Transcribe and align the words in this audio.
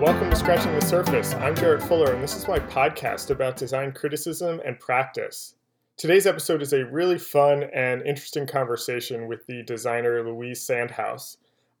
welcome 0.00 0.30
to 0.30 0.36
Scratching 0.36 0.72
the 0.72 0.80
Surface. 0.80 1.34
I'm 1.34 1.54
Jarrett 1.54 1.82
Fuller, 1.82 2.14
and 2.14 2.22
this 2.22 2.34
is 2.34 2.48
my 2.48 2.58
podcast 2.58 3.28
about 3.28 3.58
design 3.58 3.92
criticism 3.92 4.58
and 4.64 4.80
practice. 4.80 5.56
Today's 5.98 6.26
episode 6.26 6.62
is 6.62 6.72
a 6.72 6.86
really 6.86 7.18
fun 7.18 7.64
and 7.74 8.00
interesting 8.06 8.46
conversation 8.46 9.28
with 9.28 9.46
the 9.46 9.62
designer 9.62 10.24
Louise 10.24 10.66
Sandhaus. 10.66 11.36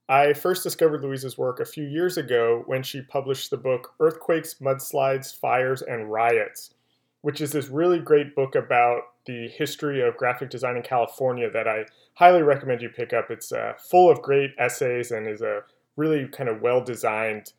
I 0.06 0.34
first 0.34 0.62
discovered 0.62 1.00
Louise's 1.00 1.38
work 1.38 1.60
a 1.60 1.64
few 1.64 1.84
years 1.84 2.18
ago 2.18 2.62
when 2.66 2.82
she 2.82 3.00
published 3.00 3.48
the 3.48 3.56
book 3.56 3.94
Earthquakes, 3.98 4.56
Mudslides, 4.60 5.34
Fires, 5.34 5.80
and 5.80 6.12
Riots, 6.12 6.74
which 7.22 7.40
is 7.40 7.52
this 7.52 7.68
really 7.68 8.00
great 8.00 8.34
book 8.34 8.54
about 8.54 9.00
the 9.24 9.48
history 9.48 10.02
of 10.02 10.18
graphic 10.18 10.50
design 10.50 10.76
in 10.76 10.82
California 10.82 11.50
that 11.50 11.66
I 11.66 11.86
highly 12.16 12.42
recommend 12.42 12.82
you 12.82 12.90
pick 12.90 13.14
up. 13.14 13.30
It's 13.30 13.50
uh, 13.50 13.72
full 13.78 14.10
of 14.10 14.20
great 14.20 14.50
essays 14.58 15.10
and 15.10 15.26
is 15.26 15.40
a 15.40 15.62
really 15.96 16.28
kind 16.28 16.50
of 16.50 16.60
well 16.60 16.84
designed 16.84 17.54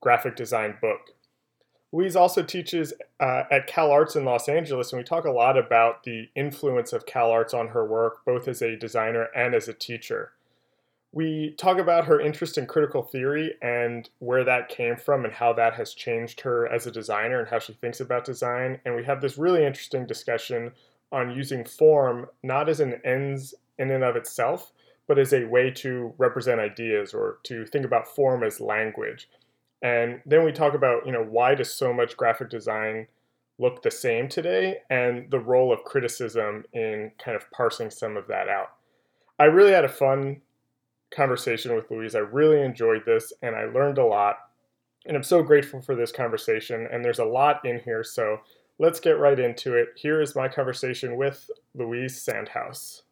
graphic 0.00 0.36
design 0.36 0.76
book. 0.80 1.12
Louise 1.90 2.16
also 2.16 2.42
teaches 2.42 2.92
uh, 3.18 3.44
at 3.50 3.66
Cal 3.66 3.90
Arts 3.90 4.14
in 4.14 4.24
Los 4.24 4.48
Angeles, 4.48 4.92
and 4.92 4.98
we 4.98 5.04
talk 5.04 5.24
a 5.24 5.30
lot 5.30 5.56
about 5.56 6.04
the 6.04 6.28
influence 6.34 6.92
of 6.92 7.06
Cal 7.06 7.30
Arts 7.30 7.54
on 7.54 7.68
her 7.68 7.84
work, 7.84 8.24
both 8.26 8.46
as 8.46 8.60
a 8.60 8.76
designer 8.76 9.28
and 9.34 9.54
as 9.54 9.68
a 9.68 9.72
teacher. 9.72 10.32
We 11.12 11.54
talk 11.56 11.78
about 11.78 12.04
her 12.04 12.20
interest 12.20 12.58
in 12.58 12.66
critical 12.66 13.02
theory 13.02 13.54
and 13.62 14.08
where 14.18 14.44
that 14.44 14.68
came 14.68 14.96
from 14.96 15.24
and 15.24 15.32
how 15.32 15.54
that 15.54 15.72
has 15.74 15.94
changed 15.94 16.42
her 16.42 16.70
as 16.70 16.86
a 16.86 16.92
designer 16.92 17.40
and 17.40 17.48
how 17.48 17.58
she 17.58 17.72
thinks 17.72 18.00
about 18.00 18.26
design. 18.26 18.78
And 18.84 18.94
we 18.94 19.04
have 19.04 19.22
this 19.22 19.38
really 19.38 19.64
interesting 19.64 20.06
discussion 20.06 20.72
on 21.10 21.30
using 21.30 21.64
form 21.64 22.26
not 22.42 22.68
as 22.68 22.80
an 22.80 23.00
ends 23.06 23.54
in 23.78 23.90
and 23.90 24.04
of 24.04 24.16
itself, 24.16 24.72
but 25.06 25.18
as 25.18 25.32
a 25.32 25.44
way 25.44 25.70
to 25.70 26.12
represent 26.18 26.60
ideas 26.60 27.14
or 27.14 27.38
to 27.44 27.64
think 27.64 27.86
about 27.86 28.06
form 28.06 28.44
as 28.44 28.60
language. 28.60 29.30
And 29.82 30.20
then 30.26 30.44
we 30.44 30.52
talk 30.52 30.74
about, 30.74 31.06
you 31.06 31.12
know, 31.12 31.22
why 31.22 31.54
does 31.54 31.72
so 31.72 31.92
much 31.92 32.16
graphic 32.16 32.50
design 32.50 33.06
look 33.58 33.82
the 33.82 33.90
same 33.90 34.28
today 34.28 34.78
and 34.88 35.30
the 35.30 35.38
role 35.38 35.72
of 35.72 35.84
criticism 35.84 36.64
in 36.72 37.10
kind 37.18 37.36
of 37.36 37.50
parsing 37.50 37.90
some 37.90 38.16
of 38.16 38.26
that 38.28 38.48
out. 38.48 38.68
I 39.38 39.44
really 39.44 39.72
had 39.72 39.84
a 39.84 39.88
fun 39.88 40.40
conversation 41.10 41.74
with 41.74 41.90
Louise. 41.90 42.14
I 42.14 42.20
really 42.20 42.60
enjoyed 42.60 43.04
this 43.04 43.32
and 43.42 43.56
I 43.56 43.64
learned 43.64 43.98
a 43.98 44.04
lot. 44.04 44.38
And 45.06 45.16
I'm 45.16 45.22
so 45.22 45.42
grateful 45.42 45.80
for 45.80 45.94
this 45.94 46.12
conversation. 46.12 46.86
And 46.90 47.04
there's 47.04 47.18
a 47.18 47.24
lot 47.24 47.64
in 47.64 47.80
here. 47.80 48.04
So 48.04 48.38
let's 48.78 49.00
get 49.00 49.18
right 49.18 49.38
into 49.38 49.74
it. 49.74 49.88
Here 49.96 50.20
is 50.20 50.36
my 50.36 50.48
conversation 50.48 51.16
with 51.16 51.50
Louise 51.74 52.24
Sandhaus. 52.24 53.02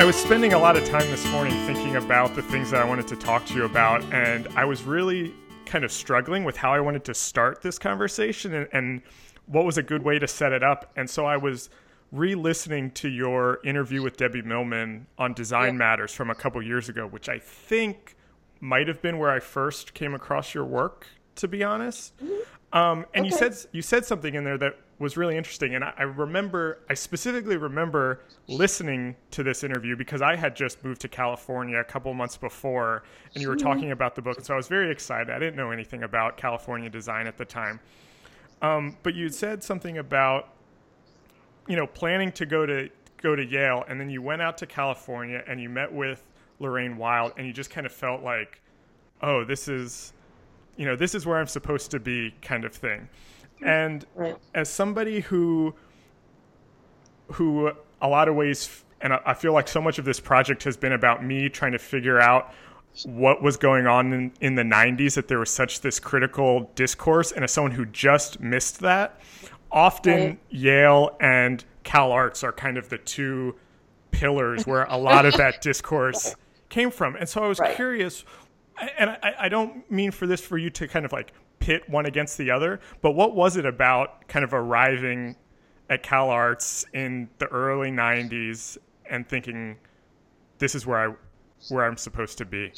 I 0.00 0.04
was 0.04 0.16
spending 0.16 0.54
a 0.54 0.58
lot 0.58 0.78
of 0.78 0.88
time 0.88 1.06
this 1.10 1.30
morning 1.30 1.52
thinking 1.66 1.96
about 1.96 2.34
the 2.34 2.40
things 2.40 2.70
that 2.70 2.80
I 2.80 2.88
wanted 2.88 3.06
to 3.08 3.16
talk 3.16 3.44
to 3.44 3.54
you 3.54 3.66
about, 3.66 4.02
and 4.14 4.48
I 4.56 4.64
was 4.64 4.82
really 4.82 5.34
kind 5.66 5.84
of 5.84 5.92
struggling 5.92 6.42
with 6.42 6.56
how 6.56 6.72
I 6.72 6.80
wanted 6.80 7.04
to 7.04 7.12
start 7.12 7.60
this 7.60 7.78
conversation 7.78 8.54
and, 8.54 8.68
and 8.72 9.02
what 9.44 9.66
was 9.66 9.76
a 9.76 9.82
good 9.82 10.02
way 10.02 10.18
to 10.18 10.26
set 10.26 10.52
it 10.52 10.62
up. 10.62 10.90
And 10.96 11.08
so 11.08 11.26
I 11.26 11.36
was 11.36 11.68
re 12.12 12.34
listening 12.34 12.92
to 12.92 13.10
your 13.10 13.60
interview 13.62 14.00
with 14.00 14.16
Debbie 14.16 14.40
Millman 14.40 15.06
on 15.18 15.34
Design 15.34 15.74
yeah. 15.74 15.80
Matters 15.80 16.14
from 16.14 16.30
a 16.30 16.34
couple 16.34 16.62
years 16.62 16.88
ago, 16.88 17.06
which 17.06 17.28
I 17.28 17.38
think 17.38 18.16
might 18.58 18.88
have 18.88 19.02
been 19.02 19.18
where 19.18 19.30
I 19.30 19.38
first 19.38 19.92
came 19.92 20.14
across 20.14 20.54
your 20.54 20.64
work, 20.64 21.08
to 21.34 21.46
be 21.46 21.62
honest. 21.62 22.16
Mm-hmm. 22.24 22.78
Um, 22.78 23.04
and 23.12 23.26
okay. 23.26 23.34
you 23.34 23.36
said 23.36 23.54
you 23.72 23.82
said 23.82 24.06
something 24.06 24.34
in 24.34 24.44
there 24.44 24.56
that 24.56 24.78
was 25.00 25.16
really 25.16 25.36
interesting. 25.36 25.74
And 25.74 25.82
I, 25.82 25.94
I, 25.96 26.02
remember, 26.02 26.80
I 26.90 26.94
specifically 26.94 27.56
remember 27.56 28.20
listening 28.48 29.16
to 29.30 29.42
this 29.42 29.64
interview 29.64 29.96
because 29.96 30.20
I 30.20 30.36
had 30.36 30.54
just 30.54 30.84
moved 30.84 31.00
to 31.00 31.08
California 31.08 31.78
a 31.78 31.84
couple 31.84 32.12
months 32.12 32.36
before, 32.36 33.02
and 33.34 33.42
you 33.42 33.48
were 33.48 33.56
talking 33.56 33.92
about 33.92 34.14
the 34.14 34.20
book. 34.20 34.36
And 34.36 34.46
so 34.46 34.52
I 34.52 34.58
was 34.58 34.68
very 34.68 34.90
excited. 34.90 35.30
I 35.30 35.38
didn't 35.38 35.56
know 35.56 35.70
anything 35.70 36.02
about 36.02 36.36
California 36.36 36.90
design 36.90 37.26
at 37.26 37.38
the 37.38 37.46
time. 37.46 37.80
Um, 38.60 38.98
but 39.02 39.14
you 39.14 39.30
said 39.30 39.64
something 39.64 39.98
about, 39.98 40.52
you 41.66 41.76
know, 41.76 41.86
planning 41.86 42.30
to 42.32 42.44
go 42.44 42.66
to 42.66 42.90
go 43.22 43.34
to 43.34 43.44
Yale, 43.44 43.84
and 43.88 43.98
then 43.98 44.10
you 44.10 44.20
went 44.20 44.42
out 44.42 44.58
to 44.58 44.66
California 44.66 45.42
and 45.46 45.60
you 45.60 45.68
met 45.68 45.90
with 45.90 46.26
Lorraine 46.58 46.98
Wild, 46.98 47.32
and 47.38 47.46
you 47.46 47.54
just 47.54 47.70
kind 47.70 47.86
of 47.86 47.92
felt 47.92 48.22
like, 48.22 48.60
oh, 49.22 49.44
this 49.44 49.66
is, 49.66 50.12
you 50.76 50.84
know, 50.84 50.94
this 50.94 51.14
is 51.14 51.24
where 51.24 51.38
I'm 51.38 51.46
supposed 51.46 51.90
to 51.92 52.00
be, 52.00 52.34
kind 52.42 52.64
of 52.66 52.74
thing. 52.74 53.08
And 53.62 54.06
right. 54.14 54.36
as 54.54 54.68
somebody 54.68 55.20
who 55.20 55.74
who 57.32 57.70
a 58.00 58.08
lot 58.08 58.28
of 58.28 58.34
ways 58.34 58.84
and 59.00 59.14
I 59.14 59.34
feel 59.34 59.52
like 59.52 59.68
so 59.68 59.80
much 59.80 59.98
of 59.98 60.04
this 60.04 60.20
project 60.20 60.64
has 60.64 60.76
been 60.76 60.92
about 60.92 61.24
me 61.24 61.48
trying 61.48 61.72
to 61.72 61.78
figure 61.78 62.20
out 62.20 62.52
what 63.04 63.42
was 63.42 63.56
going 63.56 63.86
on 63.86 64.12
in, 64.12 64.32
in 64.40 64.54
the 64.56 64.62
90s 64.62 65.14
that 65.14 65.28
there 65.28 65.38
was 65.38 65.50
such 65.50 65.80
this 65.80 66.00
critical 66.00 66.70
discourse 66.74 67.32
and 67.32 67.44
as 67.44 67.52
someone 67.52 67.72
who 67.72 67.86
just 67.86 68.40
missed 68.40 68.80
that 68.80 69.20
often 69.70 70.20
right. 70.20 70.38
yale 70.50 71.16
and 71.20 71.64
cal 71.84 72.10
arts 72.10 72.42
are 72.42 72.52
kind 72.52 72.76
of 72.76 72.88
the 72.88 72.98
two 72.98 73.54
pillars 74.10 74.66
where 74.66 74.84
a 74.84 74.96
lot 74.96 75.24
of 75.24 75.34
that 75.34 75.60
discourse 75.62 76.34
came 76.68 76.90
from 76.90 77.14
and 77.14 77.28
so 77.28 77.42
i 77.44 77.46
was 77.46 77.60
right. 77.60 77.76
curious 77.76 78.24
and 78.98 79.10
I, 79.10 79.34
I, 79.40 79.48
don't 79.48 79.88
mean 79.90 80.10
for 80.10 80.26
this 80.26 80.40
for 80.40 80.56
you 80.56 80.70
to 80.70 80.88
kind 80.88 81.04
of 81.04 81.12
like 81.12 81.32
pit 81.60 81.88
one 81.88 82.06
against 82.06 82.36
the 82.38 82.50
other. 82.50 82.80
But 83.00 83.12
what 83.12 83.36
was 83.36 83.56
it 83.56 83.64
about 83.64 84.26
kind 84.26 84.44
of 84.44 84.52
arriving 84.52 85.36
at 85.88 86.02
Cal 86.02 86.30
Arts 86.30 86.84
in 86.92 87.28
the 87.38 87.46
early 87.46 87.90
'90s 87.90 88.78
and 89.08 89.28
thinking, 89.28 89.76
"This 90.58 90.74
is 90.74 90.86
where 90.86 91.10
I 91.10 91.14
where 91.68 91.84
I'm 91.84 91.96
supposed 91.96 92.38
to 92.38 92.44
be"? 92.44 92.72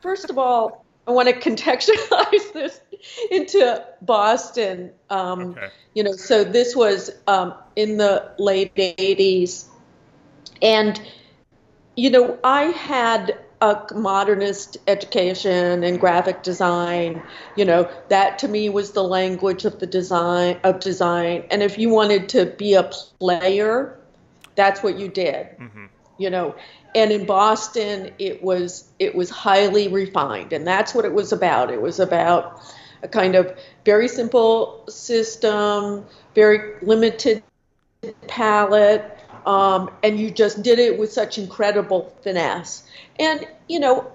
First 0.00 0.30
of 0.30 0.38
all, 0.38 0.84
I 1.06 1.10
want 1.12 1.28
to 1.28 1.34
contextualize 1.34 2.52
this 2.52 2.80
into 3.30 3.84
Boston. 4.02 4.92
Um, 5.08 5.50
okay. 5.50 5.68
You 5.94 6.04
know, 6.04 6.12
so 6.12 6.44
this 6.44 6.76
was 6.76 7.10
um, 7.26 7.54
in 7.76 7.96
the 7.96 8.32
late 8.38 8.74
'80s, 8.76 9.66
and 10.62 11.00
you 11.96 12.10
know, 12.10 12.38
I 12.44 12.64
had 12.64 13.38
a 13.60 13.86
modernist 13.94 14.78
education 14.86 15.84
and 15.84 16.00
graphic 16.00 16.42
design 16.42 17.22
you 17.56 17.64
know 17.64 17.90
that 18.08 18.38
to 18.38 18.48
me 18.48 18.68
was 18.68 18.92
the 18.92 19.02
language 19.02 19.64
of 19.64 19.78
the 19.80 19.86
design 19.86 20.58
of 20.64 20.80
design. 20.80 21.44
And 21.50 21.62
if 21.62 21.78
you 21.78 21.90
wanted 21.90 22.28
to 22.30 22.46
be 22.46 22.74
a 22.74 22.84
player 22.84 23.98
that's 24.54 24.82
what 24.82 24.98
you 24.98 25.08
did 25.08 25.46
mm-hmm. 25.58 25.86
you 26.18 26.30
know. 26.30 26.54
And 26.94 27.12
in 27.12 27.26
boston 27.26 28.12
it 28.18 28.42
was 28.42 28.88
it 28.98 29.14
was 29.14 29.30
highly 29.30 29.88
refined 29.88 30.52
and 30.52 30.66
that's 30.66 30.94
what 30.94 31.04
it 31.04 31.12
was 31.12 31.32
about. 31.32 31.70
It 31.70 31.80
was 31.80 32.00
about 32.00 32.62
a 33.02 33.08
kind 33.08 33.34
of 33.34 33.56
very 33.84 34.08
simple 34.08 34.84
system 34.88 36.04
very 36.34 36.74
limited 36.82 37.42
palette 38.26 39.19
um, 39.46 39.90
and 40.02 40.18
you 40.18 40.30
just 40.30 40.62
did 40.62 40.78
it 40.78 40.98
with 40.98 41.12
such 41.12 41.38
incredible 41.38 42.14
finesse. 42.22 42.84
And 43.18 43.46
you 43.68 43.80
know, 43.80 44.10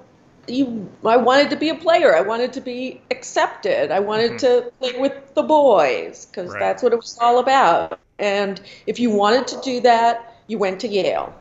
you 0.47 0.89
I 1.05 1.17
wanted 1.17 1.49
to 1.51 1.55
be 1.55 1.69
a 1.69 1.75
player. 1.75 2.15
I 2.15 2.21
wanted 2.21 2.53
to 2.53 2.61
be 2.61 3.01
accepted. 3.11 3.91
I 3.91 3.99
wanted 3.99 4.33
mm-hmm. 4.33 4.65
to 4.65 4.71
play 4.79 4.99
with 4.99 5.33
the 5.33 5.43
boys 5.43 6.25
because 6.25 6.51
right. 6.51 6.59
that's 6.59 6.83
what 6.83 6.93
it 6.93 6.97
was 6.97 7.17
all 7.19 7.39
about. 7.39 7.99
And 8.19 8.61
if 8.87 8.99
you 8.99 9.09
wanted 9.11 9.47
to 9.47 9.61
do 9.61 9.81
that, 9.81 10.35
you 10.47 10.57
went 10.57 10.79
to 10.81 10.87
Yale. 10.87 11.33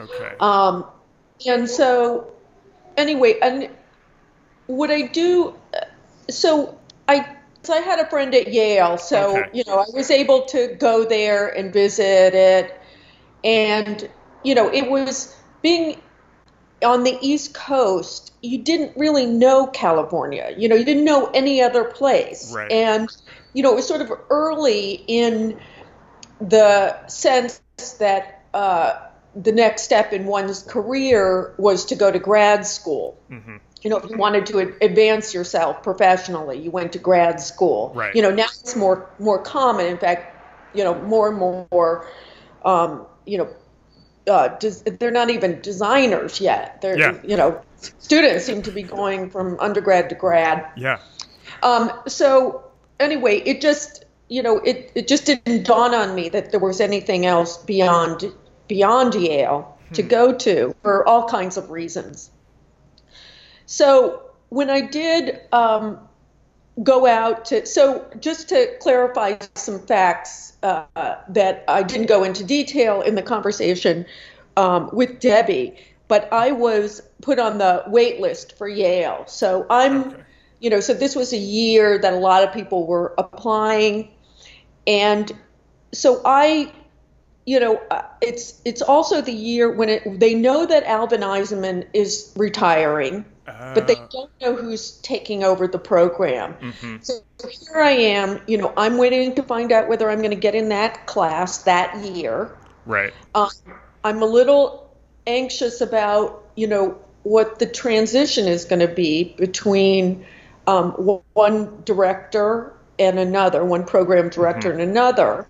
Okay. 0.00 0.34
Um, 0.40 0.84
and 1.46 1.68
so, 1.68 2.32
anyway, 2.96 3.38
and 3.40 3.70
what 4.66 4.90
I 4.90 5.02
do, 5.02 5.54
so 6.28 6.78
I 7.08 7.36
so 7.62 7.72
I 7.72 7.78
had 7.78 8.00
a 8.00 8.06
friend 8.06 8.34
at 8.34 8.52
Yale, 8.52 8.98
so 8.98 9.38
okay. 9.38 9.50
you 9.52 9.64
know 9.66 9.78
I 9.78 9.86
was 9.94 10.10
able 10.10 10.42
to 10.46 10.74
go 10.78 11.04
there 11.04 11.48
and 11.48 11.72
visit 11.72 12.34
it, 12.34 12.80
and 13.44 14.08
you 14.42 14.54
know 14.54 14.72
it 14.72 14.90
was 14.90 15.34
being 15.62 16.00
on 16.84 17.04
the 17.04 17.16
East 17.20 17.54
Coast. 17.54 18.32
You 18.42 18.58
didn't 18.58 18.96
really 18.96 19.26
know 19.26 19.68
California. 19.68 20.52
You 20.56 20.68
know 20.68 20.74
you 20.74 20.84
didn't 20.84 21.04
know 21.04 21.26
any 21.28 21.62
other 21.62 21.84
place, 21.84 22.52
right. 22.52 22.70
and 22.70 23.08
you 23.52 23.62
know 23.62 23.72
it 23.72 23.76
was 23.76 23.86
sort 23.86 24.00
of 24.00 24.12
early 24.30 25.04
in 25.06 25.60
the 26.40 27.06
sense 27.06 27.60
that 28.00 28.44
uh, 28.54 29.06
the 29.36 29.52
next 29.52 29.82
step 29.82 30.12
in 30.12 30.26
one's 30.26 30.62
career 30.64 31.54
was 31.58 31.84
to 31.86 31.94
go 31.94 32.10
to 32.10 32.18
grad 32.18 32.66
school. 32.66 33.16
Mm-hmm 33.30 33.58
you 33.82 33.90
know, 33.90 33.96
if 33.96 34.08
you 34.08 34.16
wanted 34.16 34.46
to 34.46 34.58
advance 34.80 35.34
yourself 35.34 35.82
professionally, 35.82 36.58
you 36.58 36.70
went 36.70 36.92
to 36.92 36.98
grad 36.98 37.40
school. 37.40 37.92
Right. 37.94 38.14
You 38.14 38.22
know, 38.22 38.30
now 38.30 38.44
it's 38.44 38.76
more 38.76 39.10
more 39.18 39.42
common. 39.42 39.86
In 39.86 39.98
fact, 39.98 40.36
you 40.74 40.84
know, 40.84 40.94
more 41.02 41.28
and 41.28 41.38
more, 41.70 42.06
um, 42.64 43.06
you 43.26 43.38
know, 43.38 43.48
uh, 44.28 44.48
des- 44.58 44.90
they're 44.98 45.10
not 45.10 45.30
even 45.30 45.60
designers 45.60 46.40
yet. 46.40 46.80
They're, 46.80 46.98
yeah. 46.98 47.18
you 47.24 47.36
know, 47.36 47.60
students 47.98 48.44
seem 48.44 48.62
to 48.62 48.70
be 48.70 48.82
going 48.82 49.30
from 49.30 49.58
undergrad 49.58 50.08
to 50.10 50.14
grad. 50.14 50.64
Yeah. 50.76 51.00
Um, 51.62 51.92
so 52.06 52.64
anyway, 53.00 53.38
it 53.40 53.60
just 53.60 54.04
you 54.28 54.42
know, 54.42 54.58
it, 54.60 54.92
it 54.94 55.08
just 55.08 55.26
didn't 55.26 55.64
dawn 55.64 55.94
on 55.94 56.14
me 56.14 56.30
that 56.30 56.52
there 56.52 56.60
was 56.60 56.80
anything 56.80 57.26
else 57.26 57.58
beyond 57.58 58.32
beyond 58.66 59.14
Yale 59.14 59.76
to 59.92 60.02
hmm. 60.02 60.08
go 60.08 60.32
to 60.32 60.74
for 60.82 61.06
all 61.06 61.28
kinds 61.28 61.58
of 61.58 61.70
reasons. 61.70 62.30
So 63.72 64.20
when 64.50 64.68
I 64.68 64.82
did 64.82 65.40
um, 65.50 65.98
go 66.82 67.06
out 67.06 67.46
to, 67.46 67.64
so 67.64 68.06
just 68.20 68.50
to 68.50 68.76
clarify 68.82 69.36
some 69.54 69.80
facts 69.86 70.58
uh, 70.62 70.84
that 71.30 71.64
I 71.68 71.82
didn't 71.82 72.06
go 72.06 72.22
into 72.22 72.44
detail 72.44 73.00
in 73.00 73.14
the 73.14 73.22
conversation 73.22 74.04
um, 74.58 74.90
with 74.92 75.20
Debbie, 75.20 75.74
but 76.06 76.30
I 76.30 76.52
was 76.52 77.00
put 77.22 77.38
on 77.38 77.56
the 77.56 77.82
wait 77.86 78.20
list 78.20 78.58
for 78.58 78.68
Yale. 78.68 79.24
So 79.26 79.64
I'm, 79.70 80.00
okay. 80.02 80.22
you 80.60 80.68
know, 80.68 80.80
so 80.80 80.92
this 80.92 81.16
was 81.16 81.32
a 81.32 81.38
year 81.38 81.98
that 81.98 82.12
a 82.12 82.18
lot 82.18 82.44
of 82.44 82.52
people 82.52 82.86
were 82.86 83.14
applying. 83.16 84.10
And 84.86 85.32
so 85.92 86.20
I, 86.26 86.70
you 87.44 87.58
know, 87.58 87.80
uh, 87.90 88.02
it's 88.20 88.60
it's 88.64 88.82
also 88.82 89.20
the 89.20 89.32
year 89.32 89.70
when 89.70 89.88
it, 89.88 90.20
they 90.20 90.34
know 90.34 90.64
that 90.64 90.84
Alvin 90.84 91.22
Eisenman 91.22 91.86
is 91.92 92.32
retiring, 92.36 93.24
uh, 93.46 93.74
but 93.74 93.86
they 93.86 93.96
ah. 93.96 94.08
don't 94.10 94.30
know 94.40 94.54
who's 94.54 94.98
taking 94.98 95.42
over 95.42 95.66
the 95.66 95.78
program. 95.78 96.54
Mm-hmm. 96.54 96.96
So 97.02 97.20
here 97.40 97.82
I 97.82 97.90
am, 97.90 98.40
you 98.46 98.58
know, 98.58 98.72
I'm 98.76 98.96
waiting 98.96 99.34
to 99.34 99.42
find 99.42 99.72
out 99.72 99.88
whether 99.88 100.08
I'm 100.08 100.18
going 100.18 100.30
to 100.30 100.36
get 100.36 100.54
in 100.54 100.68
that 100.68 101.06
class 101.06 101.58
that 101.64 102.04
year. 102.04 102.56
Right. 102.86 103.12
Um, 103.34 103.50
I'm 104.04 104.22
a 104.22 104.26
little 104.26 104.96
anxious 105.26 105.80
about, 105.80 106.44
you 106.54 106.66
know, 106.66 106.98
what 107.22 107.58
the 107.58 107.66
transition 107.66 108.46
is 108.46 108.64
going 108.64 108.80
to 108.80 108.88
be 108.88 109.34
between 109.36 110.26
um, 110.66 110.92
one 111.32 111.82
director 111.84 112.72
and 112.98 113.18
another, 113.18 113.64
one 113.64 113.84
program 113.84 114.28
director 114.28 114.70
mm-hmm. 114.70 114.80
and 114.80 114.90
another. 114.90 115.46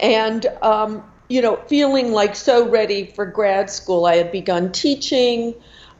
And, 0.00 0.46
um, 0.62 1.04
you 1.28 1.42
know, 1.42 1.56
feeling 1.68 2.12
like 2.12 2.34
so 2.34 2.68
ready 2.68 3.06
for 3.06 3.26
grad 3.26 3.70
school. 3.70 4.06
I 4.06 4.16
had 4.16 4.32
begun 4.32 4.72
teaching. 4.72 5.54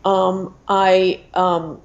Um, 0.05 0.55
I, 0.67 1.21
um, 1.35 1.81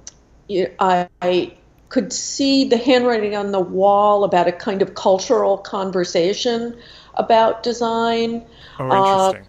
I, 0.50 1.08
I 1.20 1.54
could 1.88 2.12
see 2.12 2.64
the 2.64 2.76
handwriting 2.76 3.36
on 3.36 3.52
the 3.52 3.60
wall 3.60 4.24
about 4.24 4.48
a 4.48 4.52
kind 4.52 4.82
of 4.82 4.94
cultural 4.94 5.58
conversation 5.58 6.76
about 7.14 7.62
design. 7.62 8.44
Oh, 8.78 8.84
interesting. 8.84 9.42
Uh, 9.42 9.44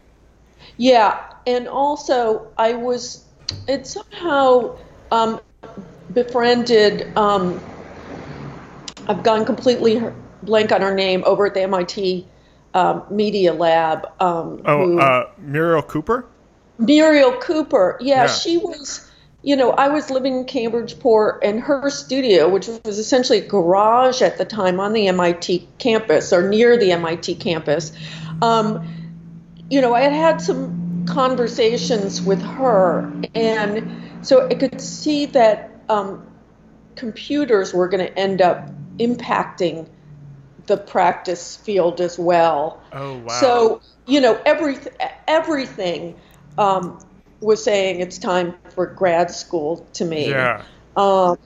yeah, 0.77 1.23
and 1.45 1.67
also 1.67 2.51
I 2.57 2.73
was, 2.73 3.25
it 3.67 3.87
somehow 3.87 4.77
um, 5.11 5.39
befriended 6.13 7.15
um, 7.17 7.59
I've 9.07 9.23
gone 9.23 9.45
completely 9.45 10.01
blank 10.43 10.71
on 10.71 10.81
her 10.81 10.93
name 10.93 11.23
over 11.25 11.45
at 11.45 11.53
the 11.53 11.61
MIT 11.61 12.27
um, 12.73 13.03
Media 13.09 13.53
Lab. 13.53 14.05
Um, 14.19 14.61
oh, 14.65 14.85
who, 14.85 14.99
uh, 14.99 15.29
Muriel 15.37 15.81
Cooper. 15.81 16.25
Muriel 16.77 17.33
Cooper. 17.33 17.97
Yeah, 18.01 18.23
yeah, 18.23 18.27
she 18.27 18.57
was. 18.57 19.03
You 19.43 19.55
know, 19.55 19.71
I 19.71 19.89
was 19.89 20.09
living 20.09 20.39
in 20.39 20.45
Cambridgeport, 20.45 21.43
and 21.43 21.61
her 21.61 21.89
studio, 21.89 22.49
which 22.49 22.67
was 22.67 22.99
essentially 22.99 23.39
a 23.39 23.47
garage 23.47 24.21
at 24.21 24.37
the 24.37 24.45
time 24.45 24.79
on 24.79 24.93
the 24.93 25.07
MIT 25.07 25.67
campus 25.77 26.33
or 26.33 26.49
near 26.49 26.75
the 26.75 26.91
MIT 26.91 27.35
campus, 27.35 27.93
um, 28.41 28.85
you 29.69 29.79
know, 29.79 29.93
I 29.93 30.01
had 30.01 30.11
had 30.11 30.41
some 30.41 31.05
conversations 31.07 32.21
with 32.21 32.41
her, 32.41 33.11
and 33.35 34.25
so 34.25 34.47
I 34.47 34.55
could 34.55 34.81
see 34.81 35.27
that 35.27 35.71
um, 35.87 36.27
computers 36.95 37.73
were 37.73 37.87
going 37.87 38.05
to 38.05 38.19
end 38.19 38.41
up 38.41 38.69
impacting 38.97 39.87
the 40.67 40.77
practice 40.77 41.55
field 41.55 41.99
as 42.01 42.19
well. 42.19 42.81
Oh 42.93 43.17
wow! 43.17 43.27
So 43.39 43.81
you 44.05 44.21
know 44.21 44.39
everything 44.45 44.93
everything 45.27 46.15
um, 46.57 46.99
was 47.41 47.63
saying 47.63 48.01
it's 48.01 48.17
time 48.17 48.55
for 48.69 48.85
grad 48.85 49.31
school 49.31 49.87
to 49.93 50.05
me. 50.05 50.29
Yeah. 50.29 50.63
Um, 50.95 51.37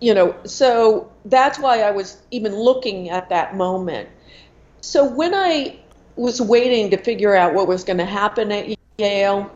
you 0.00 0.14
know, 0.14 0.34
so 0.44 1.12
that's 1.26 1.58
why 1.58 1.82
I 1.82 1.90
was 1.90 2.16
even 2.30 2.54
looking 2.54 3.10
at 3.10 3.28
that 3.28 3.56
moment. 3.56 4.08
So 4.80 5.04
when 5.04 5.34
I 5.34 5.78
was 6.16 6.40
waiting 6.40 6.90
to 6.90 6.96
figure 6.96 7.34
out 7.34 7.54
what 7.54 7.68
was 7.68 7.84
going 7.84 7.98
to 7.98 8.06
happen 8.06 8.50
at 8.50 8.74
Yale, 8.98 9.50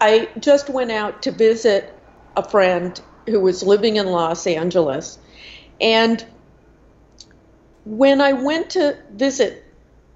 I 0.00 0.28
just 0.38 0.70
went 0.70 0.92
out 0.92 1.22
to 1.22 1.32
visit 1.32 1.92
a 2.36 2.48
friend 2.48 3.00
who 3.26 3.40
was 3.40 3.62
living 3.62 3.96
in 3.96 4.06
Los 4.06 4.46
Angeles 4.46 5.18
and 5.80 6.24
when 7.84 8.20
I 8.20 8.32
went 8.32 8.70
to 8.70 8.96
visit 9.12 9.64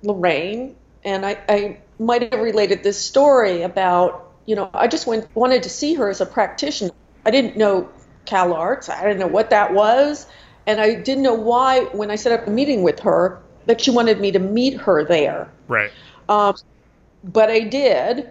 Lorraine, 0.02 0.76
and 1.04 1.24
I, 1.24 1.38
I 1.48 1.78
might 1.98 2.32
have 2.32 2.40
related 2.40 2.82
this 2.82 3.00
story 3.00 3.62
about, 3.62 4.32
you 4.46 4.56
know, 4.56 4.70
I 4.74 4.88
just 4.88 5.06
went 5.06 5.28
wanted 5.34 5.62
to 5.64 5.68
see 5.68 5.94
her 5.94 6.08
as 6.08 6.20
a 6.20 6.26
practitioner. 6.26 6.92
I 7.24 7.30
didn't 7.30 7.56
know 7.56 7.88
Cal 8.24 8.52
Arts. 8.52 8.88
I 8.88 9.02
didn't 9.02 9.18
know 9.18 9.26
what 9.26 9.50
that 9.50 9.72
was. 9.72 10.26
And 10.66 10.80
I 10.80 10.94
didn't 10.94 11.22
know 11.22 11.34
why, 11.34 11.84
when 11.92 12.10
I 12.10 12.16
set 12.16 12.38
up 12.38 12.46
a 12.46 12.50
meeting 12.50 12.82
with 12.82 13.00
her, 13.00 13.40
that 13.66 13.80
she 13.80 13.90
wanted 13.90 14.20
me 14.20 14.30
to 14.32 14.38
meet 14.38 14.74
her 14.80 15.04
there. 15.04 15.50
Right. 15.66 15.90
Um, 16.28 16.56
but 17.24 17.50
I 17.50 17.60
did. 17.60 18.30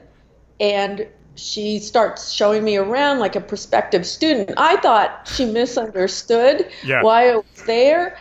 And 0.60 1.08
she 1.36 1.80
starts 1.80 2.32
showing 2.32 2.64
me 2.64 2.78
around 2.78 3.20
like 3.20 3.36
a 3.36 3.42
prospective 3.42 4.06
student. 4.06 4.52
I 4.58 4.78
thought 4.78 5.28
she 5.28 5.46
misunderstood 5.46 6.70
yeah. 6.84 7.02
why 7.04 7.32
I 7.32 7.36
was 7.38 7.64
there. 7.66 8.18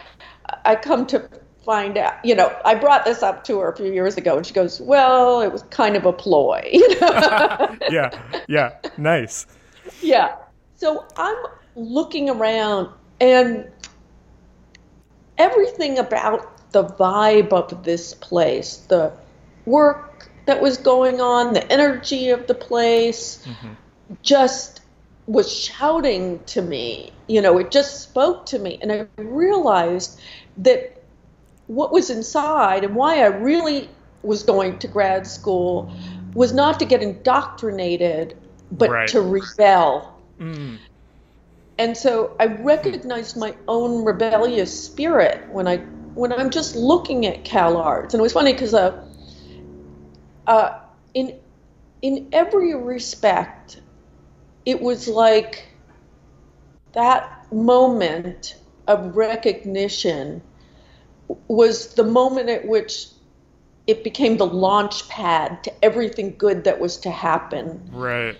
I 0.64 0.76
come 0.76 1.06
to 1.06 1.28
find 1.64 1.98
out, 1.98 2.24
you 2.24 2.34
know, 2.34 2.56
I 2.64 2.76
brought 2.76 3.04
this 3.04 3.22
up 3.22 3.44
to 3.44 3.58
her 3.58 3.70
a 3.70 3.76
few 3.76 3.92
years 3.92 4.16
ago, 4.16 4.36
and 4.36 4.46
she 4.46 4.54
goes, 4.54 4.80
"Well, 4.80 5.40
it 5.40 5.52
was 5.52 5.62
kind 5.64 5.96
of 5.96 6.06
a 6.06 6.12
ploy." 6.12 6.62
yeah, 7.90 8.10
yeah, 8.48 8.78
nice. 8.96 9.46
Yeah. 10.00 10.36
So 10.76 11.06
I'm 11.16 11.36
looking 11.74 12.30
around, 12.30 12.90
and 13.20 13.70
everything 15.38 15.98
about 15.98 16.70
the 16.72 16.84
vibe 16.84 17.52
of 17.52 17.82
this 17.84 18.14
place, 18.14 18.76
the 18.88 19.12
work 19.64 20.28
that 20.46 20.60
was 20.60 20.76
going 20.76 21.20
on, 21.20 21.52
the 21.52 21.72
energy 21.72 22.30
of 22.30 22.46
the 22.46 22.54
place, 22.54 23.44
mm-hmm. 23.44 23.72
just 24.22 24.80
was 25.26 25.52
shouting 25.52 26.40
to 26.46 26.62
me. 26.62 27.12
You 27.26 27.40
know, 27.40 27.58
it 27.58 27.70
just 27.70 28.02
spoke 28.02 28.46
to 28.46 28.58
me. 28.58 28.78
And 28.80 28.92
I 28.92 29.06
realized 29.16 30.20
that 30.58 31.02
what 31.66 31.92
was 31.92 32.10
inside 32.10 32.84
and 32.84 32.94
why 32.94 33.20
I 33.20 33.26
really 33.26 33.88
was 34.22 34.42
going 34.42 34.78
to 34.78 34.88
grad 34.88 35.26
school 35.26 35.92
was 36.34 36.52
not 36.52 36.78
to 36.78 36.84
get 36.84 37.02
indoctrinated, 37.02 38.36
but 38.70 38.90
right. 38.90 39.08
to 39.08 39.20
rebel. 39.20 40.20
Mm. 40.38 40.78
And 41.78 41.96
so 41.96 42.36
I 42.38 42.46
recognized 42.46 43.36
my 43.36 43.54
own 43.68 44.04
rebellious 44.04 44.84
spirit 44.84 45.48
when 45.50 45.66
I 45.66 45.78
when 46.14 46.32
I'm 46.32 46.48
just 46.48 46.74
looking 46.74 47.26
at 47.26 47.44
Cal 47.44 47.76
Arts. 47.76 48.14
And 48.14 48.20
it 48.20 48.22
was 48.22 48.32
funny 48.32 48.52
because 48.52 48.72
uh, 48.72 49.04
uh, 50.46 50.78
in 51.14 51.38
in 52.02 52.28
every 52.32 52.74
respect, 52.74 53.80
it 54.66 54.82
was 54.82 55.08
like 55.08 55.64
that 56.92 57.46
moment 57.52 58.56
of 58.88 59.16
recognition 59.16 60.42
was 61.48 61.94
the 61.94 62.04
moment 62.04 62.48
at 62.48 62.66
which 62.66 63.08
it 63.86 64.02
became 64.02 64.36
the 64.36 64.46
launch 64.46 65.08
pad 65.08 65.62
to 65.62 65.84
everything 65.84 66.34
good 66.36 66.64
that 66.64 66.80
was 66.80 66.96
to 66.98 67.10
happen. 67.10 67.88
Right. 67.92 68.36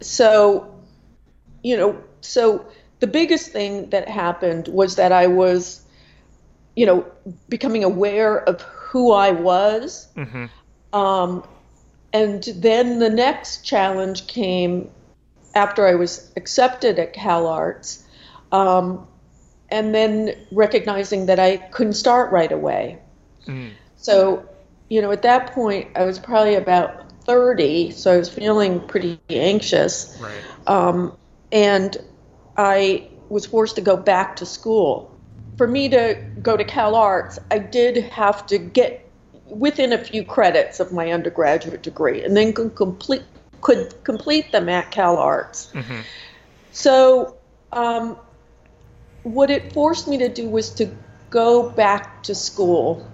So, 0.00 0.74
you 1.62 1.76
know, 1.76 2.02
so 2.22 2.66
the 3.00 3.06
biggest 3.06 3.50
thing 3.50 3.90
that 3.90 4.08
happened 4.08 4.68
was 4.68 4.96
that 4.96 5.12
I 5.12 5.26
was, 5.26 5.82
you 6.76 6.86
know, 6.86 7.06
becoming 7.48 7.84
aware 7.84 8.38
of 8.48 8.62
who 8.62 9.12
I 9.12 9.32
was. 9.32 10.08
Mm-hmm. 10.16 10.46
Um, 10.98 11.44
and 12.12 12.42
then 12.56 12.98
the 12.98 13.10
next 13.10 13.64
challenge 13.64 14.26
came 14.26 14.90
after 15.54 15.86
I 15.86 15.94
was 15.94 16.30
accepted 16.36 16.98
at 16.98 17.12
Cal 17.12 17.46
Arts, 17.46 18.04
um, 18.50 19.06
and 19.70 19.94
then 19.94 20.34
recognizing 20.50 21.26
that 21.26 21.38
I 21.38 21.56
couldn't 21.56 21.94
start 21.94 22.32
right 22.32 22.52
away. 22.52 22.98
Mm. 23.46 23.70
So, 23.96 24.48
you 24.88 25.00
know, 25.00 25.10
at 25.10 25.22
that 25.22 25.52
point, 25.52 25.88
I 25.96 26.04
was 26.04 26.18
probably 26.18 26.56
about 26.56 27.10
30, 27.24 27.92
so 27.92 28.12
I 28.12 28.18
was 28.18 28.28
feeling 28.28 28.80
pretty 28.80 29.18
anxious. 29.30 30.18
Right. 30.20 30.34
Um, 30.66 31.16
and 31.50 31.96
I 32.56 33.08
was 33.28 33.46
forced 33.46 33.76
to 33.76 33.82
go 33.82 33.96
back 33.96 34.36
to 34.36 34.46
school. 34.46 35.08
For 35.56 35.66
me 35.66 35.88
to 35.90 36.22
go 36.42 36.56
to 36.56 36.64
Cal 36.64 36.94
Arts, 36.94 37.38
I 37.50 37.58
did 37.58 37.96
have 38.04 38.46
to 38.48 38.58
get 38.58 39.08
within 39.46 39.92
a 39.92 39.98
few 39.98 40.24
credits 40.24 40.80
of 40.80 40.92
my 40.92 41.12
undergraduate 41.12 41.82
degree, 41.82 42.22
and 42.24 42.36
then 42.36 42.52
complete 42.52 43.22
could 43.62 44.04
complete 44.04 44.52
them 44.52 44.68
at 44.68 44.90
Cal 44.90 45.16
Arts. 45.16 45.70
Mm-hmm. 45.72 46.00
So, 46.72 47.38
um, 47.72 48.18
what 49.22 49.50
it 49.50 49.72
forced 49.72 50.08
me 50.08 50.18
to 50.18 50.28
do 50.28 50.48
was 50.48 50.70
to 50.74 50.90
go 51.30 51.70
back 51.70 52.22
to 52.24 52.34
school. 52.34 53.08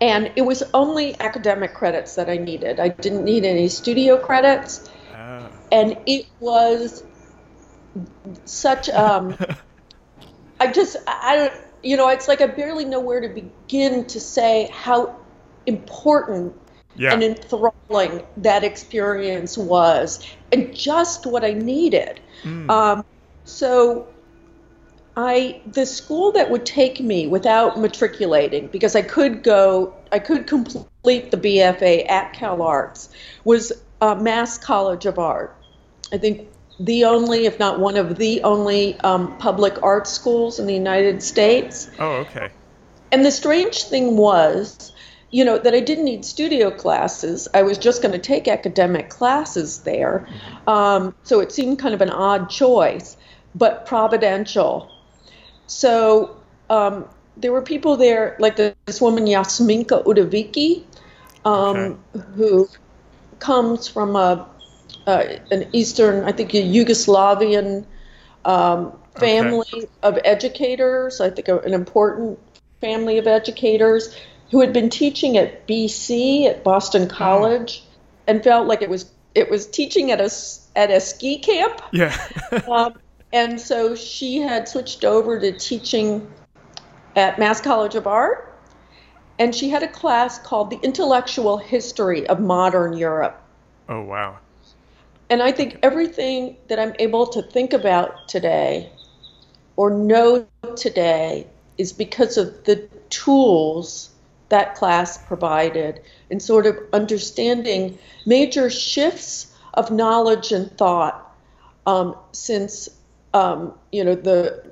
And 0.00 0.32
it 0.36 0.42
was 0.42 0.62
only 0.72 1.18
academic 1.20 1.74
credits 1.74 2.14
that 2.14 2.30
I 2.30 2.36
needed. 2.36 2.80
I 2.80 2.88
didn't 2.88 3.24
need 3.24 3.44
any 3.44 3.68
studio 3.68 4.16
credits. 4.18 4.88
Uh. 5.12 5.48
And 5.70 5.98
it 6.06 6.26
was 6.40 7.04
such 8.44 8.88
um 8.90 9.36
I 10.60 10.72
just 10.72 10.96
I 11.06 11.36
don't 11.36 11.54
you 11.82 11.96
know, 11.98 12.08
it's 12.08 12.28
like 12.28 12.40
I 12.40 12.46
barely 12.46 12.84
know 12.86 13.00
where 13.00 13.20
to 13.20 13.28
begin 13.28 14.06
to 14.06 14.20
say 14.20 14.70
how 14.72 15.16
important 15.66 16.54
yeah. 16.96 17.12
and 17.12 17.22
enthralling 17.22 18.22
that 18.38 18.64
experience 18.64 19.56
was, 19.58 20.26
and 20.52 20.74
just 20.74 21.26
what 21.26 21.44
I 21.44 21.52
needed. 21.52 22.20
Mm. 22.42 22.70
Um, 22.70 23.04
so, 23.44 24.08
I 25.16 25.60
the 25.66 25.86
school 25.86 26.32
that 26.32 26.50
would 26.50 26.66
take 26.66 27.00
me 27.00 27.26
without 27.26 27.78
matriculating 27.78 28.68
because 28.68 28.96
I 28.96 29.02
could 29.02 29.42
go, 29.42 29.94
I 30.10 30.18
could 30.18 30.46
complete 30.46 31.30
the 31.30 31.36
BFA 31.36 32.08
at 32.10 32.32
Cal 32.32 32.62
Arts 32.62 33.10
was 33.44 33.72
uh, 34.00 34.14
Mass 34.16 34.58
College 34.58 35.06
of 35.06 35.18
Art. 35.18 35.56
I 36.12 36.18
think 36.18 36.48
the 36.80 37.04
only, 37.04 37.46
if 37.46 37.58
not 37.58 37.78
one 37.78 37.96
of 37.96 38.16
the 38.16 38.42
only, 38.42 38.98
um, 39.00 39.36
public 39.38 39.80
art 39.82 40.06
schools 40.06 40.58
in 40.58 40.66
the 40.66 40.74
United 40.74 41.22
States. 41.22 41.90
Oh, 41.98 42.16
okay. 42.16 42.50
And 43.12 43.24
the 43.24 43.30
strange 43.30 43.84
thing 43.84 44.16
was, 44.16 44.92
you 45.34 45.44
know, 45.44 45.58
that 45.58 45.74
I 45.74 45.80
didn't 45.80 46.04
need 46.04 46.24
studio 46.24 46.70
classes. 46.70 47.48
I 47.52 47.62
was 47.64 47.76
just 47.76 48.02
going 48.02 48.12
to 48.12 48.20
take 48.20 48.46
academic 48.46 49.10
classes 49.10 49.80
there. 49.80 50.28
Mm-hmm. 50.28 50.68
Um, 50.70 51.14
so 51.24 51.40
it 51.40 51.50
seemed 51.50 51.80
kind 51.80 51.92
of 51.92 52.00
an 52.00 52.10
odd 52.10 52.48
choice, 52.48 53.16
but 53.52 53.84
providential. 53.84 54.88
So 55.66 56.36
um, 56.70 57.08
there 57.36 57.50
were 57.50 57.62
people 57.62 57.96
there, 57.96 58.36
like 58.38 58.54
this 58.54 59.00
woman, 59.00 59.24
Jasminka 59.24 60.04
Udovicki, 60.04 60.84
um, 61.44 61.98
okay. 62.14 62.24
who 62.36 62.68
comes 63.40 63.88
from 63.88 64.14
a 64.14 64.48
uh, 65.08 65.24
an 65.50 65.66
Eastern, 65.72 66.22
I 66.24 66.30
think, 66.30 66.54
a 66.54 66.62
Yugoslavian 66.62 67.84
um, 68.44 68.96
family 69.16 69.66
okay. 69.74 69.86
of 70.04 70.16
educators. 70.24 71.20
I 71.20 71.30
think 71.30 71.48
an 71.48 71.74
important 71.74 72.38
family 72.80 73.18
of 73.18 73.26
educators 73.26 74.14
who 74.50 74.60
had 74.60 74.72
been 74.72 74.90
teaching 74.90 75.36
at 75.36 75.66
BC 75.66 76.46
at 76.46 76.64
Boston 76.64 77.08
College, 77.08 77.82
oh. 77.84 77.90
and 78.26 78.44
felt 78.44 78.66
like 78.66 78.82
it 78.82 78.90
was 78.90 79.10
it 79.34 79.50
was 79.50 79.66
teaching 79.66 80.10
at 80.10 80.20
a 80.20 80.30
at 80.76 80.90
a 80.90 81.00
ski 81.00 81.38
camp. 81.38 81.80
Yeah. 81.92 82.16
um, 82.70 82.94
and 83.32 83.60
so 83.60 83.94
she 83.94 84.38
had 84.38 84.68
switched 84.68 85.04
over 85.04 85.40
to 85.40 85.52
teaching 85.52 86.30
at 87.16 87.38
Mass 87.38 87.60
College 87.60 87.94
of 87.94 88.06
Art, 88.06 88.56
and 89.38 89.54
she 89.54 89.70
had 89.70 89.82
a 89.82 89.88
class 89.88 90.38
called 90.38 90.70
the 90.70 90.78
Intellectual 90.82 91.58
History 91.58 92.26
of 92.28 92.40
Modern 92.40 92.96
Europe. 92.96 93.40
Oh 93.88 94.02
wow. 94.02 94.38
And 95.30 95.42
I 95.42 95.52
think 95.52 95.78
everything 95.82 96.56
that 96.68 96.78
I'm 96.78 96.94
able 96.98 97.26
to 97.28 97.42
think 97.42 97.72
about 97.72 98.28
today 98.28 98.92
or 99.76 99.90
know 99.90 100.46
today 100.76 101.46
is 101.78 101.92
because 101.92 102.36
of 102.36 102.64
the 102.64 102.88
tools 103.10 104.10
that 104.54 104.76
class 104.76 105.18
provided 105.18 106.00
and 106.30 106.40
sort 106.40 106.64
of 106.64 106.78
understanding 106.92 107.98
major 108.24 108.70
shifts 108.70 109.52
of 109.74 109.90
knowledge 109.90 110.52
and 110.52 110.70
thought 110.78 111.34
um, 111.86 112.14
since 112.30 112.88
um, 113.32 113.74
you 113.90 114.04
know 114.04 114.14
the 114.14 114.70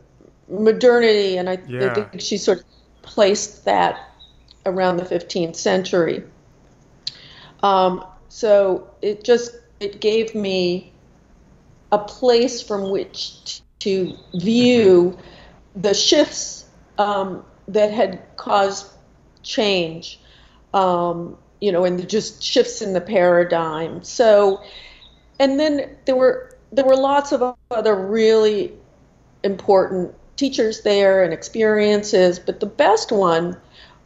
modernity 0.48 1.36
and 1.36 1.50
I, 1.50 1.58
yeah. 1.66 1.90
I 1.90 1.94
think 1.94 2.20
she 2.20 2.38
sort 2.38 2.58
of 2.58 2.64
placed 3.02 3.64
that 3.64 3.98
around 4.64 4.98
the 4.98 5.02
15th 5.02 5.56
century. 5.56 6.22
Um, 7.64 8.04
so 8.28 8.88
it 9.02 9.24
just 9.24 9.56
it 9.80 10.00
gave 10.00 10.32
me 10.32 10.92
a 11.90 11.98
place 11.98 12.62
from 12.62 12.92
which 12.92 13.62
to 13.80 14.16
view 14.34 15.18
the 15.74 15.92
shifts 15.92 16.66
um, 16.98 17.44
that 17.66 17.90
had 17.90 18.22
caused 18.36 18.91
change, 19.42 20.20
um, 20.74 21.36
you 21.60 21.72
know, 21.72 21.84
and 21.84 22.08
just 22.08 22.42
shifts 22.42 22.82
in 22.82 22.92
the 22.92 23.00
paradigm. 23.00 24.02
So, 24.02 24.62
and 25.38 25.58
then 25.58 25.96
there 26.04 26.16
were 26.16 26.56
there 26.72 26.84
were 26.84 26.96
lots 26.96 27.32
of 27.32 27.54
other 27.70 27.94
really 27.94 28.72
important 29.42 30.14
teachers 30.36 30.82
there 30.82 31.22
and 31.22 31.32
experiences, 31.32 32.38
but 32.38 32.60
the 32.60 32.66
best 32.66 33.12
one 33.12 33.56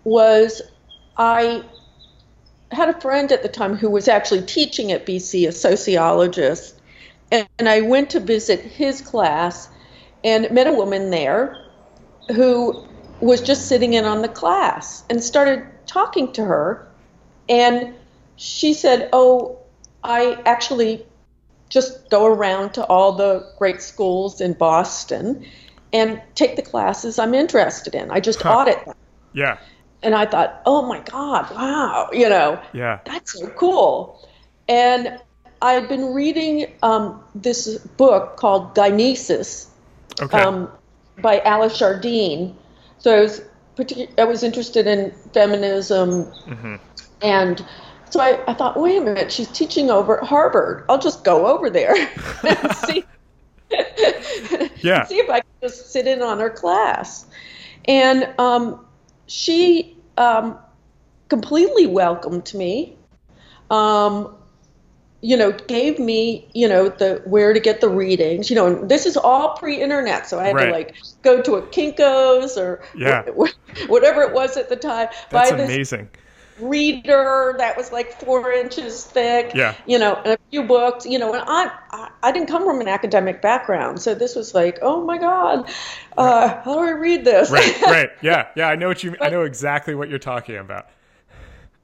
was 0.04 0.62
I 1.16 1.64
had 2.72 2.88
a 2.88 3.00
friend 3.00 3.30
at 3.32 3.42
the 3.42 3.48
time 3.48 3.76
who 3.76 3.88
was 3.88 4.08
actually 4.08 4.42
teaching 4.42 4.92
at 4.92 5.06
BC, 5.06 5.48
a 5.48 5.52
sociologist, 5.52 6.80
and, 7.30 7.48
and 7.58 7.68
I 7.68 7.80
went 7.82 8.10
to 8.10 8.20
visit 8.20 8.60
his 8.60 9.00
class 9.00 9.68
and 10.24 10.50
met 10.50 10.66
a 10.66 10.72
woman 10.72 11.10
there 11.10 11.64
who 12.34 12.86
was 13.20 13.40
just 13.40 13.68
sitting 13.68 13.94
in 13.94 14.04
on 14.04 14.22
the 14.22 14.28
class 14.28 15.04
and 15.08 15.22
started 15.22 15.66
talking 15.86 16.32
to 16.32 16.44
her. 16.44 16.86
And 17.48 17.94
she 18.36 18.74
said, 18.74 19.08
Oh, 19.12 19.58
I 20.04 20.40
actually 20.44 21.06
just 21.68 22.10
go 22.10 22.26
around 22.26 22.74
to 22.74 22.84
all 22.86 23.12
the 23.12 23.52
great 23.58 23.82
schools 23.82 24.40
in 24.40 24.52
Boston 24.52 25.44
and 25.92 26.20
take 26.34 26.56
the 26.56 26.62
classes 26.62 27.18
I'm 27.18 27.34
interested 27.34 27.94
in. 27.94 28.10
I 28.10 28.20
just 28.20 28.42
huh. 28.42 28.50
audit 28.50 28.84
them. 28.84 28.94
Yeah 29.32 29.58
and 30.02 30.14
I 30.14 30.26
thought, 30.26 30.62
oh 30.66 30.82
my 30.82 31.00
God, 31.00 31.50
wow, 31.50 32.08
you 32.12 32.28
know, 32.28 32.60
yeah, 32.72 33.00
that's 33.04 33.32
so 33.32 33.48
cool. 33.50 34.28
And 34.68 35.20
I 35.62 35.72
had 35.72 35.88
been 35.88 36.14
reading 36.14 36.72
um, 36.82 37.22
this 37.34 37.78
book 37.78 38.36
called 38.36 38.74
Gynesis 38.76 39.66
okay. 40.20 40.40
um, 40.40 40.70
by 41.20 41.40
Alice 41.40 41.78
Jardine. 41.78 42.56
So 43.06 43.16
I 43.16 43.20
was 43.20 43.40
I 44.18 44.24
was 44.24 44.42
interested 44.42 44.88
in 44.88 45.12
feminism, 45.32 46.24
mm-hmm. 46.24 46.74
and 47.22 47.64
so 48.10 48.18
I, 48.18 48.42
I 48.48 48.52
thought, 48.52 48.76
wait 48.76 48.96
a 48.96 49.00
minute, 49.00 49.30
she's 49.30 49.46
teaching 49.46 49.90
over 49.90 50.20
at 50.20 50.26
Harvard. 50.26 50.84
I'll 50.88 50.98
just 50.98 51.22
go 51.22 51.46
over 51.46 51.70
there 51.70 51.94
and 52.42 52.76
see. 52.84 53.04
yeah. 54.80 55.04
see 55.06 55.18
if 55.18 55.30
I 55.30 55.38
can 55.38 55.50
just 55.62 55.92
sit 55.92 56.08
in 56.08 56.20
on 56.20 56.40
her 56.40 56.50
class. 56.50 57.26
And 57.84 58.28
um, 58.40 58.84
she 59.28 59.96
um, 60.18 60.58
completely 61.28 61.86
welcomed 61.86 62.52
me. 62.54 62.96
Um, 63.70 64.34
you 65.26 65.36
know, 65.36 65.50
gave 65.50 65.98
me, 65.98 66.48
you 66.54 66.68
know, 66.68 66.88
the 66.88 67.20
where 67.24 67.52
to 67.52 67.58
get 67.58 67.80
the 67.80 67.88
readings. 67.88 68.48
You 68.48 68.54
know, 68.54 68.66
and 68.68 68.88
this 68.88 69.06
is 69.06 69.16
all 69.16 69.56
pre-internet, 69.56 70.28
so 70.28 70.38
I 70.38 70.44
had 70.44 70.54
right. 70.54 70.66
to 70.66 70.70
like 70.70 70.94
go 71.22 71.42
to 71.42 71.56
a 71.56 71.62
Kinko's 71.62 72.56
or 72.56 72.80
yeah. 72.96 73.22
whatever 73.88 74.22
it 74.22 74.32
was 74.32 74.56
at 74.56 74.68
the 74.68 74.76
time. 74.76 75.08
That's 75.30 75.50
amazing. 75.50 76.10
Reader 76.60 77.56
that 77.58 77.76
was 77.76 77.90
like 77.90 78.12
four 78.20 78.52
inches 78.52 79.04
thick. 79.04 79.50
Yeah. 79.52 79.74
You 79.84 79.98
know, 79.98 80.14
and 80.14 80.34
a 80.34 80.38
few 80.50 80.62
books. 80.62 81.04
You 81.04 81.18
know, 81.18 81.34
and 81.34 81.42
I, 81.44 81.72
I, 81.90 82.10
I 82.22 82.30
didn't 82.30 82.48
come 82.48 82.64
from 82.64 82.80
an 82.80 82.86
academic 82.86 83.42
background, 83.42 84.00
so 84.00 84.14
this 84.14 84.36
was 84.36 84.54
like, 84.54 84.78
oh 84.80 85.04
my 85.04 85.18
god, 85.18 85.68
uh, 86.16 86.62
how 86.62 86.74
do 86.74 86.78
I 86.78 86.90
read 86.90 87.24
this? 87.24 87.50
Right, 87.50 87.82
right, 87.82 88.10
yeah, 88.22 88.46
yeah. 88.54 88.68
I 88.68 88.76
know 88.76 88.86
what 88.86 89.02
you. 89.02 89.10
But, 89.10 89.24
I 89.24 89.28
know 89.30 89.42
exactly 89.42 89.96
what 89.96 90.08
you're 90.08 90.20
talking 90.20 90.56
about. 90.56 90.86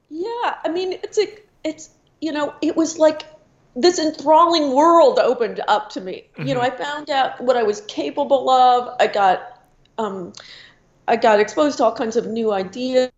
Yeah, 0.09 0.55
I 0.63 0.69
mean, 0.71 0.93
it's 0.93 1.17
a, 1.17 1.27
it's 1.65 1.89
you 2.23 2.31
know, 2.31 2.53
it 2.61 2.77
was 2.77 2.97
like 2.97 3.25
this 3.75 3.99
enthralling 3.99 4.73
world 4.73 5.19
opened 5.19 5.61
up 5.67 5.89
to 5.91 6.01
me. 6.01 6.25
Mm-hmm. 6.33 6.47
You 6.47 6.53
know, 6.55 6.61
mm-hmm. 6.61 6.81
I 6.81 6.85
found 6.85 7.09
out 7.09 7.41
what 7.41 7.57
I 7.57 7.63
was 7.63 7.81
capable 7.81 8.49
of. 8.49 8.95
I 8.99 9.07
got, 9.07 9.61
um, 9.97 10.33
I 11.07 11.15
got 11.15 11.39
exposed 11.39 11.77
to 11.77 11.85
all 11.85 11.95
kinds 11.95 12.15
of 12.15 12.27
new 12.27 12.51
ideas 12.51 13.11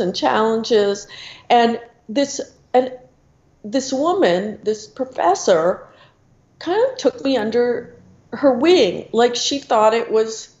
and 0.00 0.14
challenges, 0.14 1.06
and 1.50 1.80
this 2.08 2.40
and 2.74 2.92
this 3.64 3.92
woman, 3.92 4.58
this 4.62 4.86
professor, 4.86 5.88
kind 6.58 6.90
of 6.90 6.98
took 6.98 7.24
me 7.24 7.36
under 7.36 7.96
her 8.32 8.52
wing. 8.52 9.08
Like 9.12 9.34
she 9.34 9.58
thought 9.58 9.94
it 9.94 10.10
was 10.10 10.54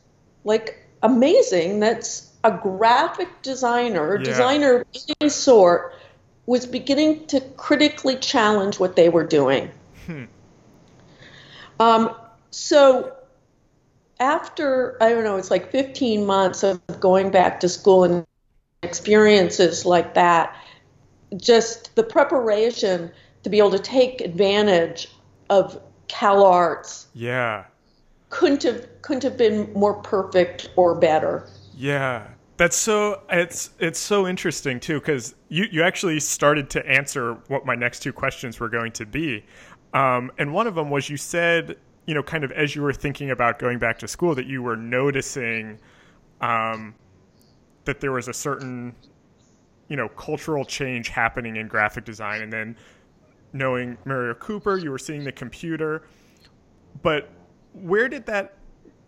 like 0.44 0.78
amazing 1.02 1.80
that's 1.80 2.30
a 2.44 2.50
graphic 2.50 3.28
designer, 3.42 4.16
yeah. 4.16 4.24
designer 4.24 4.80
of 4.80 4.86
any 5.20 5.30
sort, 5.30 5.94
was 6.46 6.66
beginning 6.66 7.26
to 7.26 7.40
critically 7.56 8.16
challenge 8.16 8.78
what 8.80 8.96
they 8.96 9.08
were 9.08 9.24
doing. 9.24 9.70
Hmm. 10.06 10.24
Um, 11.78 12.14
so 12.50 13.14
after, 14.20 14.96
I 15.00 15.10
don't 15.10 15.24
know, 15.24 15.36
it's 15.36 15.50
like 15.50 15.70
15 15.70 16.26
months 16.26 16.62
of 16.62 16.80
going 17.00 17.30
back 17.30 17.60
to 17.60 17.68
school 17.68 18.04
and 18.04 18.26
experiences 18.82 19.86
like 19.86 20.14
that, 20.14 20.56
just 21.36 21.94
the 21.96 22.02
preparation 22.02 23.10
to 23.42 23.50
be 23.50 23.58
able 23.58 23.70
to 23.70 23.78
take 23.78 24.20
advantage 24.20 25.08
of 25.50 25.80
Cal 26.08 26.44
Arts. 26.44 27.06
Yeah 27.14 27.64
couldn't 28.32 28.62
have 28.62 28.88
couldn't 29.02 29.22
have 29.22 29.36
been 29.36 29.70
more 29.74 29.94
perfect 29.94 30.70
or 30.74 30.94
better. 30.94 31.46
Yeah. 31.76 32.26
That's 32.62 32.76
so 32.76 33.22
it's 33.28 33.70
it's 33.80 33.98
so 33.98 34.28
interesting 34.28 34.78
too 34.78 35.00
because 35.00 35.34
you 35.48 35.66
you 35.72 35.82
actually 35.82 36.20
started 36.20 36.70
to 36.70 36.86
answer 36.88 37.34
what 37.48 37.66
my 37.66 37.74
next 37.74 38.04
two 38.04 38.12
questions 38.12 38.60
were 38.60 38.68
going 38.68 38.92
to 38.92 39.04
be, 39.04 39.44
um, 39.94 40.30
and 40.38 40.54
one 40.54 40.68
of 40.68 40.76
them 40.76 40.88
was 40.88 41.10
you 41.10 41.16
said 41.16 41.76
you 42.06 42.14
know 42.14 42.22
kind 42.22 42.44
of 42.44 42.52
as 42.52 42.76
you 42.76 42.82
were 42.82 42.92
thinking 42.92 43.32
about 43.32 43.58
going 43.58 43.80
back 43.80 43.98
to 43.98 44.06
school 44.06 44.32
that 44.36 44.46
you 44.46 44.62
were 44.62 44.76
noticing 44.76 45.76
um, 46.40 46.94
that 47.84 48.00
there 48.00 48.12
was 48.12 48.28
a 48.28 48.32
certain 48.32 48.94
you 49.88 49.96
know 49.96 50.08
cultural 50.10 50.64
change 50.64 51.08
happening 51.08 51.56
in 51.56 51.66
graphic 51.66 52.04
design, 52.04 52.42
and 52.42 52.52
then 52.52 52.76
knowing 53.52 53.98
Muriel 54.04 54.36
Cooper, 54.36 54.78
you 54.78 54.92
were 54.92 54.98
seeing 54.98 55.24
the 55.24 55.32
computer, 55.32 56.04
but 57.02 57.28
where 57.72 58.08
did 58.08 58.24
that 58.26 58.54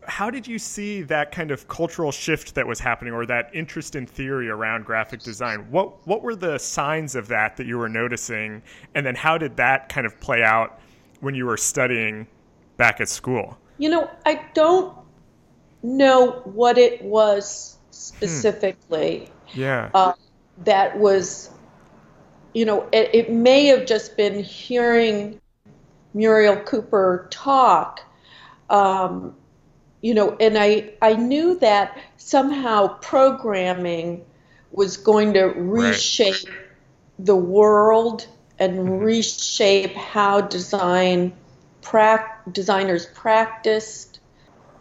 how 0.07 0.31
did 0.31 0.47
you 0.47 0.59
see 0.59 1.03
that 1.03 1.33
kind 1.33 1.51
of 1.51 1.69
cultural 1.69 2.13
shift 2.13 2.55
that 2.55 2.67
was 2.67 2.81
happening 2.81 3.13
or 3.13 3.27
that 3.27 3.51
interest 3.53 3.97
in 3.97 4.07
theory 4.07 4.49
around 4.49 4.85
graphic 4.85 5.21
design? 5.21 5.67
What 5.71 6.07
what 6.07 6.23
were 6.23 6.37
the 6.37 6.59
signs 6.59 7.15
of 7.15 7.29
that 7.29 7.57
that 7.57 7.67
you 7.67 7.79
were 7.79 7.89
noticing? 7.89 8.63
And 8.95 9.05
then 9.05 9.15
how 9.15 9.39
did 9.39 9.57
that 9.57 9.89
kind 9.89 10.07
of 10.07 10.19
play 10.21 10.43
out 10.43 10.81
when 11.21 11.35
you 11.35 11.47
were 11.47 11.57
studying 11.57 12.27
back 12.77 13.01
at 13.01 13.09
school? 13.09 13.59
You 13.79 13.89
know 13.89 14.11
i 14.25 14.41
don't 14.55 14.97
know 15.83 16.43
what 16.45 16.79
it 16.79 17.03
was 17.03 17.79
specifically 17.91 19.31
hmm. 19.49 19.61
yeah. 19.61 19.91
uh, 19.95 20.13
that 20.65 20.99
was 20.99 21.51
you 22.55 22.65
know 22.65 22.89
it, 22.93 23.11
it 23.13 23.31
may 23.31 23.67
have 23.67 23.85
just 23.85 24.17
been 24.17 24.43
hearing 24.43 25.41
muriel 26.15 26.57
cooper 26.57 27.27
talk 27.31 28.01
um, 28.71 29.35
you 30.05 30.13
know, 30.13 30.37
and 30.39 30.59
I, 30.59 30.91
I 31.01 31.15
knew 31.15 31.59
that 31.61 31.99
somehow 32.19 32.89
programming 32.99 34.23
was 34.71 34.99
going 34.99 35.33
to 35.33 35.45
reshape 35.45 36.47
right. 36.47 36.57
the 37.19 37.35
world 37.35 38.27
and 38.59 38.81
mm-hmm. 38.81 38.99
reshape 38.99 39.95
how 39.95 40.43
design 40.43 41.33
pra- 41.81 42.39
designers 42.53 43.07
practiced. 43.15 44.21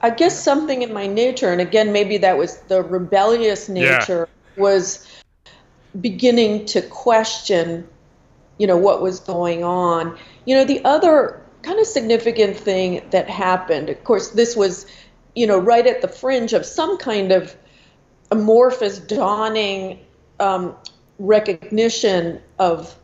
I 0.01 0.09
guess 0.09 0.37
something 0.37 0.81
in 0.81 0.91
my 0.91 1.07
nature, 1.07 1.53
and 1.53 1.61
again, 1.61 1.93
maybe 1.93 2.17
that 2.17 2.37
was 2.37 2.57
the 2.67 2.83
rebellious 2.83 3.69
nature, 3.69 4.27
yeah. 4.57 4.61
was 4.61 5.07
beginning 6.01 6.65
to 6.65 6.81
question, 6.81 7.87
you 8.57 8.67
know, 8.67 8.75
what 8.75 9.01
was 9.01 9.21
going 9.21 9.63
on. 9.63 10.17
You 10.43 10.57
know, 10.57 10.65
the 10.65 10.83
other 10.83 11.41
kind 11.61 11.79
of 11.79 11.87
significant 11.87 12.57
thing 12.57 13.07
that 13.11 13.29
happened, 13.29 13.89
of 13.89 14.03
course, 14.03 14.31
this 14.31 14.53
was 14.53 14.85
you 15.35 15.47
know, 15.47 15.57
right 15.57 15.85
at 15.87 16.01
the 16.01 16.07
fringe 16.07 16.53
of 16.53 16.65
some 16.65 16.97
kind 16.97 17.31
of 17.31 17.55
amorphous, 18.31 18.99
dawning 18.99 19.99
um, 20.39 20.75
recognition 21.19 22.41
of 22.59 22.95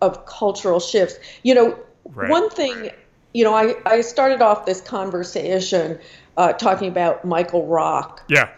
of 0.00 0.26
cultural 0.26 0.80
shifts. 0.80 1.16
You 1.42 1.54
know, 1.54 1.78
right. 2.04 2.30
one 2.30 2.50
thing, 2.50 2.90
you 3.32 3.44
know, 3.44 3.54
I, 3.54 3.74
I 3.86 4.00
started 4.02 4.42
off 4.42 4.66
this 4.66 4.80
conversation 4.80 5.98
uh, 6.36 6.52
talking 6.52 6.88
about 6.88 7.24
Michael 7.24 7.66
Rock. 7.66 8.22
Yeah. 8.28 8.50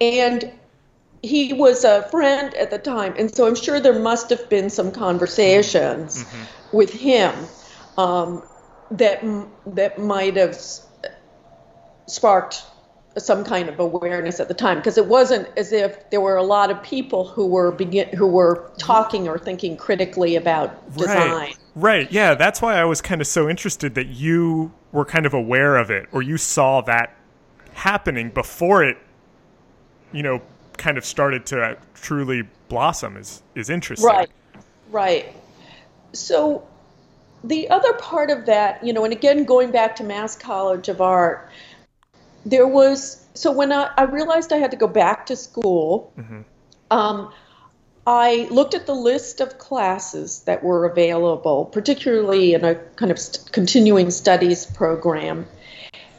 And 0.00 0.50
he 1.22 1.52
was 1.52 1.84
a 1.84 2.02
friend 2.10 2.54
at 2.54 2.70
the 2.70 2.78
time, 2.78 3.14
and 3.18 3.34
so 3.34 3.46
I'm 3.46 3.54
sure 3.54 3.78
there 3.78 3.98
must 3.98 4.30
have 4.30 4.48
been 4.48 4.70
some 4.70 4.90
conversations 4.90 6.24
mm-hmm. 6.24 6.76
with 6.76 6.92
him 6.92 7.34
um, 7.98 8.42
that 8.90 9.22
that 9.66 9.98
might 9.98 10.36
have 10.36 10.58
sparked 12.10 12.64
some 13.18 13.44
kind 13.44 13.68
of 13.68 13.80
awareness 13.80 14.38
at 14.38 14.48
the 14.48 14.54
time 14.54 14.78
because 14.78 14.96
it 14.96 15.06
wasn't 15.06 15.48
as 15.56 15.72
if 15.72 16.08
there 16.10 16.20
were 16.20 16.36
a 16.36 16.42
lot 16.42 16.70
of 16.70 16.80
people 16.82 17.26
who 17.26 17.46
were 17.46 17.72
begin 17.72 18.08
who 18.10 18.26
were 18.26 18.70
talking 18.78 19.28
or 19.28 19.38
thinking 19.38 19.76
critically 19.76 20.36
about 20.36 20.96
design. 20.96 21.30
Right. 21.30 21.56
Right. 21.74 22.12
Yeah, 22.12 22.34
that's 22.34 22.62
why 22.62 22.76
I 22.76 22.84
was 22.84 23.00
kind 23.00 23.20
of 23.20 23.26
so 23.26 23.48
interested 23.48 23.94
that 23.94 24.08
you 24.08 24.72
were 24.92 25.04
kind 25.04 25.26
of 25.26 25.34
aware 25.34 25.76
of 25.76 25.90
it 25.90 26.08
or 26.12 26.22
you 26.22 26.36
saw 26.36 26.80
that 26.82 27.14
happening 27.72 28.30
before 28.30 28.84
it 28.84 28.98
you 30.12 30.22
know 30.22 30.40
kind 30.76 30.98
of 30.98 31.04
started 31.04 31.46
to 31.46 31.60
uh, 31.60 31.74
truly 31.94 32.42
blossom 32.68 33.16
is 33.16 33.42
is 33.54 33.70
interesting. 33.70 34.06
Right. 34.06 34.30
Right. 34.90 35.34
So 36.12 36.66
the 37.44 37.70
other 37.70 37.92
part 37.94 38.30
of 38.30 38.46
that, 38.46 38.84
you 38.84 38.92
know, 38.92 39.04
and 39.04 39.12
again 39.12 39.44
going 39.44 39.70
back 39.70 39.96
to 39.96 40.04
Mass 40.04 40.36
College 40.36 40.88
of 40.88 41.00
Art, 41.00 41.48
there 42.44 42.66
was 42.66 43.24
so 43.34 43.52
when 43.52 43.72
I, 43.72 43.90
I 43.96 44.02
realized 44.02 44.52
I 44.52 44.56
had 44.56 44.72
to 44.72 44.76
go 44.76 44.86
back 44.86 45.26
to 45.26 45.36
school, 45.36 46.12
mm-hmm. 46.18 46.40
um, 46.90 47.32
I 48.06 48.48
looked 48.50 48.74
at 48.74 48.86
the 48.86 48.94
list 48.94 49.40
of 49.40 49.58
classes 49.58 50.40
that 50.40 50.64
were 50.64 50.84
available, 50.84 51.66
particularly 51.66 52.54
in 52.54 52.64
a 52.64 52.74
kind 52.96 53.12
of 53.12 53.18
st- 53.18 53.52
continuing 53.52 54.10
studies 54.10 54.66
program. 54.66 55.46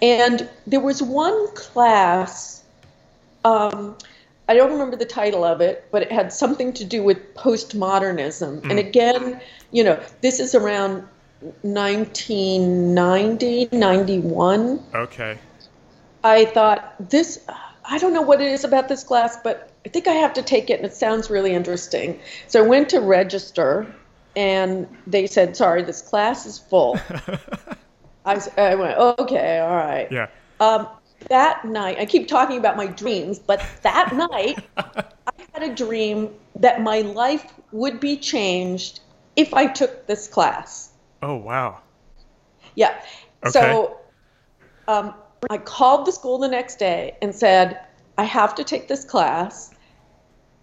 And 0.02 0.50
there 0.66 0.80
was 0.80 1.04
one 1.04 1.54
class, 1.54 2.64
um, 3.44 3.98
I 4.48 4.56
don't 4.56 4.72
remember 4.72 4.96
the 4.96 5.06
title 5.06 5.44
of 5.44 5.62
it, 5.62 5.86
but 5.92 6.02
it 6.02 6.12
had 6.12 6.34
something 6.34 6.74
to 6.74 6.84
do 6.86 7.04
with 7.04 7.36
postmodernism. 7.36 8.62
Mm. 8.62 8.70
And 8.70 8.80
again, 8.80 9.42
you 9.72 9.84
know, 9.84 10.02
this 10.22 10.40
is 10.40 10.56
around 10.56 11.08
1990, 11.64 13.70
91. 13.72 14.84
Okay. 14.96 15.38
I 16.24 16.46
thought 16.46 17.10
this 17.10 17.40
I 17.86 17.98
don't 17.98 18.14
know 18.14 18.22
what 18.22 18.42
it 18.42 18.52
is 18.52 18.64
about 18.64 18.88
this 18.88 19.04
class, 19.04 19.38
but 19.44 19.72
I 19.86 19.90
think 19.90 20.08
I 20.08 20.14
have 20.14 20.34
to 20.34 20.42
take 20.42 20.70
it 20.70 20.80
and 20.80 20.86
it 20.86 20.94
sounds 20.94 21.30
really 21.30 21.54
interesting. 21.54 22.20
So 22.48 22.64
I 22.64 22.68
went 22.68 22.90
to 22.90 23.00
register 23.00 23.94
and 24.36 24.88
they 25.08 25.28
said, 25.28 25.58
sorry, 25.58 25.84
this 25.84 26.02
class 26.02 26.46
is 26.46 26.58
full. 26.58 27.00
I, 28.26 28.40
I, 28.58 28.76
went, 28.76 28.98
okay, 28.98 29.60
all 29.60 29.76
right. 29.76 30.08
Yeah. 30.12 30.28
Um, 30.60 30.88
that 31.30 31.66
night, 31.66 31.98
I 32.00 32.06
keep 32.06 32.28
talking 32.28 32.58
about 32.58 32.78
my 32.78 32.88
dreams, 32.88 33.40
but 33.40 33.66
that 33.82 34.16
night, 34.32 34.64
I 34.78 35.04
had 35.54 35.64
a 35.64 35.74
dream 35.74 36.30
that 36.56 36.82
my 36.82 37.02
life 37.02 37.52
would 37.72 38.00
be 38.00 38.18
changed 38.18 39.00
if 39.36 39.54
I 39.54 39.66
took 39.66 40.06
this 40.06 40.28
class. 40.28 40.92
Oh, 41.24 41.36
wow. 41.36 41.82
Yeah. 42.76 43.02
Okay. 43.44 43.52
So 43.52 43.98
um, 44.88 45.14
I 45.50 45.58
called 45.58 46.06
the 46.06 46.12
school 46.12 46.38
the 46.38 46.48
next 46.48 46.78
day 46.78 47.18
and 47.22 47.34
said, 47.34 47.80
I 48.18 48.24
have 48.26 48.54
to 48.56 48.64
take 48.64 48.88
this 48.88 49.04
class. 49.04 49.74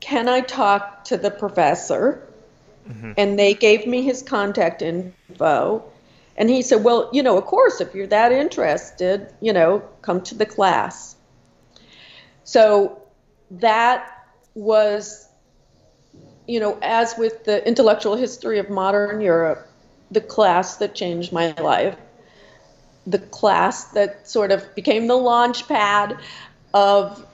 Can 0.01 0.29
I 0.29 0.41
talk 0.41 1.05
to 1.05 1.17
the 1.17 1.31
professor? 1.31 2.29
Mm-hmm. 2.89 3.13
And 3.17 3.39
they 3.39 3.55
gave 3.55 3.87
me 3.87 4.03
his 4.03 4.23
contact 4.23 4.83
info. 4.83 5.83
And 6.37 6.49
he 6.49 6.63
said, 6.63 6.85
Well, 6.85 7.11
you 7.13 7.23
know, 7.23 7.37
of 7.37 7.45
course, 7.45 7.81
if 7.81 7.95
you're 7.95 8.07
that 8.07 8.31
interested, 8.31 9.33
you 9.41 9.53
know, 9.53 9.81
come 10.03 10.23
to 10.23 10.35
the 10.37 10.47
class. 10.47 11.17
So 12.45 13.03
that 13.51 14.27
was, 14.55 15.29
you 16.47 16.61
know, 16.61 16.79
as 16.81 17.15
with 17.19 17.45
the 17.45 17.67
intellectual 17.67 18.17
history 18.17 18.59
of 18.59 18.71
modern 18.71 19.21
Europe, 19.21 19.69
the 20.11 20.21
class 20.21 20.77
that 20.77 20.95
changed 20.95 21.33
my 21.33 21.53
life 21.53 21.97
the 23.11 23.19
class 23.19 23.85
that 23.93 24.29
sort 24.29 24.53
of 24.53 24.75
became 24.75 25.07
the 25.07 25.17
launch 25.17 25.67
pad 25.67 26.19
of 26.75 27.25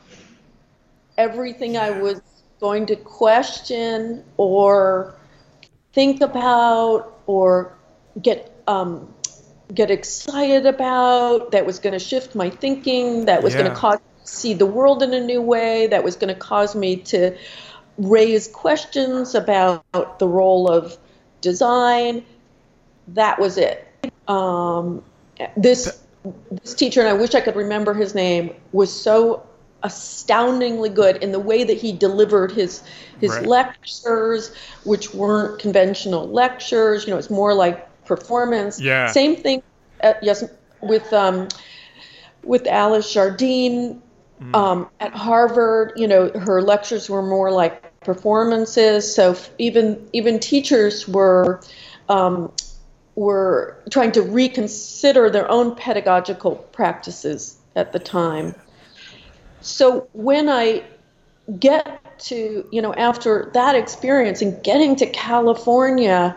everything 1.19 1.77
I 1.77 1.91
was 1.91 2.21
going 2.61 2.87
to 2.87 2.97
question 2.97 4.25
or 4.37 5.15
think 5.93 6.21
about 6.21 7.21
or 7.27 7.77
get 8.21 8.53
um, 8.67 9.13
get 9.73 9.91
excited 9.91 10.67
about 10.67 11.53
that 11.53 11.67
was 11.67 11.79
going 11.79 11.93
to 11.93 11.99
shift 11.99 12.35
my 12.35 12.51
thinking 12.51 13.25
that 13.27 13.43
was 13.43 13.55
yeah. 13.55 13.63
going 13.63 13.71
to 13.71 13.77
cause 13.77 13.99
see 14.25 14.55
the 14.55 14.67
world 14.67 15.03
in 15.03 15.13
a 15.13 15.21
new 15.21 15.43
way 15.43 15.87
that 15.89 16.03
was 16.03 16.17
going 16.17 16.33
to 16.33 16.41
cause 16.41 16.75
me 16.75 16.97
to 16.97 17.37
raise 17.99 18.49
questions 18.49 19.35
about 19.35 20.19
the 20.19 20.27
role 20.27 20.71
of 20.71 20.97
design. 21.41 22.25
That 23.09 23.39
was 23.39 23.59
it. 23.59 23.87
Um, 24.27 25.05
this 25.57 26.01
this 26.63 26.75
teacher, 26.75 27.01
and 27.01 27.09
I 27.09 27.13
wish 27.13 27.35
I 27.35 27.41
could 27.41 27.57
remember 27.57 27.93
his 27.93 28.15
name, 28.15 28.55
was 28.73 28.93
so 28.93 29.47
astoundingly 29.83 30.89
good 30.89 31.17
in 31.17 31.31
the 31.33 31.39
way 31.39 31.63
that 31.63 31.77
he 31.77 31.93
delivered 31.93 32.51
his 32.51 32.83
his 33.21 33.31
right. 33.31 33.47
lectures, 33.47 34.55
which 34.85 35.15
weren't 35.15 35.59
conventional 35.59 36.27
lectures. 36.29 37.07
You 37.07 37.13
know, 37.13 37.19
it's 37.19 37.31
more 37.31 37.55
like 37.55 38.05
performance. 38.05 38.81
Yeah. 38.81 39.07
Same 39.09 39.37
thing. 39.37 39.63
At, 40.01 40.23
yes, 40.23 40.45
with 40.81 41.13
um, 41.13 41.49
with 42.43 42.67
Alice 42.67 43.13
Jardine 43.13 44.03
mm. 44.41 44.55
um, 44.55 44.89
at 45.01 45.13
Harvard. 45.13 45.93
You 45.97 46.09
know, 46.09 46.31
her 46.31 46.63
lectures 46.63 47.09
were 47.09 47.23
more 47.23 47.51
like 47.51 48.01
performances. 48.01 49.15
So 49.15 49.37
even 49.59 50.09
even 50.13 50.39
teachers 50.39 51.07
were 51.09 51.61
um, 52.09 52.53
were 53.17 53.77
trying 53.91 54.13
to 54.13 54.23
reconsider 54.23 55.31
their 55.31 55.51
own 55.51 55.75
pedagogical 55.75 56.57
practices 56.73 57.57
at 57.77 57.93
the 57.93 57.99
time. 57.99 58.55
so 59.61 60.09
when 60.13 60.49
I 60.49 60.85
get 61.59 62.19
to, 62.19 62.67
you 62.71 62.83
know, 62.83 62.95
after 62.95 63.51
that 63.55 63.75
experience 63.75 64.43
and 64.43 64.63
getting 64.63 64.97
to 64.97 65.07
California, 65.07 66.37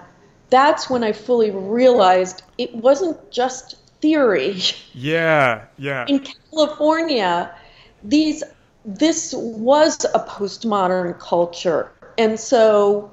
that's 0.50 0.90
when 0.90 1.04
I 1.04 1.12
fully 1.12 1.52
realized 1.52 2.42
it 2.58 2.74
wasn't 2.76 3.32
just 3.32 3.76
theory. 4.02 4.62
Yeah, 4.94 5.66
yeah. 5.78 6.06
In 6.08 6.26
California, 6.52 7.54
these 8.04 8.44
this 8.86 9.34
was 9.34 10.06
a 10.06 10.20
postmodern 10.20 11.20
culture. 11.20 11.92
And 12.18 12.40
so 12.40 13.12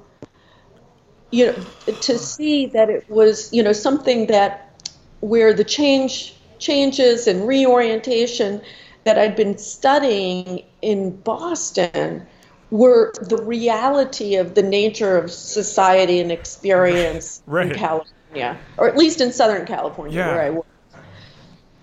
you 1.35 1.47
know 1.47 1.93
to 2.01 2.17
see 2.17 2.65
that 2.67 2.89
it 2.89 3.09
was, 3.09 3.51
you 3.51 3.61
know, 3.61 3.73
something 3.73 4.27
that 4.27 4.81
where 5.19 5.53
the 5.53 5.65
change 5.65 6.33
changes 6.59 7.27
and 7.27 7.45
reorientation 7.45 8.61
that 9.03 9.19
I'd 9.19 9.35
been 9.35 9.57
studying 9.57 10.63
in 10.81 11.15
Boston 11.17 12.25
were 12.71 13.13
the 13.21 13.37
reality 13.37 14.35
of 14.35 14.55
the 14.55 14.63
nature 14.63 15.17
of 15.17 15.29
society 15.29 16.19
and 16.21 16.31
experience 16.31 17.43
right. 17.47 17.69
in 17.69 17.77
California, 17.77 18.57
or 18.77 18.87
at 18.87 18.95
least 18.95 19.19
in 19.19 19.33
Southern 19.33 19.65
California, 19.65 20.17
yeah. 20.17 20.27
where 20.27 20.41
I 20.41 20.49
was. 20.51 20.65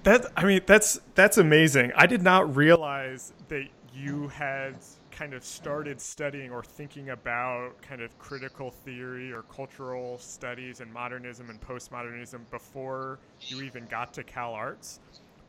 That 0.05 0.33
I 0.35 0.45
mean, 0.47 0.63
that's 0.67 0.99
that's 1.15 1.37
amazing. 1.37 1.93
I 1.95 2.07
did 2.07 2.23
not 2.23 2.57
realize 2.57 3.35
that 3.49 3.69
you 3.95 4.29
had 4.29 4.77
kind 5.13 5.35
of 5.35 5.45
started 5.45 6.01
studying 6.01 6.51
or 6.51 6.63
thinking 6.63 7.11
about 7.11 7.81
kind 7.83 8.01
of 8.01 8.19
critical 8.19 8.71
theory 8.71 9.33
or 9.33 9.43
cultural 9.43 10.19
studies 10.19 10.81
and 10.81 10.93
modernism 10.93 11.51
and 11.51 11.61
postmodernism 11.61 12.41
before 12.51 13.19
you 13.41 13.63
even 13.63 13.87
got 13.87 14.13
to 14.15 14.25
Cal 14.25 14.53
Arts 14.53 15.01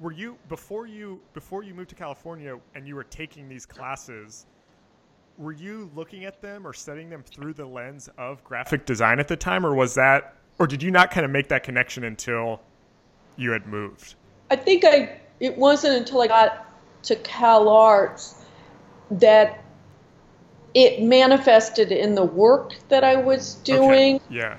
were 0.04 0.12
you 0.12 0.38
before 0.50 0.86
you 0.86 1.22
before 1.34 1.64
you 1.64 1.74
moved 1.74 1.90
to 1.90 1.96
California 1.96 2.60
and 2.76 2.88
you 2.88 2.96
were 2.96 3.06
taking 3.06 3.48
these 3.48 3.66
classes? 3.66 4.46
Were 5.38 5.54
you 5.54 5.90
looking 5.96 6.26
at 6.26 6.42
them 6.42 6.68
or 6.68 6.74
studying 6.74 7.10
them 7.10 7.24
through 7.24 7.54
the 7.54 7.66
lens 7.66 8.10
of 8.18 8.44
graphic 8.44 8.86
design 8.86 9.20
at 9.20 9.28
the 9.28 9.36
time, 9.36 9.66
or 9.66 9.74
was 9.74 9.96
that, 9.96 10.36
or 10.60 10.68
did 10.68 10.84
you 10.84 10.92
not 10.92 11.10
kind 11.10 11.26
of 11.26 11.32
make 11.32 11.48
that 11.48 11.64
connection 11.64 12.04
until 12.04 12.62
you 13.36 13.52
had 13.52 13.66
moved? 13.66 14.16
I 14.52 14.58
think 14.58 14.84
I. 14.86 15.20
It 15.40 15.58
wasn't 15.58 15.96
until 15.96 16.22
I 16.22 16.28
got 16.28 16.68
to 17.04 17.16
Cal 17.18 17.68
Arts 17.70 18.43
that 19.20 19.64
it 20.74 21.02
manifested 21.02 21.92
in 21.92 22.16
the 22.16 22.24
work 22.24 22.74
that 22.90 23.04
I 23.04 23.18
was 23.18 23.56
doing. 23.56 24.16
Okay. 24.16 24.36
Yeah. 24.36 24.58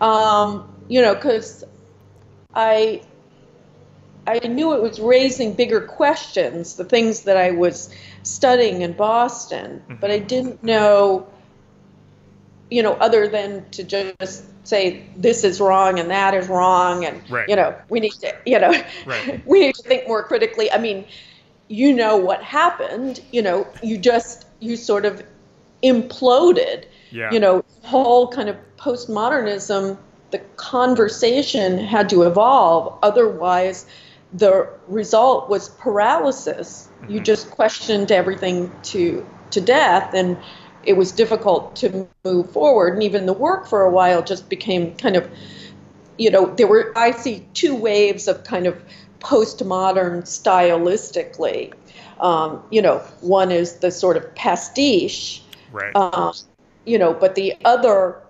Um, 0.00 0.72
you 0.88 1.00
know, 1.02 1.14
because 1.14 1.64
I 2.54 3.02
I 4.26 4.38
knew 4.46 4.74
it 4.74 4.82
was 4.82 5.00
raising 5.00 5.54
bigger 5.54 5.80
questions, 5.80 6.76
the 6.76 6.84
things 6.84 7.22
that 7.22 7.36
I 7.36 7.50
was 7.50 7.92
studying 8.22 8.82
in 8.82 8.92
Boston, 8.92 9.82
mm-hmm. 9.82 9.96
but 10.00 10.10
I 10.10 10.18
didn't 10.18 10.62
know, 10.62 11.26
you 12.70 12.82
know, 12.82 12.92
other 12.94 13.26
than 13.26 13.68
to 13.70 13.82
just 13.82 14.44
say 14.64 15.04
this 15.16 15.42
is 15.42 15.60
wrong 15.60 15.98
and 15.98 16.10
that 16.10 16.34
is 16.34 16.48
wrong, 16.48 17.04
and 17.04 17.28
right. 17.30 17.48
you 17.48 17.56
know, 17.56 17.74
we 17.88 17.98
need 17.98 18.12
to, 18.12 18.34
you 18.46 18.60
know, 18.60 18.70
right. 19.06 19.42
we 19.46 19.60
need 19.60 19.74
to 19.74 19.82
think 19.82 20.06
more 20.06 20.22
critically. 20.22 20.70
I 20.70 20.78
mean, 20.78 21.04
you 21.72 21.94
know 21.94 22.18
what 22.18 22.42
happened, 22.42 23.20
you 23.32 23.40
know, 23.40 23.66
you 23.82 23.96
just 23.96 24.44
you 24.60 24.76
sort 24.76 25.06
of 25.06 25.22
imploded, 25.82 26.84
yeah. 27.10 27.30
you 27.32 27.40
know, 27.40 27.64
whole 27.82 28.28
kind 28.28 28.50
of 28.50 28.56
postmodernism. 28.76 29.96
The 30.32 30.38
conversation 30.56 31.78
had 31.78 32.10
to 32.10 32.24
evolve, 32.24 32.98
otherwise 33.02 33.86
the 34.34 34.68
result 34.86 35.48
was 35.48 35.70
paralysis. 35.70 36.88
Mm-hmm. 37.00 37.12
You 37.12 37.20
just 37.20 37.50
questioned 37.50 38.12
everything 38.12 38.70
to 38.92 39.26
to 39.52 39.60
death, 39.62 40.12
and 40.12 40.36
it 40.84 40.94
was 40.94 41.10
difficult 41.10 41.76
to 41.76 42.06
move 42.22 42.50
forward. 42.50 42.94
And 42.94 43.02
even 43.02 43.24
the 43.24 43.32
work 43.32 43.66
for 43.66 43.82
a 43.82 43.90
while 43.90 44.22
just 44.22 44.50
became 44.50 44.94
kind 44.96 45.16
of, 45.16 45.26
you 46.18 46.30
know, 46.30 46.54
there 46.54 46.66
were 46.66 46.92
I 46.96 47.12
see 47.12 47.46
two 47.54 47.74
waves 47.74 48.28
of 48.28 48.44
kind 48.44 48.66
of 48.66 48.82
postmodern 49.22 50.22
stylistically. 50.22 51.72
Um, 52.20 52.62
you 52.70 52.82
know, 52.82 52.98
one 53.20 53.50
is 53.50 53.76
the 53.76 53.90
sort 53.90 54.16
of 54.16 54.34
pastiche, 54.34 55.42
right? 55.72 55.94
Um, 55.96 56.34
you 56.84 56.98
know, 56.98 57.14
but 57.14 57.34
the 57.34 57.54
other, 57.64 58.20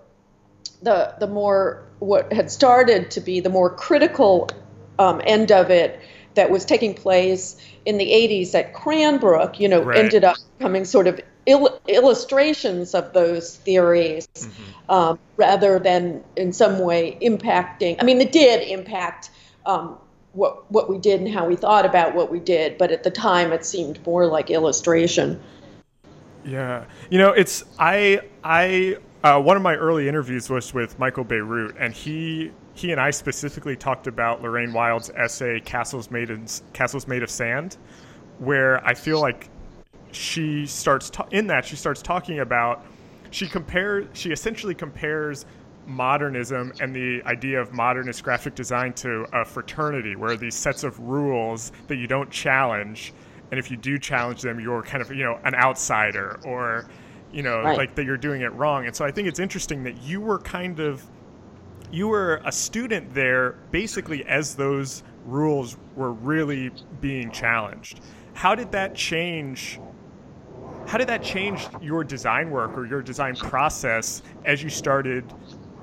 the 0.81 1.15
the 1.19 1.27
more 1.27 1.83
what 1.99 2.31
had 2.33 2.51
started 2.51 3.11
to 3.11 3.21
be 3.21 3.39
the 3.39 3.49
more 3.49 3.69
critical 3.69 4.49
um, 4.99 5.21
end 5.25 5.51
of 5.51 5.69
it 5.69 5.99
that 6.35 6.49
was 6.49 6.65
taking 6.65 6.93
place 6.93 7.57
in 7.85 7.97
the 7.97 8.05
80s 8.05 8.55
at 8.55 8.73
Cranbrook, 8.73 9.59
you 9.59 9.67
know, 9.67 9.81
right. 9.81 9.99
ended 9.99 10.23
up 10.23 10.37
becoming 10.57 10.85
sort 10.85 11.07
of 11.07 11.19
il- 11.45 11.79
illustrations 11.87 12.93
of 12.93 13.13
those 13.13 13.57
theories 13.57 14.27
mm-hmm. 14.33 14.91
um, 14.91 15.19
rather 15.37 15.79
than 15.79 16.23
in 16.35 16.53
some 16.53 16.79
way 16.79 17.17
impacting. 17.21 17.97
I 17.99 18.03
mean, 18.03 18.19
it 18.21 18.31
did 18.31 18.67
impact 18.67 19.29
um, 19.65 19.97
what 20.33 20.69
what 20.71 20.89
we 20.89 20.97
did 20.97 21.21
and 21.21 21.33
how 21.33 21.47
we 21.47 21.55
thought 21.55 21.85
about 21.85 22.13
what 22.15 22.29
we 22.31 22.39
did, 22.39 22.77
but 22.77 22.91
at 22.91 23.03
the 23.03 23.11
time 23.11 23.53
it 23.53 23.65
seemed 23.65 24.05
more 24.05 24.25
like 24.25 24.49
illustration. 24.49 25.41
Yeah, 26.43 26.85
you 27.09 27.17
know, 27.17 27.31
it's 27.31 27.63
I 27.79 28.21
I 28.43 28.97
uh, 29.23 29.39
one 29.39 29.55
of 29.55 29.63
my 29.63 29.75
early 29.75 30.09
interviews 30.09 30.49
was 30.49 30.73
with 30.73 30.99
Michael 30.99 31.23
Bierut, 31.23 31.75
and 31.79 31.93
he 31.93 32.51
he 32.73 32.91
and 32.91 32.99
I 32.99 33.11
specifically 33.11 33.75
talked 33.75 34.07
about 34.07 34.41
Lorraine 34.41 34.73
Wild's 34.73 35.09
essay 35.11 35.59
"Castles 35.61 36.11
Made 36.11 36.29
in 36.29 36.45
Castles 36.73 37.07
Made 37.07 37.23
of 37.23 37.29
Sand," 37.29 37.77
where 38.39 38.85
I 38.85 38.93
feel 38.93 39.21
like 39.21 39.49
she 40.11 40.65
starts 40.65 41.09
ta- 41.09 41.27
in 41.31 41.47
that 41.47 41.65
she 41.65 41.75
starts 41.75 42.01
talking 42.01 42.39
about 42.39 42.85
she 43.31 43.47
compares 43.47 44.05
she 44.13 44.31
essentially 44.31 44.75
compares 44.75 45.45
modernism 45.85 46.71
and 46.79 46.95
the 46.95 47.21
idea 47.25 47.59
of 47.59 47.73
modernist 47.73 48.23
graphic 48.23 48.55
design 48.55 48.93
to 48.93 49.25
a 49.33 49.43
fraternity 49.43 50.15
where 50.15 50.35
these 50.37 50.55
sets 50.55 50.83
of 50.83 50.97
rules 50.99 51.71
that 51.87 51.97
you 51.97 52.07
don't 52.07 52.29
challenge 52.29 53.13
and 53.51 53.59
if 53.59 53.69
you 53.69 53.77
do 53.77 53.99
challenge 53.99 54.41
them 54.41 54.59
you're 54.59 54.81
kind 54.81 55.01
of 55.01 55.11
you 55.11 55.23
know 55.23 55.39
an 55.43 55.53
outsider 55.55 56.39
or 56.45 56.85
you 57.31 57.43
know 57.43 57.61
right. 57.61 57.77
like 57.77 57.95
that 57.95 58.05
you're 58.05 58.17
doing 58.17 58.41
it 58.41 58.53
wrong 58.53 58.85
and 58.85 58.95
so 58.95 59.03
i 59.03 59.11
think 59.11 59.27
it's 59.27 59.39
interesting 59.39 59.83
that 59.83 60.01
you 60.01 60.21
were 60.21 60.39
kind 60.39 60.79
of 60.79 61.03
you 61.93 62.07
were 62.07 62.41
a 62.43 62.51
student 62.51 63.13
there 63.13 63.51
basically 63.69 64.25
as 64.25 64.55
those 64.55 65.03
rules 65.25 65.77
were 65.95 66.11
really 66.11 66.71
being 66.99 67.29
challenged. 67.29 68.01
How 68.33 68.55
did 68.55 68.71
that 68.71 68.95
change? 68.95 69.79
How 70.87 70.97
did 70.97 71.07
that 71.07 71.23
change 71.23 71.67
your 71.81 72.03
design 72.03 72.49
work 72.49 72.75
or 72.75 72.87
your 72.87 73.03
design 73.03 73.35
process 73.35 74.23
as 74.43 74.63
you 74.63 74.69
started 74.69 75.31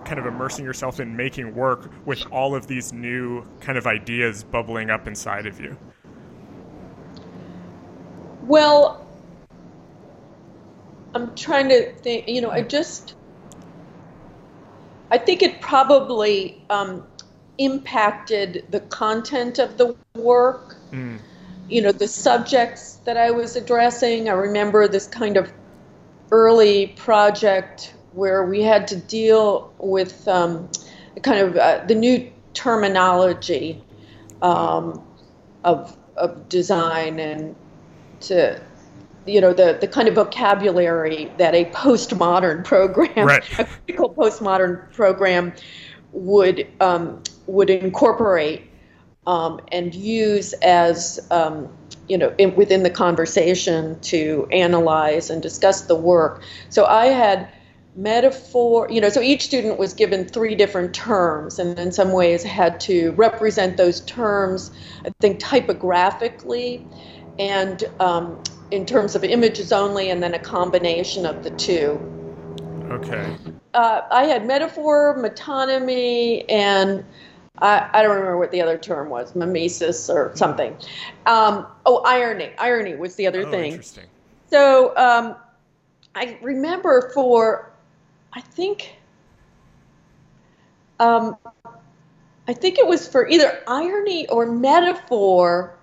kind 0.05 0.19
of 0.19 0.27
immersing 0.27 0.65
yourself 0.65 1.01
in 1.01 1.17
making 1.17 1.55
work 1.55 1.91
with 2.05 2.25
all 2.33 2.55
of 2.55 2.67
these 2.67 2.93
new 2.93 3.45
kind 3.61 3.79
of 3.79 3.87
ideas 3.87 4.45
bubbling 4.45 4.91
up 4.91 5.07
inside 5.07 5.47
of 5.47 5.61
you? 5.61 5.77
Well, 8.43 9.07
I'm 11.15 11.35
trying 11.35 11.69
to 11.69 11.93
think, 11.93 12.29
you 12.29 12.41
know, 12.41 12.51
I 12.51 12.63
just 12.63 13.15
I 15.11 15.19
think 15.19 15.43
it 15.43 15.61
probably 15.61 16.63
um, 16.71 17.05
impacted 17.59 18.65
the 18.71 18.81
content 18.81 19.59
of 19.59 19.77
the 19.77 19.97
work. 20.15 20.77
Mm. 20.93 21.19
You 21.69 21.83
know, 21.83 21.93
the 21.93 22.09
subjects 22.09 22.95
that 23.05 23.17
I 23.17 23.31
was 23.31 23.57
addressing. 23.57 24.29
I 24.29 24.33
remember 24.33 24.89
this 24.89 25.07
kind 25.07 25.37
of 25.37 25.53
early 26.31 26.89
project 26.89 27.95
where 28.13 28.45
we 28.45 28.63
had 28.63 28.89
to 28.89 28.97
deal 28.97 29.73
with 29.79 30.27
um, 30.27 30.69
kind 31.23 31.41
of 31.41 31.57
uh, 31.57 31.85
the 31.87 31.95
new 31.95 32.31
terminology 32.55 33.83
um, 34.43 35.03
of, 35.65 35.97
of 36.17 36.49
design 36.49 37.19
and 37.19 37.55
to 38.21 38.61
you 39.27 39.41
know 39.41 39.53
the 39.53 39.79
the 39.81 39.87
kind 39.87 40.09
of 40.09 40.15
vocabulary 40.15 41.31
that 41.39 41.55
a 41.55 41.67
postmodern 41.67 42.65
program, 42.65 43.27
right. 43.27 43.43
a 43.59 43.65
critical 43.65 44.13
postmodern 44.13 44.93
program, 44.93 45.53
would 46.13 46.67
um, 46.81 47.23
would 47.47 47.71
incorporate 47.71 48.71
um, 49.27 49.61
and 49.73 49.95
use 49.95 50.53
as 50.55 51.21
um, 51.31 51.69
you 52.09 52.19
know 52.19 52.35
in, 52.39 52.55
within 52.57 52.83
the 52.83 52.91
conversation 52.91 54.01
to 54.01 54.49
analyze 54.51 55.31
and 55.31 55.43
discuss 55.43 55.83
the 55.83 55.97
work. 55.97 56.43
So 56.69 56.87
I 56.87 57.07
had 57.07 57.53
metaphor 57.97 58.89
you 58.91 59.01
know 59.01 59.09
so 59.09 59.21
each 59.21 59.43
student 59.43 59.79
was 59.79 59.93
given 59.93 60.25
three 60.25 60.55
different 60.55 60.95
terms 60.95 61.59
and 61.59 61.77
in 61.79 61.91
some 61.91 62.13
ways 62.13 62.43
had 62.43 62.79
to 62.79 63.11
represent 63.13 63.77
those 63.77 64.01
terms 64.03 64.71
i 65.05 65.11
think 65.21 65.41
typographically 65.41 66.87
and 67.41 67.85
um, 68.01 68.41
in 68.71 68.87
terms 68.87 69.17
of 69.17 69.25
images 69.25 69.73
only 69.73 70.11
and 70.11 70.23
then 70.23 70.35
a 70.35 70.39
combination 70.39 71.27
of 71.27 71.43
the 71.43 71.51
two. 71.51 71.99
Okay. 72.91 73.37
Uh, 73.75 74.03
I 74.11 74.25
had 74.25 74.47
metaphor, 74.47 75.17
metonymy, 75.19 76.45
and 76.49 77.05
I, 77.59 77.89
I 77.93 78.03
don't 78.03 78.11
remember 78.11 78.39
what 78.39 78.51
the 78.51 78.61
other 78.63 78.79
term 78.79 79.09
was, 79.09 79.35
mimesis 79.35 80.11
or 80.11 80.33
something. 80.35 80.77
Um, 81.27 81.67
oh, 81.87 82.03
irony. 82.05 82.51
Irony 82.59 82.97
was 82.97 83.15
the 83.15 83.27
other 83.27 83.47
oh, 83.47 83.51
thing. 83.51 83.73
Interesting. 83.73 84.05
So 84.51 84.97
um, 84.97 85.37
I 86.15 86.39
remember 86.43 87.11
for, 87.15 87.70
I 88.33 88.41
think, 88.41 88.97
um, 90.99 91.37
I 92.47 92.53
think 92.53 92.79
it 92.79 92.87
was 92.87 93.09
for 93.09 93.29
either 93.29 93.63
irony 93.67 94.29
or 94.29 94.47
metaphor. 94.47 95.77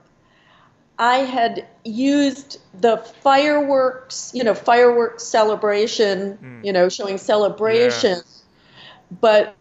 I 0.99 1.17
had 1.17 1.67
used 1.83 2.60
the 2.79 2.97
fireworks, 2.97 4.31
you 4.33 4.43
know, 4.43 4.53
fireworks 4.53 5.23
celebration, 5.23 6.38
mm. 6.41 6.65
you 6.65 6.73
know, 6.73 6.89
showing 6.89 7.17
celebration, 7.17 8.17
yeah. 8.17 9.17
but 9.21 9.55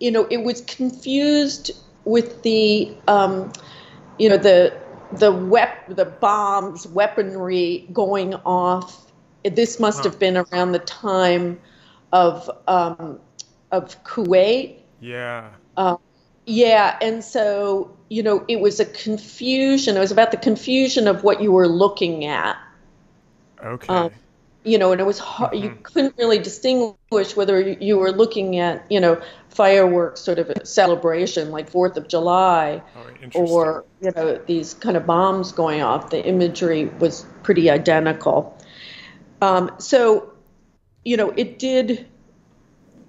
you 0.00 0.10
know, 0.10 0.26
it 0.30 0.42
was 0.42 0.62
confused 0.62 1.70
with 2.04 2.42
the, 2.42 2.96
um, 3.06 3.52
you 4.18 4.28
know, 4.28 4.38
the 4.38 4.76
the 5.12 5.32
wep- 5.32 5.94
the 5.94 6.04
bombs, 6.04 6.86
weaponry 6.86 7.86
going 7.92 8.34
off. 8.34 9.12
This 9.44 9.78
must 9.80 9.98
huh. 9.98 10.10
have 10.10 10.18
been 10.18 10.36
around 10.36 10.72
the 10.72 10.78
time 10.80 11.60
of 12.12 12.50
um, 12.66 13.18
of 13.70 14.02
Kuwait. 14.04 14.76
Yeah. 15.00 15.50
Uh, 15.76 15.96
yeah, 16.46 16.98
and 17.00 17.22
so 17.22 17.96
you 18.08 18.22
know, 18.22 18.44
it 18.48 18.60
was 18.60 18.80
a 18.80 18.84
confusion. 18.84 19.96
It 19.96 20.00
was 20.00 20.12
about 20.12 20.32
the 20.32 20.36
confusion 20.36 21.06
of 21.06 21.22
what 21.22 21.40
you 21.40 21.52
were 21.52 21.68
looking 21.68 22.24
at. 22.24 22.56
Okay. 23.62 23.92
Um, 23.92 24.10
you 24.64 24.76
know, 24.76 24.92
and 24.92 25.00
it 25.00 25.04
was 25.04 25.18
hard. 25.18 25.52
Mm-hmm. 25.52 25.64
You 25.64 25.78
couldn't 25.82 26.14
really 26.18 26.38
distinguish 26.38 27.34
whether 27.34 27.60
you 27.60 27.98
were 27.98 28.12
looking 28.12 28.58
at, 28.58 28.84
you 28.90 29.00
know, 29.00 29.20
fireworks 29.48 30.20
sort 30.20 30.38
of 30.38 30.50
a 30.50 30.66
celebration 30.66 31.50
like 31.50 31.70
Fourth 31.70 31.96
of 31.96 32.08
July, 32.08 32.82
oh, 33.34 33.40
or 33.40 33.84
you 34.00 34.10
know 34.14 34.38
these 34.46 34.74
kind 34.74 34.96
of 34.96 35.06
bombs 35.06 35.52
going 35.52 35.80
off. 35.80 36.10
The 36.10 36.24
imagery 36.26 36.86
was 36.98 37.24
pretty 37.42 37.70
identical. 37.70 38.56
Um, 39.40 39.70
so, 39.78 40.29
you 41.04 41.16
know, 41.16 41.30
it 41.30 41.58
did. 41.58 42.06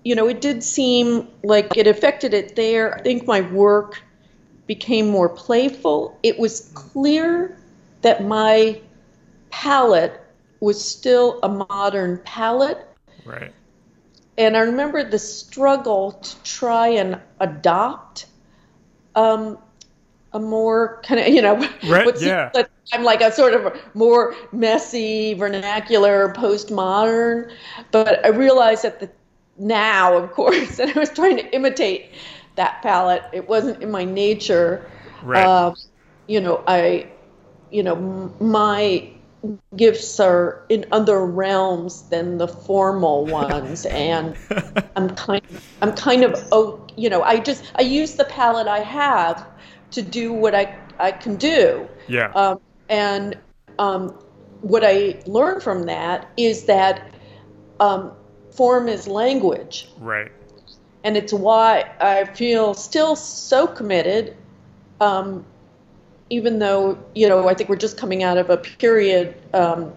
You 0.04 0.16
know, 0.16 0.28
it 0.28 0.42
did 0.42 0.64
seem 0.64 1.28
like 1.44 1.78
it 1.78 1.86
affected 1.86 2.34
it 2.34 2.56
there. 2.56 2.98
I 2.98 3.02
think 3.02 3.28
my 3.28 3.42
work 3.42 4.02
became 4.66 5.08
more 5.08 5.30
playful. 5.30 6.18
It 6.24 6.40
was 6.40 6.72
clear 6.74 7.58
that 8.02 8.24
my 8.24 8.82
palette 9.52 10.20
was 10.60 10.84
still 10.84 11.40
a 11.44 11.50
modern 11.50 12.20
palette. 12.24 12.88
Right. 13.26 13.54
And 14.38 14.58
I 14.58 14.62
remember 14.62 15.04
the 15.04 15.20
struggle 15.20 16.14
to 16.14 16.44
try 16.44 16.88
and 16.88 17.20
adopt 17.40 18.26
um, 19.14 19.58
a 20.34 20.40
more 20.40 21.02
kind 21.04 21.20
of, 21.20 21.28
you 21.28 21.42
know, 21.42 21.56
right, 21.88 22.22
yeah. 22.22 22.52
I'm 22.94 23.04
like 23.04 23.22
a 23.22 23.32
sort 23.32 23.54
of 23.54 23.78
more 23.94 24.36
messy, 24.52 25.34
vernacular, 25.34 26.34
postmodern. 26.34 27.52
But 27.92 28.26
I 28.26 28.30
realized 28.30 28.84
that 28.84 29.00
the 29.00 29.10
now, 29.58 30.18
of 30.18 30.32
course, 30.32 30.78
that 30.78 30.96
I 30.96 31.00
was 31.00 31.10
trying 31.10 31.38
to 31.38 31.56
imitate 31.56 32.12
that 32.56 32.82
palette. 32.82 33.24
It 33.34 33.48
wasn't 33.48 33.82
in 33.82 33.92
my 33.92 34.04
nature. 34.04 34.90
Right. 35.24 35.46
Uh, 35.46 35.74
you 36.28 36.42
know, 36.42 36.64
I, 36.68 37.10
you 37.72 37.84
know, 37.84 38.34
my 38.40 39.12
gifts 39.76 40.20
are 40.20 40.64
in 40.70 40.86
other 40.92 41.26
realms 41.26 42.04
than 42.10 42.38
the 42.38 42.48
formal 42.48 43.26
ones 43.42 43.88
and 43.88 44.38
i'm 44.96 45.10
kind 45.16 45.44
of 45.50 45.66
i'm 45.82 45.94
kind 45.94 46.24
of 46.24 46.36
oh 46.52 46.86
you 46.96 47.10
know 47.10 47.24
i 47.24 47.40
just 47.40 47.64
i 47.76 47.82
use 47.82 48.14
the 48.14 48.26
palette 48.26 48.68
i 48.68 48.80
have 48.80 49.48
to 49.92 50.02
do 50.02 50.34
what 50.34 50.56
i 50.56 50.78
i 51.00 51.12
can 51.12 51.36
do 51.36 51.88
yeah 52.08 52.32
um, 52.34 52.60
and 52.90 53.38
um, 53.80 54.10
what 54.62 54.84
i 54.84 55.20
learned 55.26 55.62
from 55.62 55.84
that 55.84 56.30
is 56.38 56.66
that 56.66 57.14
um, 57.80 58.12
form 58.52 58.88
is 58.88 59.08
language 59.08 59.90
right 60.00 60.32
and 61.04 61.18
it's 61.18 61.34
why 61.34 61.92
i 62.00 62.26
feel 62.26 62.74
still 62.74 63.16
so 63.16 63.68
committed 63.68 64.36
um, 65.00 65.46
even 66.32 66.60
though 66.60 66.98
you 67.14 67.28
know 67.28 67.48
I 67.48 67.54
think 67.54 67.70
we're 67.70 67.76
just 67.76 67.98
coming 67.98 68.24
out 68.24 68.38
of 68.38 68.50
a 68.50 68.58
period. 68.58 69.36
Um, 69.54 69.94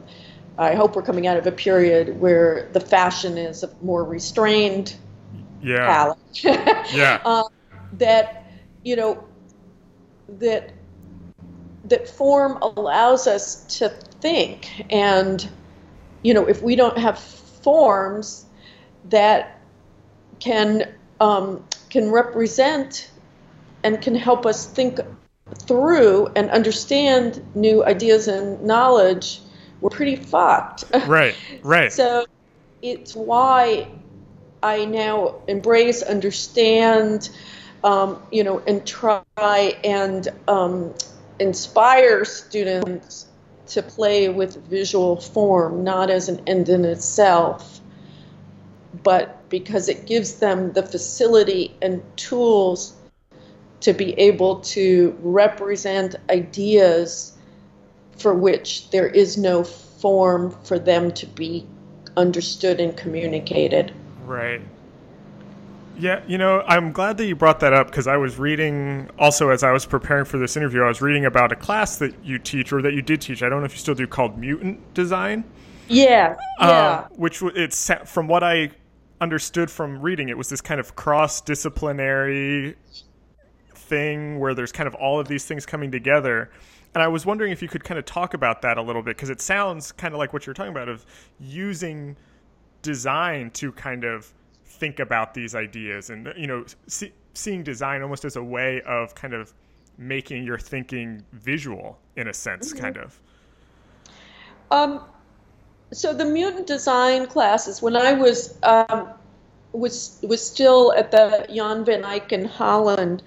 I 0.59 0.75
hope 0.75 0.95
we're 0.95 1.03
coming 1.03 1.27
out 1.27 1.37
of 1.37 1.47
a 1.47 1.53
period 1.53 2.21
where 2.21 2.69
the 2.73 2.81
fashion 2.81 3.39
is 3.39 3.63
a 3.63 3.71
more 3.83 4.05
restrained 4.05 4.97
yeah. 5.63 5.87
palette. 5.87 6.45
yeah. 6.95 7.21
Uh, 7.25 7.45
that 7.93 8.47
you 8.83 8.97
know 8.97 9.25
that 10.29 10.73
that 11.85 12.09
form 12.09 12.59
allows 12.63 13.27
us 13.27 13.79
to 13.79 13.89
think, 13.89 14.85
and 14.91 15.49
you 16.23 16.35
know 16.35 16.47
if 16.47 16.63
we 16.63 16.77
don't 16.77 16.99
have 16.99 17.19
forms 17.19 18.47
that 19.11 19.61
can 20.41 20.95
um, 21.21 21.65
can 21.91 22.11
represent 22.11 23.11
and 23.83 24.01
can 24.01 24.15
help 24.15 24.47
us 24.47 24.67
think 24.67 24.99
through 25.67 26.29
and 26.35 26.51
understand 26.51 27.45
new 27.55 27.85
ideas 27.85 28.29
and 28.29 28.63
knowledge, 28.63 29.41
we're 29.81 29.91
pretty 29.91 30.17
fucked. 30.17 30.85
Right, 31.07 31.35
right. 31.63 31.93
so 31.93 32.25
it's 32.83 33.15
why 33.15 33.89
I 34.63 34.87
now 34.87 35.43
embrace, 35.47 36.03
understand, 36.03 37.29
um, 37.85 38.21
you 38.33 38.43
know, 38.43 38.59
and 38.61 38.85
try 38.87 39.23
and 39.85 40.29
um, 40.49 40.95
inspire 41.39 42.25
students 42.25 43.27
to 43.69 43.83
play 43.83 44.29
with 44.29 44.57
visual 44.67 45.21
form, 45.21 45.85
not 45.85 46.11
as 46.11 46.29
an 46.29 46.43
end 46.47 46.69
in 46.69 46.85
itself, 46.85 47.81
but 49.03 49.49
because 49.51 49.89
it 49.89 50.07
gives 50.07 50.37
them 50.37 50.73
the 50.73 50.83
facility 50.83 51.77
and 51.83 52.03
tools 52.17 52.95
to 53.81 53.93
be 53.93 54.19
able 54.19 54.61
to 54.61 55.17
represent 55.21 56.17
ideas 56.31 57.37
for 58.17 58.35
which 58.35 58.89
there 58.91 59.07
is 59.07 59.37
no 59.37 59.63
form 59.63 60.51
for 60.65 60.79
them 60.79 61.13
to 61.13 61.27
be 61.27 61.67
understood 62.17 62.81
and 62.81 62.97
communicated. 62.97 63.93
Right. 64.25 64.63
Yeah, 65.97 66.23
you 66.27 66.39
know, 66.39 66.63
I'm 66.67 66.93
glad 66.93 67.17
that 67.19 67.27
you 67.27 67.37
brought 67.37 67.61
that 67.61 67.73
up 67.73 67.87
because 67.87 68.07
I 68.07 68.17
was 68.17 68.39
reading 68.39 69.09
also 69.19 69.51
as 69.51 69.63
I 69.63 69.71
was 69.71 69.87
preparing 69.87 70.25
for 70.25 70.39
this 70.39 70.57
interview, 70.57 70.83
I 70.83 70.89
was 70.89 71.01
reading 71.01 71.25
about 71.25 71.53
a 71.53 71.57
class 71.57 71.97
that 71.99 72.15
you 72.25 72.39
teach 72.39 72.73
or 72.73 72.83
that 72.83 72.95
you 72.95 73.03
did 73.03 73.21
teach. 73.21 73.43
I 73.43 73.49
don't 73.49 73.61
know 73.61 73.67
if 73.67 73.73
you 73.73 73.79
still 73.79 73.95
do 73.95 74.07
called 74.07 74.39
mutant 74.39 74.95
design. 74.95 75.45
Yeah, 75.89 76.37
uh, 76.61 76.67
yeah. 76.67 77.07
which 77.17 77.43
it's 77.43 77.91
from 78.07 78.27
what 78.27 78.43
I 78.43 78.71
understood 79.21 79.71
from 79.71 80.01
reading, 80.01 80.29
it 80.29 80.39
was 80.39 80.49
this 80.49 80.61
kind 80.61 80.81
of 80.81 80.97
cross 80.97 81.41
disciplinary 81.41 82.77
thing 83.75 84.39
where 84.39 84.55
there's 84.55 84.73
kind 84.73 84.87
of 84.87 84.95
all 84.95 85.21
of 85.21 85.29
these 85.29 85.45
things 85.45 85.67
coming 85.67 85.91
together. 85.91 86.51
And 86.95 87.03
I 87.03 87.09
was 87.09 87.27
wondering 87.27 87.53
if 87.53 87.61
you 87.61 87.69
could 87.69 87.85
kind 87.85 87.99
of 87.99 88.05
talk 88.05 88.35
about 88.35 88.63
that 88.63 88.79
a 88.79 88.83
little 88.83 89.03
bit 89.03 89.17
because 89.17 89.31
it 89.31 89.41
sounds 89.41 89.93
kind 89.93 90.15
of 90.15 90.19
like 90.19 90.33
what 90.33 90.47
you're 90.47 90.55
talking 90.55 90.73
about 90.73 90.89
of 90.89 91.05
using 91.41 92.17
design 92.83 93.51
to 93.53 93.73
kind 93.73 94.05
of 94.05 94.33
think 94.85 95.01
about 95.01 95.33
these 95.33 95.55
ideas 95.55 96.11
and 96.11 96.33
you 96.37 96.47
know 96.47 96.65
see, 96.87 97.11
seeing 97.33 97.63
design 97.63 98.03
almost 98.03 98.25
as 98.25 98.37
a 98.37 98.43
way 98.43 98.83
of 98.83 99.15
kind 99.15 99.33
of 99.33 99.55
making 99.97 100.45
your 100.45 100.59
thinking 100.59 101.23
visual 101.33 101.99
in 102.17 102.29
a 102.29 102.35
sense 102.35 102.73
mm-hmm. 102.73 102.83
kind 102.83 102.97
of 102.99 103.19
um, 104.71 105.01
so 105.91 106.13
the 106.13 106.25
mutant 106.25 106.67
design 106.67 107.27
classes 107.27 107.81
when 107.81 107.97
i 107.97 108.13
was 108.13 108.59
um, 108.63 109.09
was 109.73 110.19
was 110.23 110.45
still 110.45 110.93
at 110.93 111.11
the 111.11 111.47
jan 111.55 111.83
van 111.85 112.05
eyck 112.05 112.31
in 112.31 112.45
holland 112.45 113.23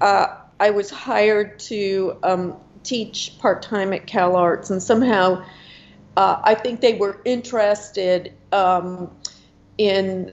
uh, 0.00 0.26
I 0.60 0.70
was 0.70 0.90
hired 0.90 1.58
to 1.70 2.16
um, 2.22 2.56
teach 2.82 3.36
part 3.38 3.62
time 3.62 3.92
at 3.92 4.06
Cal 4.06 4.36
Arts, 4.36 4.70
and 4.70 4.82
somehow 4.82 5.44
uh, 6.16 6.40
I 6.42 6.54
think 6.54 6.80
they 6.80 6.94
were 6.94 7.20
interested 7.24 8.32
um, 8.52 9.10
in 9.78 10.32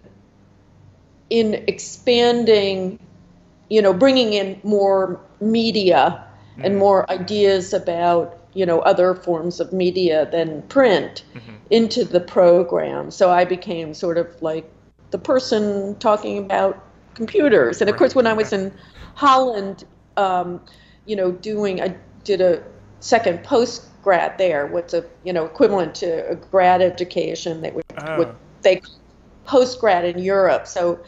in 1.31 1.63
expanding, 1.67 2.99
you 3.69 3.81
know, 3.81 3.93
bringing 3.93 4.33
in 4.33 4.59
more 4.63 5.19
media 5.39 6.23
mm-hmm. 6.51 6.65
and 6.65 6.77
more 6.77 7.09
ideas 7.09 7.73
about 7.73 8.37
you 8.53 8.65
know 8.65 8.79
other 8.81 9.15
forms 9.15 9.61
of 9.61 9.71
media 9.71 10.29
than 10.29 10.61
print 10.63 11.23
mm-hmm. 11.33 11.53
into 11.71 12.03
the 12.03 12.19
program. 12.19 13.09
So 13.09 13.31
I 13.31 13.45
became 13.45 13.93
sort 13.93 14.17
of 14.17 14.27
like 14.41 14.69
the 15.11 15.17
person 15.17 15.95
talking 15.99 16.37
about 16.37 16.83
computers. 17.13 17.81
And 17.81 17.89
of 17.89 17.97
course, 17.97 18.13
when 18.13 18.27
I 18.27 18.33
was 18.33 18.51
in 18.53 18.73
Holland, 19.15 19.85
um, 20.17 20.61
you 21.05 21.15
know, 21.15 21.31
doing, 21.31 21.81
I 21.81 21.95
did 22.23 22.41
a 22.41 22.63
second 22.99 23.43
post 23.43 23.85
grad 24.03 24.37
there, 24.37 24.67
what's 24.67 24.93
a, 24.93 25.05
you 25.23 25.31
know, 25.31 25.45
equivalent 25.45 25.95
to 25.95 26.29
a 26.29 26.35
grad 26.35 26.81
education 26.81 27.61
that 27.61 27.73
would, 27.73 27.85
oh. 27.99 28.17
what 28.17 28.35
they 28.61 28.81
post 29.45 29.79
grad 29.79 30.05
in 30.05 30.19
Europe. 30.19 30.67
So, 30.67 30.99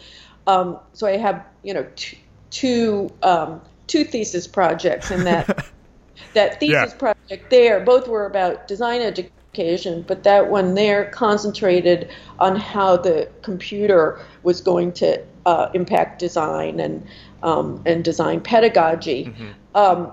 um, 0.48 0.80
so 0.94 1.08
I 1.08 1.18
have, 1.18 1.46
you 1.64 1.74
know, 1.74 1.86
two, 1.96 2.18
two 2.50 3.12
um, 3.22 3.62
two 3.88 4.04
thesis 4.04 4.48
projects 4.48 5.12
in 5.12 5.24
that 5.24 5.48
that 6.34 6.60
thesis 6.60 6.92
yeah. 6.92 6.98
project 6.98 7.50
there. 7.50 7.80
Both 7.80 8.08
were 8.08 8.26
about 8.26 8.68
design 8.68 9.02
education, 9.02 10.04
but 10.08 10.24
that 10.24 10.50
one 10.50 10.76
there 10.76 11.06
concentrated 11.06 12.10
on 12.40 12.56
how 12.56 12.98
the 12.98 13.30
computer 13.42 14.20
was 14.44 14.62
going 14.62 14.94
to 14.94 15.22
uh, 15.46 15.70
impact 15.74 16.20
design 16.20 16.80
and 16.80 17.06
um, 17.42 17.82
and 17.86 18.04
design 18.04 18.42
pedagogy. 18.42 19.26
Mm-hmm. 19.26 19.52
Um, 19.76 20.12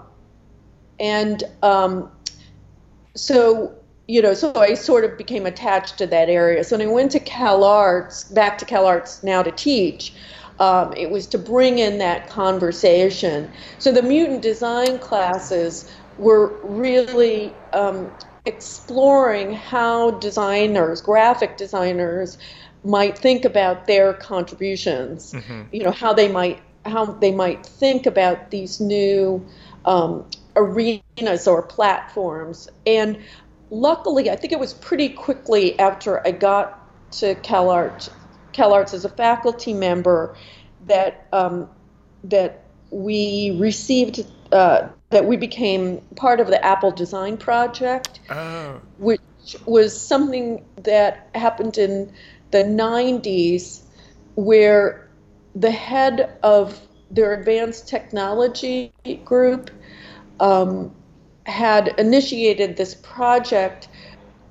and 0.99 1.45
um, 1.63 2.11
so 3.15 3.75
you 4.11 4.21
know, 4.21 4.35
so 4.35 4.53
I 4.57 4.75
sort 4.75 5.05
of 5.05 5.17
became 5.17 5.47
attached 5.47 5.97
to 5.99 6.07
that 6.09 6.29
area. 6.29 6.65
So 6.65 6.77
when 6.77 6.89
I 6.89 6.91
went 6.91 7.13
to 7.13 7.21
Cal 7.21 7.63
Arts, 7.63 8.25
back 8.25 8.59
to 8.59 8.65
Cal 8.65 8.85
Arts 8.85 9.23
now 9.23 9.41
to 9.41 9.53
teach, 9.53 10.13
um, 10.59 10.93
it 10.97 11.11
was 11.11 11.29
to 11.29 11.39
bring 11.39 11.79
in 11.79 11.99
that 11.99 12.29
conversation. 12.29 13.49
So 13.79 13.93
the 13.93 14.03
mutant 14.03 14.43
design 14.43 14.99
classes 14.99 15.89
were 16.19 16.49
really 16.65 17.55
um, 17.73 18.11
exploring 18.47 19.55
how 19.55 20.11
designers, 20.11 21.01
graphic 21.01 21.57
designers, 21.57 22.37
might 22.83 23.17
think 23.17 23.45
about 23.45 23.87
their 23.87 24.15
contributions. 24.15 25.35
Mm-hmm. 25.35 25.63
You 25.71 25.85
know, 25.85 25.93
how 25.93 26.13
they 26.13 26.29
might 26.29 26.61
how 26.85 27.05
they 27.05 27.31
might 27.31 27.65
think 27.65 28.07
about 28.07 28.51
these 28.51 28.81
new 28.81 29.47
um, 29.85 30.25
arenas 30.57 31.47
or 31.47 31.63
platforms. 31.63 32.69
And 32.87 33.19
luckily, 33.71 34.31
I 34.31 34.37
think 34.37 34.53
it 34.53 34.59
was 34.59 34.75
pretty 34.75 35.09
quickly 35.09 35.79
after 35.79 36.27
I 36.27 36.33
got 36.33 36.77
to 37.13 37.35
CalArts, 37.37 38.11
CalArts 38.53 38.95
as 38.95 39.05
a 39.05 39.09
faculty 39.09 39.73
member 39.73 40.37
that 40.87 41.27
um, 41.33 41.69
that 42.25 42.65
we 42.91 43.57
received 43.59 44.27
uh, 44.53 44.89
that 45.11 45.25
we 45.25 45.37
became 45.37 46.01
part 46.17 46.41
of 46.41 46.49
the 46.49 46.63
Apple 46.65 46.91
Design 46.91 47.37
Project, 47.37 48.21
oh. 48.31 48.81
which 48.99 49.21
was 49.65 49.99
something 49.99 50.65
that 50.83 51.29
happened 51.35 51.79
in 51.79 52.13
the 52.51 52.65
90s, 52.65 53.83
where 54.35 55.09
the 55.55 55.71
head 55.71 56.37
of 56.43 56.81
their 57.11 57.33
advanced 57.35 57.89
technology 57.89 58.93
group 59.25 59.71
um, 60.39 60.95
had 61.47 61.95
initiated 61.99 62.77
this 62.77 62.95
project, 62.95 63.89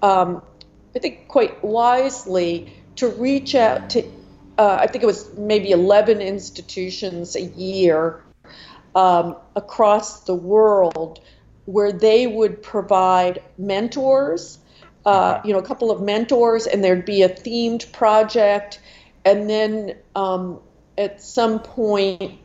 um, 0.02 0.42
I 0.96 1.00
think 1.00 1.28
quite 1.28 1.64
wisely, 1.64 2.74
to 2.96 3.08
reach 3.08 3.56
out 3.56 3.92
to, 3.92 4.04
uh, 4.58 4.78
I 4.80 4.88
think 4.88 5.04
it 5.04 5.08
was 5.08 5.34
maybe 5.38 5.72
11 5.72 6.22
institutions 6.22 7.36
a 7.36 7.42
year 7.42 8.24
um, 8.96 9.36
across 9.56 10.22
the 10.22 10.36
world 10.36 11.22
where 11.66 11.92
they 11.92 12.26
would 12.26 12.64
provide 12.64 13.42
mentors, 13.58 14.60
uh, 15.06 15.40
you 15.46 15.54
know, 15.54 15.60
a 15.60 15.64
couple 15.64 15.92
of 15.92 16.02
mentors, 16.02 16.66
and 16.66 16.84
there'd 16.84 17.06
be 17.06 17.22
a 17.22 17.30
themed 17.30 17.92
project. 17.92 18.82
And 19.24 19.50
then 19.50 19.96
um, 20.16 20.60
at 20.98 21.22
some 21.22 21.60
point, 21.60 22.40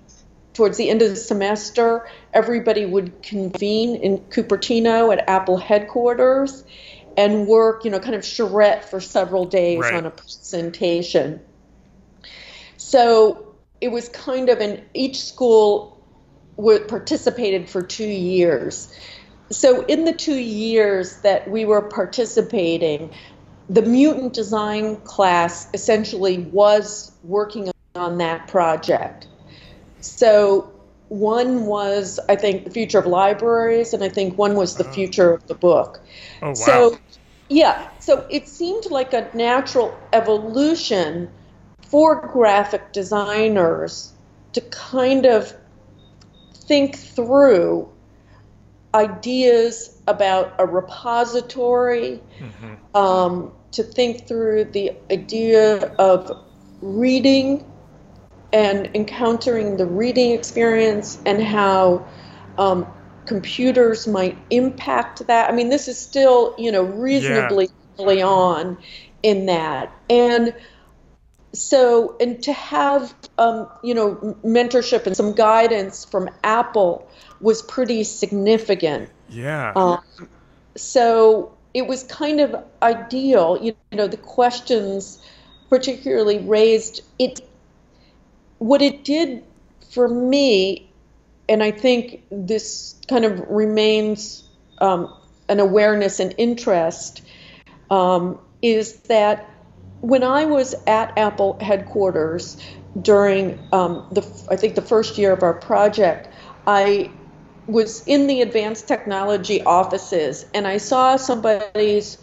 towards 0.55 0.79
the 0.79 0.88
end 0.88 1.03
of 1.03 1.11
the 1.11 1.17
semester, 1.17 2.09
everybody 2.33 2.87
would 2.87 3.23
convene 3.23 3.97
in 3.97 4.19
Cupertino 4.19 5.12
at 5.12 5.29
Apple 5.29 5.59
headquarters 5.59 6.64
and 7.17 7.47
work, 7.47 7.85
you 7.85 7.90
know, 7.90 8.01
kind 8.01 8.14
of 8.14 8.25
charrette 8.25 8.88
for 8.88 9.01
several 9.01 9.45
days 9.45 9.81
right. 9.81 9.95
on 9.95 10.07
a 10.07 10.11
presentation. 10.11 11.40
So 12.77 13.55
it 13.81 13.88
was 13.88 14.09
kind 14.09 14.49
of 14.49 14.61
an 14.61 14.83
each 14.95 15.23
school 15.23 16.03
would 16.57 16.88
participated 16.88 17.69
for 17.69 17.83
two 17.83 18.07
years. 18.07 18.97
So 19.51 19.85
in 19.87 20.05
the 20.05 20.12
two 20.12 20.37
years 20.37 21.19
that 21.19 21.51
we 21.51 21.64
were 21.64 21.83
participating, 21.83 23.12
the 23.69 23.83
mutant 23.83 24.33
design 24.33 24.97
class 24.97 25.69
essentially 25.75 26.38
was 26.38 27.12
working 27.25 27.71
on 27.95 28.19
that 28.19 28.49
project. 28.49 29.27
So 30.05 30.71
one 31.09 31.67
was, 31.67 32.21
I 32.29 32.37
think, 32.37 32.64
the 32.64 32.71
future 32.71 32.99
of 32.99 33.07
libraries, 33.07 33.95
and 33.95 34.03
I 34.03 34.09
think 34.09 34.38
one 34.38 34.55
was 34.55 34.77
the 34.77 34.85
uh-huh. 34.85 34.93
future 34.93 35.33
of 35.33 35.47
the 35.47 35.55
book. 35.55 36.01
Oh, 36.43 36.49
wow. 36.49 36.55
So, 36.55 36.99
yeah, 37.49 37.88
so 38.01 38.27
it 38.31 38.49
seemed 38.49 38.90
like 38.90 39.12
a 39.12 39.31
natural 39.35 39.97
evolution 40.12 41.31
for 41.88 42.27
graphic 42.27 42.93
designers 42.93 44.12
to 44.55 44.61
kind 44.61 45.27
of 45.27 45.55
think 46.55 46.97
through 46.97 47.88
ideas 48.95 50.01
about 50.07 50.55
a 50.59 50.67
repository, 50.67 52.21
mm-hmm. 52.38 52.97
um, 52.97 53.53
to 53.73 53.83
think 53.83 54.27
through 54.27 54.64
the 54.64 54.93
idea 55.11 55.87
of 55.99 56.31
reading 56.81 57.64
and 58.55 58.88
encountering 58.95 59.77
the 59.77 59.85
reading 59.85 60.31
experience 60.31 61.19
and 61.27 61.43
how 61.43 62.07
um, 62.57 62.87
computers 63.27 64.07
might 64.07 64.38
impact 64.49 65.27
that. 65.27 65.51
I 65.51 65.53
mean, 65.53 65.69
this 65.71 65.88
is 65.88 65.99
still, 65.99 66.55
you 66.57 66.71
know, 66.71 66.85
reasonably 66.85 67.67
yeah. 67.67 68.05
early 68.05 68.23
on 68.23 68.79
in 69.25 69.47
that. 69.47 69.93
And 70.09 70.55
so 71.53 72.17
and 72.21 72.43
to 72.43 72.53
have 72.53 73.14
um, 73.38 73.69
you 73.83 73.95
know 73.95 74.37
mentorship 74.45 75.07
and 75.07 75.17
some 75.17 75.33
guidance 75.33 76.05
from 76.05 76.29
apple 76.43 77.09
was 77.40 77.62
pretty 77.62 78.03
significant 78.03 79.09
yeah 79.29 79.73
um, 79.77 80.01
so 80.75 81.57
it 81.73 81.87
was 81.87 82.03
kind 82.05 82.40
of 82.40 82.57
ideal 82.83 83.57
you 83.62 83.77
know 83.93 84.09
the 84.09 84.17
questions 84.17 85.23
particularly 85.71 86.38
raised 86.38 87.03
it 87.21 87.40
what 88.59 88.83
it 88.83 89.05
did 89.05 89.43
for 89.90 90.09
me 90.09 90.90
and 91.49 91.62
i 91.62 91.71
think 91.71 92.23
this 92.31 92.97
kind 93.09 93.25
of 93.25 93.40
remains 93.49 94.45
um, 94.79 95.14
an 95.49 95.61
awareness 95.61 96.21
and 96.21 96.35
interest 96.38 97.23
um, 97.90 98.38
is 98.62 98.95
that 99.01 99.49
when 100.01 100.23
I 100.23 100.45
was 100.45 100.75
at 100.87 101.17
Apple 101.17 101.59
headquarters 101.61 102.57
during 103.01 103.59
um, 103.73 104.07
the, 104.12 104.21
I 104.51 104.57
think 104.57 104.75
the 104.75 104.83
first 104.83 105.17
year 105.17 105.33
of 105.33 105.43
our 105.43 105.55
project, 105.55 106.29
I 106.67 107.11
was 107.67 108.07
in 108.07 108.27
the 108.27 108.43
advanced 108.43 108.87
technology 108.87 109.62
offices 109.62 110.45
and 110.53 110.67
I 110.67 110.77
saw 110.77 111.17
somebody's 111.17 112.19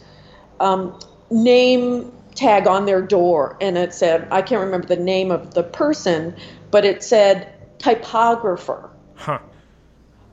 um, 0.60 1.00
name 1.32 2.12
tag 2.36 2.68
on 2.68 2.86
their 2.86 3.02
door 3.02 3.58
and 3.62 3.78
it 3.78 3.94
said, 3.94 4.28
I 4.32 4.42
can't 4.42 4.62
remember 4.62 4.88
the 4.88 4.96
name 4.96 5.32
of 5.32 5.54
the 5.54 5.64
person, 5.64 6.36
but 6.72 6.86
it 6.86 7.04
said 7.04 7.54
typographer. 7.80 8.90
Huh. 9.16 9.40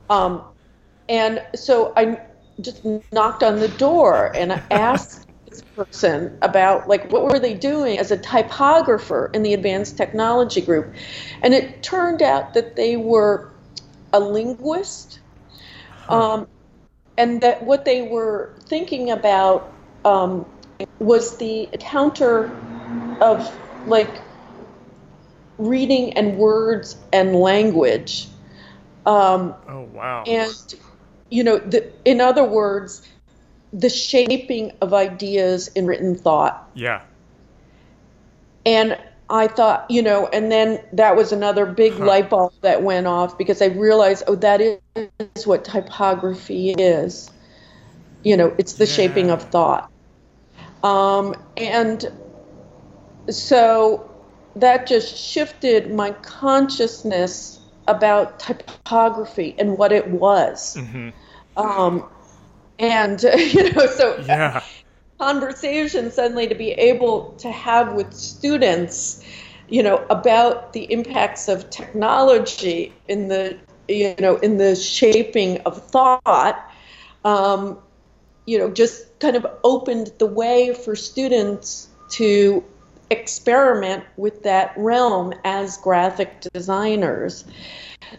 Um, 0.09 0.43
and 1.07 1.43
so 1.55 1.93
I 1.95 2.19
just 2.61 2.85
knocked 3.11 3.43
on 3.43 3.59
the 3.59 3.67
door 3.67 4.31
and 4.35 4.53
I 4.53 4.61
asked 4.71 5.27
this 5.49 5.61
person 5.75 6.37
about 6.41 6.87
like 6.87 7.11
what 7.11 7.23
were 7.23 7.39
they 7.39 7.53
doing 7.53 7.97
as 7.97 8.11
a 8.11 8.17
typographer 8.17 9.31
in 9.33 9.43
the 9.43 9.53
advanced 9.53 9.97
technology 9.97 10.61
group 10.61 10.93
and 11.41 11.53
it 11.53 11.81
turned 11.81 12.21
out 12.21 12.53
that 12.53 12.75
they 12.75 12.97
were 12.97 13.51
a 14.13 14.19
linguist 14.19 15.19
um, 16.07 16.47
and 17.17 17.41
that 17.41 17.63
what 17.63 17.85
they 17.85 18.03
were 18.03 18.53
thinking 18.65 19.11
about 19.11 19.71
um, 20.05 20.45
was 20.99 21.37
the 21.37 21.69
counter 21.79 22.45
of 23.21 23.51
like 23.87 24.21
reading 25.57 26.13
and 26.13 26.37
words 26.37 26.95
and 27.11 27.35
language 27.35 28.27
um, 29.05 29.53
oh 29.67 29.89
wow 29.93 30.23
and 30.25 30.75
you 31.29 31.43
know 31.43 31.57
the, 31.57 31.91
in 32.05 32.21
other 32.21 32.43
words 32.43 33.07
the 33.73 33.89
shaping 33.89 34.71
of 34.81 34.93
ideas 34.93 35.67
in 35.69 35.85
written 35.85 36.15
thought. 36.15 36.69
Yeah. 36.73 37.03
And 38.65 38.97
I 39.29 39.47
thought, 39.47 39.89
you 39.89 40.01
know, 40.01 40.27
and 40.27 40.51
then 40.51 40.83
that 40.93 41.15
was 41.15 41.31
another 41.31 41.65
big 41.65 41.93
huh. 41.93 42.05
light 42.05 42.29
bulb 42.29 42.53
that 42.61 42.81
went 42.81 43.07
off 43.07 43.37
because 43.37 43.61
I 43.61 43.67
realized, 43.67 44.23
oh, 44.27 44.35
that 44.35 44.61
is 44.61 45.47
what 45.47 45.65
typography 45.65 46.71
is. 46.71 47.29
You 48.23 48.37
know, 48.37 48.53
it's 48.57 48.73
the 48.73 48.85
yeah. 48.85 48.93
shaping 48.93 49.29
of 49.29 49.43
thought. 49.43 49.91
Um, 50.83 51.35
and 51.57 52.11
so 53.29 54.09
that 54.55 54.87
just 54.87 55.15
shifted 55.17 55.93
my 55.93 56.11
consciousness 56.11 57.59
about 57.87 58.39
typography 58.39 59.55
and 59.57 59.77
what 59.77 59.91
it 59.91 60.07
was. 60.07 60.77
Mm-hmm. 60.77 61.09
Um, 61.57 62.09
and 62.77 63.21
you 63.37 63.73
know 63.73 63.87
so 63.87 64.23
yeah. 64.25 64.63
conversation 65.19 66.11
suddenly 66.11 66.47
to 66.47 66.55
be 66.55 66.71
able 66.71 67.31
to 67.39 67.51
have 67.51 67.93
with 67.93 68.13
students 68.13 69.23
you 69.69 69.83
know, 69.83 70.05
about 70.09 70.73
the 70.73 70.91
impacts 70.91 71.47
of 71.47 71.69
technology 71.69 72.93
in 73.07 73.27
the, 73.27 73.57
you 73.87 74.15
know, 74.19 74.37
in 74.37 74.57
the 74.57 74.75
shaping 74.75 75.59
of 75.61 75.81
thought, 75.89 76.71
um, 77.23 77.77
you 78.49 78.57
know, 78.57 78.71
just 78.71 79.19
kind 79.19 79.35
of 79.35 79.45
opened 79.63 80.11
the 80.17 80.25
way 80.25 80.73
for 80.73 80.95
students 80.95 81.87
to 82.09 82.63
experiment 83.11 84.03
with 84.17 84.41
that 84.41 84.73
realm 84.75 85.33
as 85.43 85.77
graphic 85.77 86.41
designers. 86.51 87.45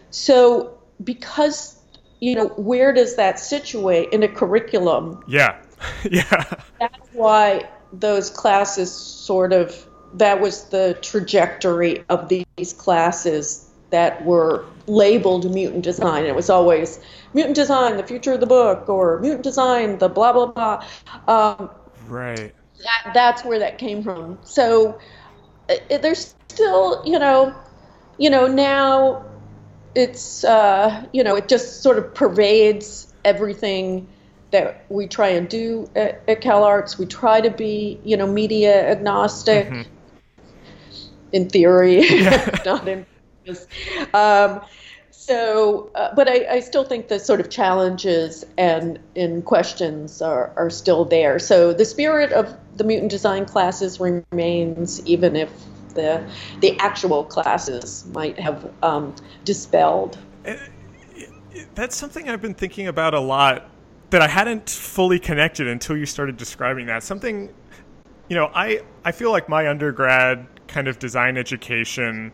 So, 0.09 0.79
because 1.03 1.77
you 2.21 2.35
know, 2.35 2.47
where 2.49 2.93
does 2.93 3.15
that 3.15 3.39
situate 3.39 4.13
in 4.13 4.23
a 4.23 4.27
curriculum? 4.29 5.21
Yeah, 5.27 5.59
yeah. 6.09 6.43
That's 6.79 7.09
why 7.11 7.67
those 7.91 8.29
classes 8.29 8.89
sort 8.89 9.51
of 9.51 9.85
that 10.13 10.39
was 10.39 10.65
the 10.69 10.97
trajectory 11.01 12.05
of 12.07 12.29
these 12.29 12.73
classes 12.73 13.70
that 13.91 14.25
were 14.25 14.65
labeled 14.87 15.49
mutant 15.53 15.83
design. 15.83 16.19
and 16.19 16.27
It 16.27 16.35
was 16.35 16.49
always 16.49 16.99
mutant 17.33 17.55
design, 17.55 17.97
the 17.97 18.03
future 18.03 18.33
of 18.33 18.39
the 18.39 18.47
book, 18.47 18.89
or 18.89 19.19
mutant 19.19 19.43
design, 19.43 19.99
the 19.99 20.09
blah 20.09 20.33
blah 20.33 20.47
blah. 20.47 20.85
Um, 21.27 21.69
right. 22.07 22.53
That, 22.83 23.13
that's 23.13 23.45
where 23.45 23.59
that 23.59 23.77
came 23.77 24.01
from. 24.01 24.39
So 24.43 24.99
it, 25.69 26.01
there's 26.01 26.33
still, 26.47 27.03
you 27.05 27.19
know, 27.19 27.55
you 28.17 28.29
know 28.29 28.47
now 28.47 29.25
it's 29.95 30.43
uh, 30.43 31.05
you 31.11 31.23
know 31.23 31.35
it 31.35 31.47
just 31.47 31.81
sort 31.83 31.97
of 31.97 32.13
pervades 32.13 33.13
everything 33.25 34.07
that 34.51 34.85
we 34.89 35.07
try 35.07 35.29
and 35.29 35.47
do 35.47 35.89
at, 35.95 36.21
at 36.27 36.41
CalArts. 36.41 36.97
We 36.97 37.05
try 37.05 37.41
to 37.41 37.49
be 37.49 37.99
you 38.03 38.17
know 38.17 38.27
media 38.27 38.89
agnostic 38.89 39.67
mm-hmm. 39.67 39.89
in 41.31 41.49
theory, 41.49 42.21
yeah. 42.21 42.61
not 42.65 42.87
in 42.87 43.05
practice. 43.45 43.67
Um, 44.13 44.61
so, 45.11 45.91
uh, 45.93 46.13
but 46.15 46.27
I, 46.27 46.55
I, 46.55 46.59
still 46.61 46.83
think 46.83 47.07
the 47.07 47.19
sort 47.19 47.39
of 47.39 47.49
challenges 47.49 48.43
and 48.57 48.99
in 49.13 49.43
questions 49.43 50.21
are, 50.21 50.51
are 50.55 50.69
still 50.69 51.05
there. 51.05 51.37
So 51.37 51.73
the 51.73 51.85
spirit 51.85 52.31
of 52.31 52.57
the 52.77 52.83
mutant 52.83 53.11
design 53.11 53.45
classes 53.45 53.99
remains, 53.99 55.05
even 55.05 55.35
if 55.35 55.51
the 55.93 56.25
the 56.61 56.77
actual 56.79 57.23
classes 57.23 58.05
might 58.13 58.39
have 58.39 58.71
um, 58.81 59.13
dispelled. 59.45 60.17
That's 61.75 61.95
something 61.95 62.29
I've 62.29 62.41
been 62.41 62.53
thinking 62.53 62.87
about 62.87 63.13
a 63.13 63.19
lot 63.19 63.69
that 64.09 64.21
I 64.21 64.27
hadn't 64.27 64.69
fully 64.69 65.19
connected 65.19 65.67
until 65.67 65.97
you 65.97 66.05
started 66.05 66.37
describing 66.37 66.87
that. 66.87 67.03
Something, 67.03 67.53
you 68.27 68.35
know, 68.35 68.49
I 68.55 68.81
I 69.05 69.11
feel 69.11 69.31
like 69.31 69.49
my 69.49 69.67
undergrad 69.67 70.47
kind 70.67 70.87
of 70.87 70.97
design 70.97 71.37
education 71.37 72.31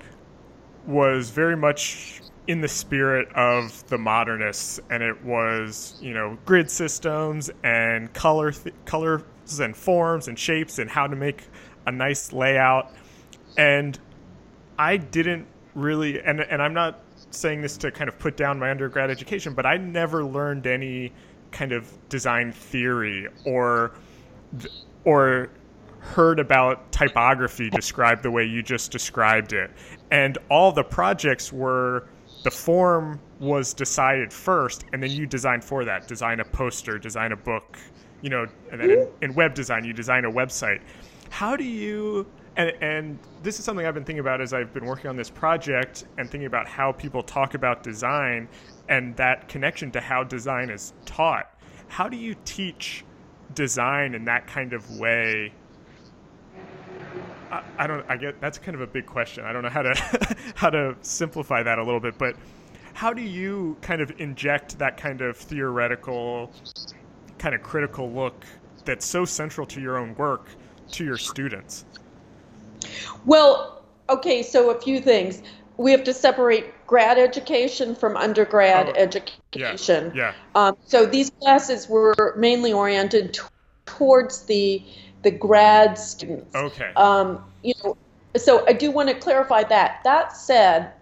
was 0.88 1.30
very 1.30 1.58
much 1.58 2.22
in 2.48 2.62
the 2.62 2.68
spirit 2.68 3.28
of 3.34 3.86
the 3.88 3.98
modernists 3.98 4.80
and 4.90 5.04
it 5.04 5.22
was 5.24 6.00
you 6.02 6.14
know 6.14 6.38
grid 6.46 6.72
systems 6.72 7.50
and 7.64 8.14
color 8.14 8.52
th- 8.52 8.74
colors 8.86 9.22
and 9.60 9.76
forms 9.76 10.30
and 10.30 10.40
shapes 10.40 10.80
and 10.80 10.90
how 10.90 11.06
to 11.06 11.16
make 11.16 11.44
a 11.86 11.92
nice 11.92 12.32
layout 12.32 12.94
and 13.58 14.00
I 14.80 14.98
didn't 14.98 15.48
really, 15.74 16.22
and 16.22 16.40
and 16.42 16.62
I'm 16.62 16.74
not 16.74 17.00
saying 17.32 17.62
this 17.62 17.78
to 17.78 17.92
kind 17.92 18.08
of 18.08 18.18
put 18.20 18.38
down 18.38 18.60
my 18.60 18.70
undergrad 18.72 19.10
education, 19.10 19.54
but 19.54 19.66
I 19.66 19.78
never 19.78 20.24
learned 20.24 20.68
any 20.68 21.12
kind 21.52 21.72
of 21.72 21.92
design 22.10 22.52
theory 22.52 23.28
or 23.46 23.94
or 25.04 25.50
heard 26.00 26.40
about 26.40 26.92
typography 26.92 27.70
described 27.70 28.24
the 28.24 28.32
way 28.32 28.46
you 28.46 28.62
just 28.62 28.92
described 28.92 29.54
it. 29.54 29.72
And 30.12 30.38
all 30.50 30.72
the 30.72 30.84
projects 30.84 31.52
were 31.52 32.08
the 32.44 32.52
form 32.52 33.20
was 33.40 33.74
decided 33.74 34.32
first 34.32 34.86
and 34.94 35.02
then 35.02 35.12
you 35.12 35.26
design 35.26 35.62
for 35.62 35.86
that. 35.86 36.08
Design 36.08 36.40
a 36.40 36.46
poster, 36.46 36.98
design 36.98 37.32
a 37.32 37.36
book, 37.36 37.78
you 38.22 38.30
know, 38.30 38.46
and 38.72 38.80
then 38.80 38.90
in, 38.90 38.98
mm-hmm. 39.00 39.24
in 39.24 39.34
web 39.34 39.54
design 39.54 39.84
you 39.84 39.94
design 39.94 40.26
a 40.26 40.32
website. 40.32 40.82
How 41.30 41.56
do 41.56 41.64
you 41.64 42.26
and, 42.58 42.74
and 42.82 43.20
this 43.44 43.60
is 43.60 43.66
something 43.66 43.86
I've 43.86 43.94
been 43.94 44.04
thinking 44.04 44.20
about 44.20 44.42
as 44.42 44.52
I've 44.52 44.74
been 44.74 44.86
working 44.86 45.10
on 45.10 45.16
this 45.16 45.30
project 45.30 46.06
and 46.18 46.30
thinking 46.30 46.48
about 46.48 46.68
how 46.68 46.92
people 46.92 47.22
talk 47.22 47.54
about 47.54 47.84
design 47.84 48.50
and 48.90 49.16
that 49.18 49.48
connection 49.48 49.92
to 49.92 50.02
how 50.02 50.24
design 50.24 50.70
is 50.70 50.94
taught. 51.06 51.54
How 51.88 52.10
do 52.10 52.18
you 52.18 52.36
teach 52.46 53.06
design 53.54 54.16
in 54.16 54.26
that 54.26 54.48
kind 54.48 54.74
of 54.74 54.90
way? 54.98 55.54
I, 57.52 57.64
I 57.78 57.88
don't. 57.88 58.06
I 58.10 58.18
get 58.18 58.40
that's 58.42 58.58
kind 58.58 58.76
of 58.76 58.82
a 58.82 58.88
big 58.88 59.06
question. 59.06 59.46
I 59.46 59.54
don't 59.54 59.64
know 59.64 59.70
how 59.70 59.82
to 59.82 60.38
how 60.56 60.70
to 60.70 60.96
simplify 61.02 61.64
that 61.64 61.80
a 61.80 61.84
little 61.84 62.00
bit, 62.00 62.18
but 62.18 62.36
how 62.94 63.14
do 63.14 63.22
you 63.22 63.78
kind 63.82 64.02
of 64.02 64.20
inject 64.20 64.80
that 64.80 64.98
kind 64.98 65.22
of 65.22 65.38
theoretical, 65.38 66.52
kind 67.38 67.54
of 67.54 67.62
critical 67.62 68.12
look 68.12 68.44
that's 68.86 69.06
so 69.06 69.24
central 69.24 69.68
to 69.68 69.80
your 69.80 69.98
own 69.98 70.16
work 70.16 70.48
to 70.94 71.06
your 71.06 71.18
students? 71.18 71.86
Well, 73.26 73.84
okay, 74.10 74.44
so 74.44 74.72
a 74.72 74.82
few 74.82 75.00
things. 75.00 75.42
We 75.78 75.92
have 75.92 76.06
to 76.06 76.14
separate 76.14 76.88
grad 76.88 77.20
education 77.20 77.94
from 77.94 78.18
undergrad 78.18 78.90
oh, 78.90 78.94
education. 78.94 80.12
Yeah. 80.16 80.34
yeah. 80.34 80.34
Um, 80.56 80.78
so 80.88 81.06
these 81.06 81.30
classes 81.30 81.88
were 81.88 82.34
mainly 82.36 82.74
oriented 82.74 83.36
t- 83.36 83.42
towards 83.86 84.44
the 84.46 84.84
the 85.28 85.38
grad 85.38 85.98
students. 85.98 86.56
Okay. 86.56 86.90
Um, 86.96 87.44
you 87.62 87.74
know, 87.84 87.98
so 88.38 88.66
I 88.66 88.72
do 88.72 88.92
want 88.92 89.10
to 89.10 89.16
clarify 89.16 89.64
that. 89.64 90.00
That 90.06 90.38
said, 90.38 90.94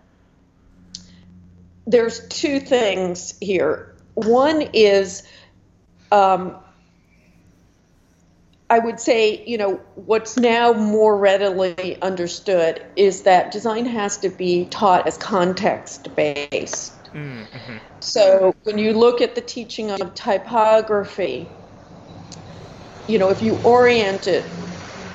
there's 1.85 2.27
two 2.27 2.59
things 2.59 3.37
here. 3.39 3.93
One 4.15 4.63
is 4.73 5.21
um, 6.11 6.55
I 8.71 8.79
would 8.79 8.99
say, 8.99 9.45
you 9.45 9.59
know, 9.59 9.75
what's 9.93 10.37
now 10.37 10.73
more 10.73 11.15
readily 11.17 12.01
understood 12.01 12.83
is 12.95 13.21
that 13.23 13.51
design 13.51 13.85
has 13.85 14.17
to 14.17 14.29
be 14.29 14.65
taught 14.65 15.05
as 15.05 15.19
context 15.19 16.15
based. 16.15 16.93
Mm-hmm. 17.13 17.77
So 17.99 18.55
when 18.63 18.79
you 18.79 18.93
look 18.93 19.21
at 19.21 19.35
the 19.35 19.41
teaching 19.41 19.91
of 19.91 20.15
typography, 20.15 21.47
you 23.07 23.17
know, 23.19 23.29
if 23.29 23.41
you 23.41 23.55
orient 23.63 24.27
it 24.27 24.45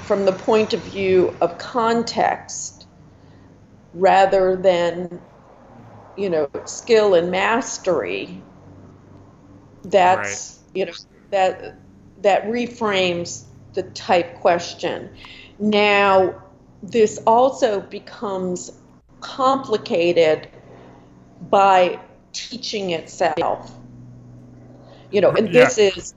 from 0.05 0.25
the 0.25 0.33
point 0.33 0.73
of 0.73 0.81
view 0.83 1.37
of 1.41 1.59
context 1.59 2.87
rather 3.95 4.57
than, 4.57 5.21
you 6.17 6.31
know, 6.31 6.49
skill 6.65 7.15
and 7.15 7.31
mastery, 7.31 8.43
that's, 9.85 10.61
right. 10.67 10.77
you 10.77 10.87
know, 10.87 10.93
that 11.31 11.77
that 12.23 12.45
reframes 12.45 13.45
the 13.75 13.83
type 13.83 14.35
question. 14.41 15.09
Now, 15.59 16.43
this 16.83 17.19
also 17.27 17.81
becomes 17.81 18.73
complicated 19.21 20.49
by 21.51 21.99
teaching 22.33 22.91
itself. 22.91 23.73
You 25.11 25.21
know, 25.21 25.31
and 25.31 25.53
yeah. 25.53 25.65
this 25.65 25.79
is, 25.79 26.15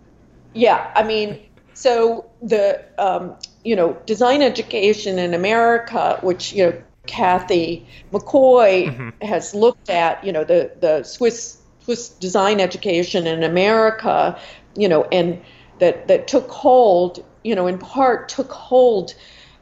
yeah, 0.54 0.92
I 0.96 1.04
mean, 1.04 1.40
so 1.74 2.30
the, 2.42 2.84
um, 2.98 3.36
you 3.64 3.76
know, 3.76 3.94
design 4.06 4.42
education 4.42 5.20
in 5.20 5.34
America, 5.34 6.20
which, 6.22 6.54
you 6.54 6.66
know, 6.66 6.84
Kathy 7.06 7.86
McCoy 8.12 8.88
mm-hmm. 8.88 9.26
has 9.26 9.54
looked 9.54 9.90
at, 9.90 10.24
you 10.24 10.32
know, 10.32 10.44
the, 10.44 10.72
the 10.80 11.04
Swiss 11.04 11.60
Swiss 11.84 12.10
design 12.10 12.62
education 12.62 13.28
in 13.28 13.44
America, 13.44 14.40
you 14.76 14.88
know, 14.88 15.04
and 15.12 15.42
that 15.80 16.08
that 16.08 16.28
took 16.28 16.50
hold, 16.50 17.24
you 17.44 17.54
know, 17.56 17.68
in 17.68 17.78
part 17.78 18.30
took 18.30 18.52
hold 18.52 19.14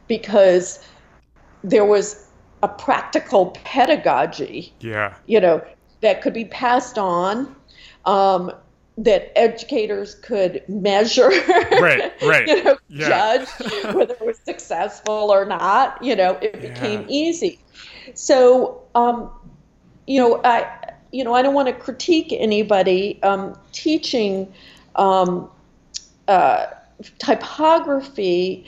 because 0.08 0.86
there 1.64 1.86
was 1.86 2.28
a 2.62 2.68
practical 2.68 3.48
pedagogy, 3.64 4.72
yeah, 4.82 5.16
you 5.26 5.40
know, 5.40 5.66
that 6.02 6.22
could 6.22 6.34
be 6.34 6.46
passed 6.46 7.00
on. 7.00 7.56
Um, 8.06 8.52
that 9.04 9.32
educators 9.38 10.16
could 10.16 10.64
measure, 10.68 11.30
right, 11.30 12.14
right, 12.22 12.48
you 12.48 12.64
know, 12.64 12.78
yeah. 12.90 13.08
judge 13.08 13.48
whether 13.96 14.14
it 14.14 14.26
was 14.26 14.40
successful 14.40 15.32
or 15.32 15.46
not. 15.46 16.02
You 16.04 16.16
know, 16.16 16.38
it 16.42 16.62
became 16.62 17.06
easy. 17.08 17.60
So, 18.14 18.82
um, 18.96 19.30
you 20.08 20.20
know, 20.20 20.42
I, 20.44 20.94
you 21.12 21.24
know, 21.24 21.34
I 21.34 21.42
don't 21.42 21.54
want 21.54 21.68
to 21.68 21.74
critique 21.74 22.32
anybody 22.32 23.22
um, 23.24 23.58
teaching 23.72 24.52
um, 24.96 25.50
uh, 26.28 26.68
typography 27.20 28.66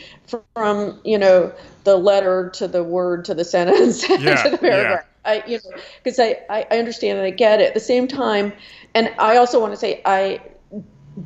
from 0.53 0.99
you 1.03 1.17
know 1.17 1.51
the 1.84 1.95
letter 1.95 2.49
to 2.49 2.67
the 2.67 2.84
word 2.84 3.25
to 3.25 3.34
the 3.34 3.45
sentence 3.45 4.07
yeah, 4.09 4.43
to 4.43 4.49
the 4.49 4.57
paragraph. 4.57 5.05
Yeah. 5.25 5.31
I 5.31 5.43
you 5.47 5.59
know 5.63 5.77
because 6.03 6.19
I 6.19 6.39
I 6.49 6.63
understand 6.71 7.19
and 7.19 7.27
I 7.27 7.31
get 7.31 7.61
it. 7.61 7.67
At 7.67 7.73
the 7.73 7.79
same 7.79 8.07
time, 8.07 8.53
and 8.96 9.14
I 9.20 9.38
also 9.38 9.60
want 9.60 9.74
to 9.74 9.78
say 9.78 10.02
I 10.06 10.41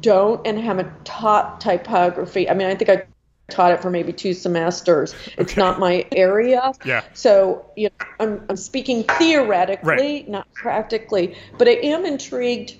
don't 0.02 0.46
and 0.46 0.60
haven't 0.60 1.06
taught 1.06 1.62
typography. 1.62 2.50
I 2.50 2.54
mean, 2.54 2.68
I 2.68 2.76
think 2.76 2.90
I 2.90 3.04
taught 3.50 3.72
it 3.72 3.82
for 3.82 3.90
maybe 3.90 4.12
two 4.12 4.34
semesters. 4.34 5.16
It's 5.38 5.54
okay. 5.54 5.62
not 5.62 5.80
my 5.80 6.06
area. 6.12 6.74
Yeah. 6.86 7.04
So 7.14 7.66
you 7.76 7.90
know, 7.90 8.06
I'm, 8.20 8.46
I'm 8.50 8.58
speaking 8.58 9.04
theoretically, 9.04 9.90
right. 9.90 10.30
not 10.30 10.52
practically, 10.54 11.38
but 11.58 11.68
I 11.68 11.74
am 11.84 12.06
intrigued 12.06 12.76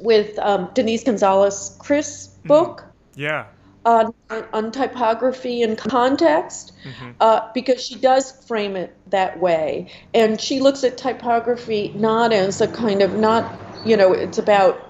with 0.00 0.38
um, 0.38 0.70
Denise 0.74 1.04
Gonzales 1.04 1.76
Crisp 1.78 2.30
mm-hmm. 2.38 2.48
book. 2.48 2.80
Mm-hmm. 2.80 3.20
Yeah. 3.20 3.46
On, 3.84 4.12
on, 4.52 4.72
typography 4.72 5.62
and 5.62 5.78
context 5.78 6.72
mm-hmm. 6.82 7.12
uh, 7.20 7.52
because 7.54 7.80
she 7.80 7.94
does 7.94 8.32
frame 8.44 8.74
it 8.74 8.96
that 9.10 9.38
way. 9.38 9.92
And 10.12 10.40
she 10.40 10.58
looks 10.58 10.82
at 10.82 10.98
typography 10.98 11.92
not 11.94 12.32
as 12.32 12.60
a 12.60 12.66
kind 12.66 13.00
of, 13.00 13.14
not, 13.14 13.44
you 13.86 13.96
know, 13.96 14.12
it's 14.12 14.38
about 14.38 14.82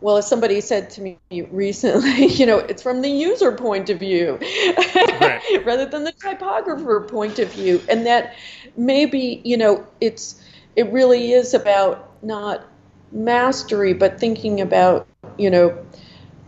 well, 0.00 0.16
as 0.16 0.26
somebody 0.26 0.60
said 0.60 0.90
to 0.90 1.02
me 1.02 1.18
recently, 1.50 2.26
you 2.26 2.46
know, 2.46 2.58
it's 2.58 2.82
from 2.82 3.02
the 3.02 3.10
user 3.10 3.52
point 3.52 3.90
of 3.90 3.98
view 3.98 4.38
right. 5.20 5.62
rather 5.64 5.86
than 5.86 6.04
the 6.04 6.12
typographer 6.12 7.02
point 7.02 7.38
of 7.38 7.52
view. 7.52 7.82
And 7.88 8.06
that 8.06 8.34
maybe, 8.76 9.42
you 9.44 9.56
know, 9.56 9.86
it's 10.00 10.40
it 10.76 10.90
really 10.90 11.32
is 11.32 11.52
about 11.52 12.24
not 12.24 12.64
mastery, 13.12 13.92
but 13.92 14.18
thinking 14.18 14.60
about, 14.60 15.06
you 15.36 15.50
know, 15.50 15.76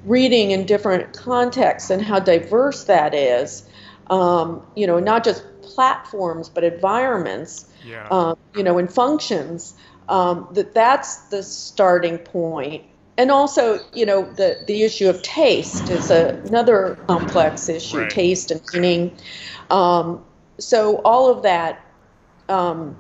reading 0.04 0.52
in 0.52 0.64
different 0.64 1.12
contexts 1.16 1.90
and 1.90 2.00
how 2.00 2.18
diverse 2.18 2.84
that 2.84 3.14
is. 3.14 3.68
Um, 4.08 4.62
you 4.74 4.86
know, 4.86 4.98
not 4.98 5.24
just 5.24 5.44
platforms, 5.62 6.48
but 6.48 6.64
environments. 6.64 7.66
Yeah. 7.84 8.06
Um, 8.10 8.38
you 8.54 8.62
know, 8.62 8.78
and 8.78 8.92
functions. 8.92 9.74
Um, 10.12 10.46
that 10.52 10.74
that's 10.74 11.16
the 11.30 11.42
starting 11.42 12.18
point 12.18 12.84
and 13.18 13.30
also, 13.30 13.78
you 13.92 14.06
know, 14.06 14.22
the, 14.22 14.64
the 14.66 14.82
issue 14.82 15.08
of 15.08 15.22
taste 15.22 15.90
is 15.90 16.10
a, 16.10 16.40
another 16.46 16.98
complex 17.06 17.68
issue, 17.68 17.98
right. 17.98 18.10
taste 18.10 18.50
and 18.50 18.60
meaning. 18.72 19.16
Um, 19.70 20.24
so 20.58 20.96
all 21.02 21.30
of 21.30 21.42
that, 21.42 21.84
um, 22.48 22.96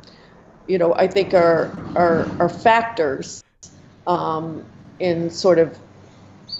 you 0.68 0.78
know, 0.78 0.94
I 0.94 1.06
think 1.06 1.32
are 1.32 1.76
are, 1.96 2.28
are 2.38 2.48
factors 2.48 3.42
um, 4.06 4.64
in 5.00 5.30
sort 5.30 5.58
of 5.58 5.78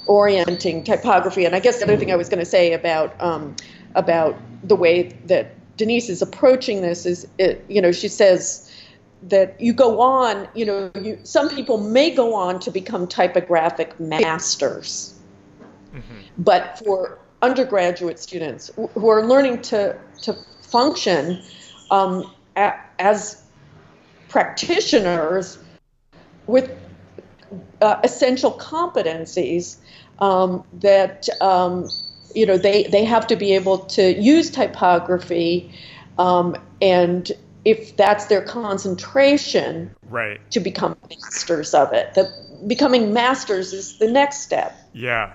orienting 0.07 0.82
typography. 0.82 1.44
And 1.44 1.55
I 1.55 1.61
guess 1.61 1.78
the 1.78 1.84
other 1.84 1.96
thing 1.96 2.11
I 2.11 2.16
was 2.16 2.28
going 2.28 2.40
to 2.40 2.46
say 2.46 2.72
about 2.72 3.20
um, 3.20 3.55
about 3.94 4.36
the 4.64 4.76
way 4.76 5.14
that 5.26 5.55
Denise 5.76 6.09
is 6.09 6.22
approaching 6.22 6.80
this 6.80 7.05
is, 7.05 7.26
it, 7.38 7.64
you 7.68 7.82
know, 7.82 7.92
she 7.92 8.09
says 8.09 8.71
that 9.22 9.60
you 9.60 9.72
go 9.72 10.00
on, 10.00 10.48
you 10.54 10.64
know, 10.64 10.90
you, 11.00 11.18
some 11.22 11.48
people 11.48 11.78
may 11.78 12.10
go 12.10 12.34
on 12.34 12.58
to 12.60 12.70
become 12.70 13.06
typographic 13.06 13.98
masters. 14.00 15.18
Mm-hmm. 15.94 16.20
But 16.38 16.78
for 16.78 17.18
undergraduate 17.40 18.18
students 18.18 18.70
who 18.76 19.08
are 19.08 19.24
learning 19.24 19.62
to, 19.62 19.98
to 20.22 20.36
function 20.62 21.42
um, 21.90 22.32
a, 22.56 22.72
as 22.98 23.42
practitioners 24.28 25.58
with 26.46 26.70
uh, 27.80 28.00
essential 28.02 28.52
competencies 28.52 29.76
um, 30.18 30.64
that 30.72 31.28
um, 31.40 31.88
you 32.34 32.46
know 32.46 32.56
they, 32.56 32.84
they 32.84 33.04
have 33.04 33.26
to 33.26 33.36
be 33.36 33.54
able 33.54 33.78
to 33.78 34.14
use 34.20 34.50
typography 34.50 35.70
um, 36.18 36.56
and 36.80 37.32
if 37.64 37.96
that's 37.96 38.26
their 38.26 38.42
concentration 38.42 39.94
right. 40.08 40.40
to 40.50 40.60
become 40.60 40.96
masters 41.08 41.74
of 41.74 41.92
it. 41.92 42.14
That 42.14 42.28
becoming 42.66 43.12
masters 43.12 43.72
is 43.72 43.98
the 43.98 44.10
next 44.10 44.40
step. 44.40 44.76
Yeah. 44.92 45.34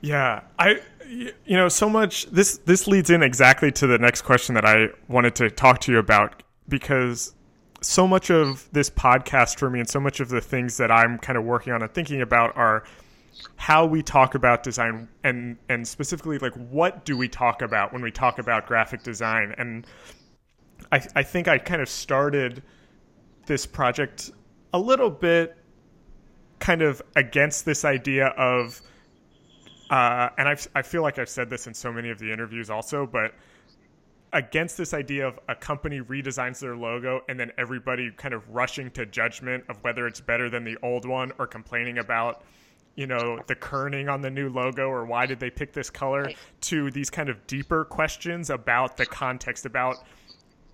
Yeah. 0.00 0.42
I 0.58 0.80
you 1.08 1.56
know 1.56 1.68
so 1.68 1.88
much 1.88 2.26
this 2.26 2.58
this 2.64 2.88
leads 2.88 3.10
in 3.10 3.22
exactly 3.22 3.70
to 3.70 3.86
the 3.86 3.96
next 3.96 4.22
question 4.22 4.56
that 4.56 4.64
i 4.64 4.88
wanted 5.06 5.36
to 5.36 5.48
talk 5.48 5.78
to 5.78 5.92
you 5.92 5.98
about 5.98 6.42
because 6.68 7.32
so 7.80 8.08
much 8.08 8.28
of 8.28 8.68
this 8.72 8.90
podcast 8.90 9.56
for 9.56 9.70
me 9.70 9.78
and 9.78 9.88
so 9.88 10.00
much 10.00 10.18
of 10.18 10.28
the 10.28 10.40
things 10.40 10.78
that 10.78 10.90
i'm 10.90 11.16
kind 11.16 11.38
of 11.38 11.44
working 11.44 11.72
on 11.72 11.80
and 11.80 11.94
thinking 11.94 12.22
about 12.22 12.56
are 12.56 12.82
how 13.56 13.86
we 13.86 14.02
talk 14.02 14.34
about 14.34 14.62
design 14.62 15.08
and 15.24 15.56
and 15.68 15.86
specifically 15.86 16.38
like 16.38 16.54
what 16.54 17.04
do 17.04 17.16
we 17.16 17.28
talk 17.28 17.62
about 17.62 17.92
when 17.92 18.02
we 18.02 18.10
talk 18.10 18.38
about 18.38 18.66
graphic 18.66 19.02
design? 19.02 19.54
And 19.58 19.86
I, 20.92 21.06
I 21.14 21.22
think 21.22 21.48
I 21.48 21.58
kind 21.58 21.82
of 21.82 21.88
started 21.88 22.62
this 23.46 23.66
project 23.66 24.30
a 24.72 24.78
little 24.78 25.10
bit 25.10 25.56
kind 26.58 26.82
of 26.82 27.02
against 27.14 27.64
this 27.64 27.84
idea 27.84 28.26
of, 28.28 28.80
uh, 29.90 30.30
and 30.38 30.48
I've, 30.48 30.66
I 30.74 30.82
feel 30.82 31.02
like 31.02 31.18
I've 31.18 31.28
said 31.28 31.50
this 31.50 31.66
in 31.66 31.74
so 31.74 31.92
many 31.92 32.10
of 32.10 32.18
the 32.18 32.32
interviews 32.32 32.70
also, 32.70 33.06
but 33.06 33.34
against 34.32 34.76
this 34.76 34.92
idea 34.92 35.26
of 35.26 35.38
a 35.48 35.54
company 35.54 36.00
redesigns 36.00 36.58
their 36.60 36.76
logo 36.76 37.20
and 37.28 37.38
then 37.38 37.52
everybody 37.58 38.10
kind 38.10 38.34
of 38.34 38.48
rushing 38.50 38.90
to 38.90 39.06
judgment 39.06 39.64
of 39.68 39.82
whether 39.82 40.06
it's 40.06 40.20
better 40.20 40.50
than 40.50 40.64
the 40.64 40.76
old 40.82 41.06
one 41.06 41.32
or 41.38 41.46
complaining 41.46 41.98
about 41.98 42.42
you 42.96 43.06
know 43.06 43.38
the 43.46 43.54
kerning 43.54 44.12
on 44.12 44.20
the 44.20 44.30
new 44.30 44.48
logo 44.48 44.88
or 44.88 45.04
why 45.04 45.26
did 45.26 45.38
they 45.38 45.50
pick 45.50 45.72
this 45.72 45.90
color 45.90 46.30
to 46.60 46.90
these 46.90 47.08
kind 47.08 47.28
of 47.28 47.46
deeper 47.46 47.84
questions 47.84 48.50
about 48.50 48.96
the 48.96 49.06
context 49.06 49.64
about 49.64 50.04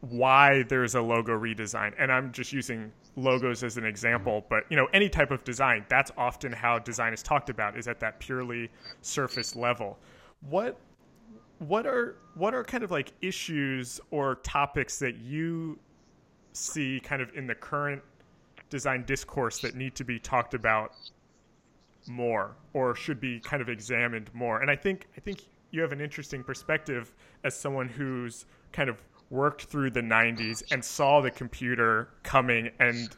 why 0.02 0.64
there's 0.64 0.96
a 0.96 1.00
logo 1.00 1.32
redesign. 1.32 1.92
And 1.96 2.10
I'm 2.12 2.32
just 2.32 2.52
using 2.52 2.92
logos 3.16 3.62
as 3.62 3.76
an 3.76 3.84
example, 3.84 4.40
mm-hmm. 4.40 4.48
but 4.50 4.64
you 4.68 4.76
know, 4.76 4.88
any 4.92 5.08
type 5.08 5.30
of 5.30 5.44
design, 5.44 5.86
that's 5.88 6.10
often 6.16 6.52
how 6.52 6.78
design 6.78 7.12
is 7.12 7.22
talked 7.22 7.48
about 7.50 7.78
is 7.78 7.88
at 7.88 8.00
that 8.00 8.18
purely 8.18 8.68
surface 9.00 9.56
level. 9.56 9.98
What 10.48 10.78
what 11.58 11.86
are 11.86 12.16
what 12.34 12.52
are 12.54 12.64
kind 12.64 12.82
of 12.82 12.90
like 12.90 13.12
issues 13.22 14.00
or 14.10 14.36
topics 14.36 14.98
that 14.98 15.18
you 15.18 15.78
see 16.52 17.00
kind 17.00 17.22
of 17.22 17.30
in 17.36 17.46
the 17.46 17.54
current 17.54 18.02
design 18.70 19.04
discourse 19.04 19.60
that 19.60 19.76
need 19.76 19.94
to 19.94 20.04
be 20.04 20.18
talked 20.18 20.54
about 20.54 20.94
more 22.08 22.56
or 22.72 22.96
should 22.96 23.20
be 23.20 23.38
kind 23.38 23.62
of 23.62 23.68
examined 23.68 24.30
more? 24.34 24.62
And 24.62 24.70
I 24.70 24.74
think 24.74 25.06
I 25.16 25.20
think 25.20 25.42
you 25.70 25.80
have 25.80 25.92
an 25.92 26.00
interesting 26.00 26.42
perspective 26.42 27.14
as 27.44 27.56
someone 27.56 27.88
who's 27.88 28.46
kind 28.72 28.90
of 28.90 28.96
worked 29.32 29.64
through 29.64 29.90
the 29.90 30.00
90s 30.00 30.62
and 30.70 30.84
saw 30.84 31.20
the 31.20 31.30
computer 31.30 32.08
coming 32.22 32.70
and 32.78 33.08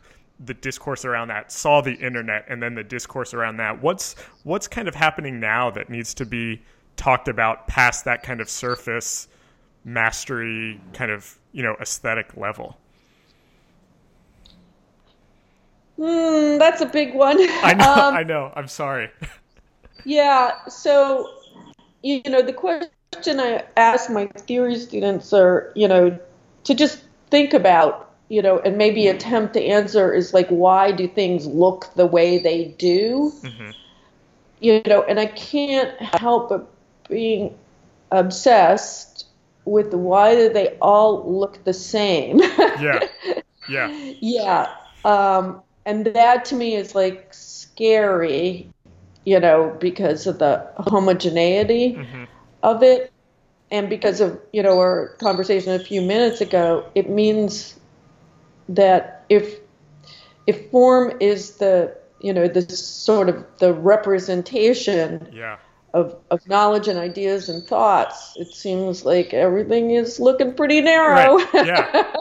the 0.40 0.54
discourse 0.54 1.04
around 1.04 1.28
that 1.28 1.52
saw 1.52 1.80
the 1.80 1.94
internet 1.94 2.44
and 2.48 2.62
then 2.62 2.74
the 2.74 2.84
discourse 2.84 3.34
around 3.34 3.56
that. 3.56 3.82
What's 3.82 4.14
what's 4.44 4.68
kind 4.68 4.88
of 4.88 4.94
happening 4.94 5.40
now 5.40 5.70
that 5.72 5.90
needs 5.90 6.14
to 6.14 6.24
be 6.24 6.62
talked 6.96 7.28
about 7.28 7.66
past 7.66 8.04
that 8.04 8.22
kind 8.22 8.40
of 8.40 8.48
surface 8.48 9.28
mastery 9.84 10.80
kind 10.92 11.10
of 11.10 11.38
you 11.52 11.62
know 11.62 11.76
aesthetic 11.80 12.36
level? 12.36 12.78
Mm, 15.98 16.58
that's 16.58 16.80
a 16.80 16.86
big 16.86 17.14
one. 17.14 17.36
I 17.40 17.74
know 17.74 17.92
um, 17.92 18.14
i 18.14 18.22
know. 18.22 18.52
I'm 18.54 18.68
sorry. 18.68 19.10
Yeah 20.06 20.52
so 20.68 21.30
you 22.02 22.20
know 22.26 22.42
the 22.42 22.52
question 22.52 22.90
question 23.14 23.40
I 23.40 23.64
ask 23.76 24.10
my 24.10 24.26
theory 24.26 24.76
students 24.76 25.32
are, 25.32 25.72
you 25.74 25.88
know, 25.88 26.18
to 26.64 26.74
just 26.74 27.02
think 27.30 27.54
about, 27.54 28.12
you 28.28 28.42
know, 28.42 28.58
and 28.58 28.76
maybe 28.76 29.06
attempt 29.06 29.54
to 29.54 29.62
answer 29.62 30.12
is 30.12 30.34
like, 30.34 30.48
why 30.48 30.92
do 30.92 31.06
things 31.06 31.46
look 31.46 31.92
the 31.94 32.06
way 32.06 32.38
they 32.38 32.66
do? 32.78 33.32
Mm-hmm. 33.42 33.70
You 34.60 34.82
know, 34.86 35.02
and 35.02 35.20
I 35.20 35.26
can't 35.26 35.96
help 36.00 36.48
but 36.48 36.66
being 37.08 37.54
obsessed 38.10 39.26
with 39.64 39.92
why 39.94 40.34
do 40.34 40.52
they 40.52 40.76
all 40.80 41.38
look 41.38 41.62
the 41.64 41.72
same? 41.72 42.38
yeah. 42.80 43.00
Yeah. 43.68 44.12
Yeah. 44.20 44.74
Um, 45.04 45.62
and 45.86 46.06
that 46.06 46.44
to 46.46 46.54
me 46.54 46.74
is 46.76 46.94
like 46.94 47.28
scary, 47.32 48.68
you 49.24 49.38
know, 49.38 49.76
because 49.80 50.26
of 50.26 50.38
the 50.38 50.66
homogeneity. 50.76 51.94
Mm-hmm 51.94 52.23
of 52.64 52.82
it 52.82 53.12
and 53.70 53.88
because 53.88 54.20
of 54.20 54.40
you 54.52 54.62
know 54.62 54.78
our 54.78 55.08
conversation 55.20 55.72
a 55.72 55.78
few 55.78 56.00
minutes 56.00 56.40
ago 56.40 56.84
it 56.94 57.08
means 57.08 57.78
that 58.68 59.24
if 59.28 59.58
if 60.46 60.70
form 60.70 61.12
is 61.20 61.58
the 61.58 61.94
you 62.20 62.32
know 62.32 62.48
the 62.48 62.62
sort 62.62 63.28
of 63.28 63.44
the 63.58 63.72
representation 63.74 65.28
yeah. 65.30 65.58
of 65.92 66.16
of 66.30 66.46
knowledge 66.48 66.88
and 66.88 66.98
ideas 66.98 67.48
and 67.50 67.62
thoughts 67.64 68.32
it 68.36 68.48
seems 68.48 69.04
like 69.04 69.34
everything 69.34 69.90
is 69.90 70.18
looking 70.18 70.54
pretty 70.54 70.80
narrow 70.80 71.36
right. 71.36 71.66
yeah 71.66 72.14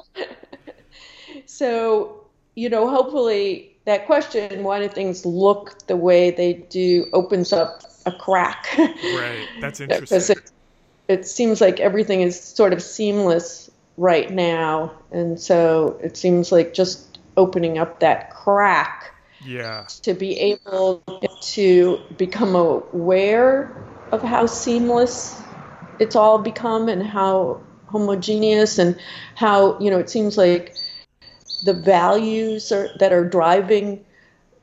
so 1.46 2.28
you 2.56 2.70
know 2.70 2.90
hopefully 2.90 3.78
that 3.86 4.06
question 4.06 4.64
why 4.64 4.80
do 4.80 4.90
things 4.90 5.26
look 5.26 5.88
the 5.88 5.96
way 5.96 6.32
they 6.32 6.54
do 6.54 7.06
opens 7.14 7.54
up 7.54 7.84
a 8.06 8.12
crack. 8.12 8.68
right. 8.78 9.48
That's 9.60 9.80
interesting. 9.80 10.38
it, 10.38 10.52
it 11.08 11.28
seems 11.28 11.62
like 11.62 11.80
everything 11.80 12.22
is 12.22 12.40
sort 12.40 12.74
of 12.74 12.82
seamless 12.82 13.70
right 13.98 14.32
now. 14.32 14.92
And 15.12 15.40
so 15.40 16.00
it 16.02 16.18
seems 16.18 16.52
like 16.52 16.74
just 16.74 17.20
opening 17.38 17.78
up 17.78 18.00
that 18.00 18.32
crack 18.32 19.14
yeah. 19.46 19.86
to 20.02 20.14
be 20.14 20.40
able 20.40 21.04
to 21.42 22.00
become 22.18 22.56
aware 22.56 23.86
of 24.12 24.22
how 24.22 24.46
seamless 24.46 25.42
it's 26.00 26.16
all 26.16 26.40
become 26.40 26.90
and 26.90 27.04
how 27.04 27.62
homogeneous 27.88 28.80
and 28.80 29.00
how 29.36 29.80
you 29.80 29.90
know 29.90 30.00
it 30.00 30.10
seems 30.10 30.38
like 30.38 30.76
the 31.64 31.74
values 31.74 32.72
are, 32.72 32.90
that 33.00 33.14
are 33.14 33.28
driving 33.28 34.04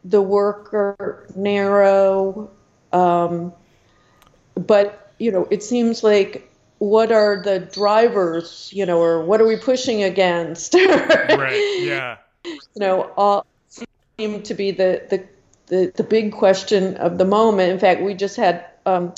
the 0.05 0.21
work 0.21 0.73
are 0.75 1.27
narrow 1.37 2.51
um, 2.93 3.53
but 4.55 5.13
you 5.19 5.31
know 5.31 5.47
it 5.51 5.63
seems 5.63 6.03
like 6.03 6.51
what 6.79 7.13
are 7.13 7.43
the 7.43 7.59
drivers 7.59 8.71
you 8.73 8.87
know 8.87 8.99
or 9.01 9.25
what 9.25 9.41
are 9.41 9.47
we 9.47 9.57
pushing 9.57 10.03
against? 10.03 10.75
Right 11.31 11.81
yeah. 11.81 12.17
You 12.45 12.55
know 12.77 13.11
all 13.17 13.47
seem 14.19 14.43
to 14.43 14.55
be 14.55 14.71
the, 14.71 15.03
the 15.09 15.25
the 15.67 15.93
the 15.95 16.03
big 16.03 16.33
question 16.33 16.97
of 16.97 17.19
the 17.19 17.25
moment. 17.25 17.73
In 17.73 17.79
fact 17.79 18.03
we 18.03 18.15
just 18.15 18.37
had 18.37 18.65
um, 18.87 19.15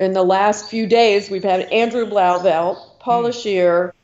in 0.00 0.12
the 0.12 0.22
last 0.22 0.68
few 0.68 0.86
days 0.86 1.30
we've 1.30 1.44
had 1.44 1.60
andrew 1.72 2.06
blauvelt 2.06 2.98
paul 2.98 3.24
mm. 3.24 3.42
Scheer, 3.42 3.94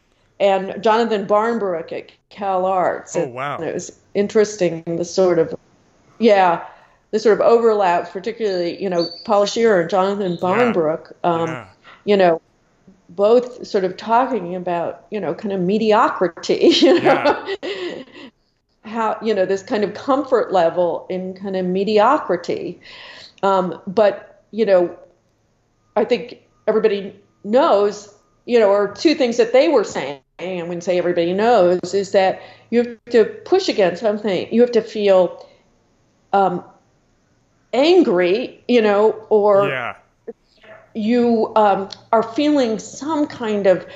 and 0.40 0.82
jonathan 0.82 1.26
barnbrook 1.26 1.92
at 1.92 2.12
cal 2.28 2.66
arts. 2.66 3.16
Oh 3.16 3.26
wow. 3.28 3.56
And 3.56 3.64
it 3.64 3.74
was 3.74 3.98
interesting 4.14 4.82
the 4.84 5.04
sort 5.04 5.38
of 5.38 5.54
yeah 6.18 6.66
the 7.12 7.18
sort 7.20 7.38
of 7.38 7.46
overlaps 7.46 8.10
particularly 8.10 8.82
you 8.82 8.90
know 8.90 9.08
paul 9.24 9.46
Scheer 9.46 9.80
and 9.80 9.88
jonathan 9.88 10.36
barnbrook 10.40 11.16
yeah. 11.22 11.30
Um, 11.30 11.48
yeah. 11.48 11.68
you 12.04 12.16
know 12.16 12.42
both 13.08 13.66
sort 13.66 13.84
of 13.84 13.96
talking 13.96 14.54
about 14.56 15.06
you 15.10 15.20
know 15.20 15.34
kind 15.34 15.52
of 15.52 15.60
mediocrity 15.60 16.68
you 16.72 17.00
know 17.00 17.46
yeah. 17.62 18.02
how 18.84 19.16
you 19.22 19.32
know 19.34 19.46
this 19.46 19.62
kind 19.62 19.84
of 19.84 19.94
comfort 19.94 20.52
level 20.52 21.06
in 21.08 21.34
kind 21.34 21.54
of 21.54 21.64
mediocrity 21.64 22.80
um, 23.42 23.80
but 23.86 24.44
you 24.50 24.64
know 24.64 24.96
i 25.96 26.04
think 26.04 26.40
everybody 26.66 27.14
knows 27.44 28.14
you 28.46 28.58
know 28.58 28.70
or 28.70 28.92
two 28.92 29.14
things 29.14 29.36
that 29.36 29.52
they 29.52 29.68
were 29.68 29.84
saying 29.84 30.20
and 30.38 30.68
when 30.68 30.78
i 30.78 30.80
say 30.80 30.98
everybody 30.98 31.32
knows 31.32 31.94
is 31.94 32.12
that 32.12 32.40
you 32.70 32.82
have 32.82 33.04
to 33.10 33.24
push 33.44 33.68
against 33.68 34.00
something 34.00 34.52
you 34.52 34.60
have 34.60 34.72
to 34.72 34.82
feel 34.82 35.46
um, 36.32 36.64
angry 37.72 38.62
you 38.68 38.82
know 38.82 39.10
or 39.30 39.68
yeah 39.68 39.96
you 40.94 41.52
um, 41.56 41.88
are 42.12 42.22
feeling 42.22 42.78
some 42.78 43.26
kind 43.26 43.66
of 43.66 43.86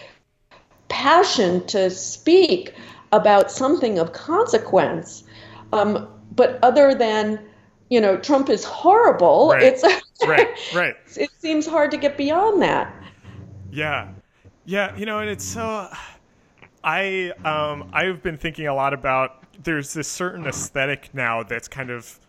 passion 0.89 1.67
to 1.67 1.91
speak 1.91 2.75
about 3.13 3.51
something 3.51 3.99
of 3.99 4.13
consequence. 4.13 5.25
Um, 5.73 6.09
but 6.35 6.59
other 6.63 6.95
than, 6.95 7.41
you 7.91 8.01
know, 8.01 8.17
Trump 8.17 8.49
is 8.49 8.65
horrible, 8.65 9.51
right. 9.51 9.63
it's 9.63 9.83
right, 10.27 10.49
right. 10.75 10.95
It 11.17 11.31
seems 11.39 11.67
hard 11.67 11.91
to 11.93 11.97
get 11.97 12.17
beyond 12.17 12.63
that. 12.63 12.95
Yeah, 13.71 14.09
yeah, 14.65 14.97
you 14.97 15.07
know, 15.07 15.21
and 15.21 15.31
it's 15.31 15.45
so. 15.45 15.89
I 16.83 17.33
um, 17.45 17.91
I've 17.93 18.23
been 18.23 18.37
thinking 18.37 18.67
a 18.67 18.75
lot 18.75 18.95
about. 18.95 19.43
There's 19.63 19.95
this 19.95 20.07
certain 20.07 20.47
aesthetic 20.47 21.11
now 21.15 21.43
that's 21.43 21.67
kind 21.67 21.91
of 21.91 22.21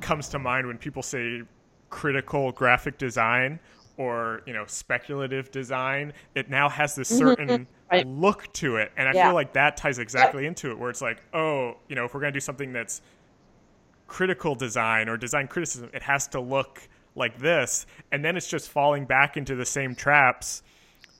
comes 0.00 0.28
to 0.28 0.38
mind 0.38 0.66
when 0.66 0.78
people 0.78 1.02
say 1.02 1.42
critical 1.90 2.52
graphic 2.52 2.98
design 2.98 3.58
or 3.96 4.42
you 4.46 4.52
know 4.52 4.64
speculative 4.66 5.50
design 5.50 6.12
it 6.34 6.48
now 6.48 6.68
has 6.68 6.94
this 6.94 7.10
mm-hmm. 7.10 7.28
certain 7.28 7.66
right. 7.90 8.06
look 8.06 8.50
to 8.52 8.76
it 8.76 8.92
and 8.96 9.08
i 9.08 9.12
yeah. 9.12 9.26
feel 9.26 9.34
like 9.34 9.52
that 9.52 9.76
ties 9.76 9.98
exactly 9.98 10.46
into 10.46 10.70
it 10.70 10.78
where 10.78 10.88
it's 10.88 11.02
like 11.02 11.22
oh 11.34 11.76
you 11.88 11.96
know 11.96 12.04
if 12.04 12.14
we're 12.14 12.20
going 12.20 12.32
to 12.32 12.36
do 12.36 12.40
something 12.40 12.72
that's 12.72 13.02
critical 14.06 14.54
design 14.54 15.08
or 15.08 15.16
design 15.16 15.46
criticism 15.46 15.90
it 15.92 16.02
has 16.02 16.26
to 16.28 16.40
look 16.40 16.88
like 17.14 17.38
this 17.38 17.86
and 18.12 18.24
then 18.24 18.36
it's 18.36 18.48
just 18.48 18.70
falling 18.70 19.04
back 19.04 19.36
into 19.36 19.54
the 19.54 19.66
same 19.66 19.94
traps 19.94 20.62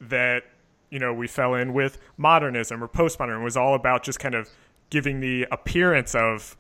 that 0.01 0.45
you 0.91 0.99
know 0.99 1.13
we 1.13 1.27
fell 1.27 1.55
in 1.55 1.73
with 1.73 1.99
modernism 2.17 2.83
or 2.83 2.89
postmodernism 2.89 3.45
was 3.45 3.57
all 3.57 3.75
about 3.75 4.03
just 4.03 4.19
kind 4.19 4.35
of 4.35 4.49
giving 4.89 5.21
the 5.21 5.47
appearance 5.53 6.15
of 6.15 6.57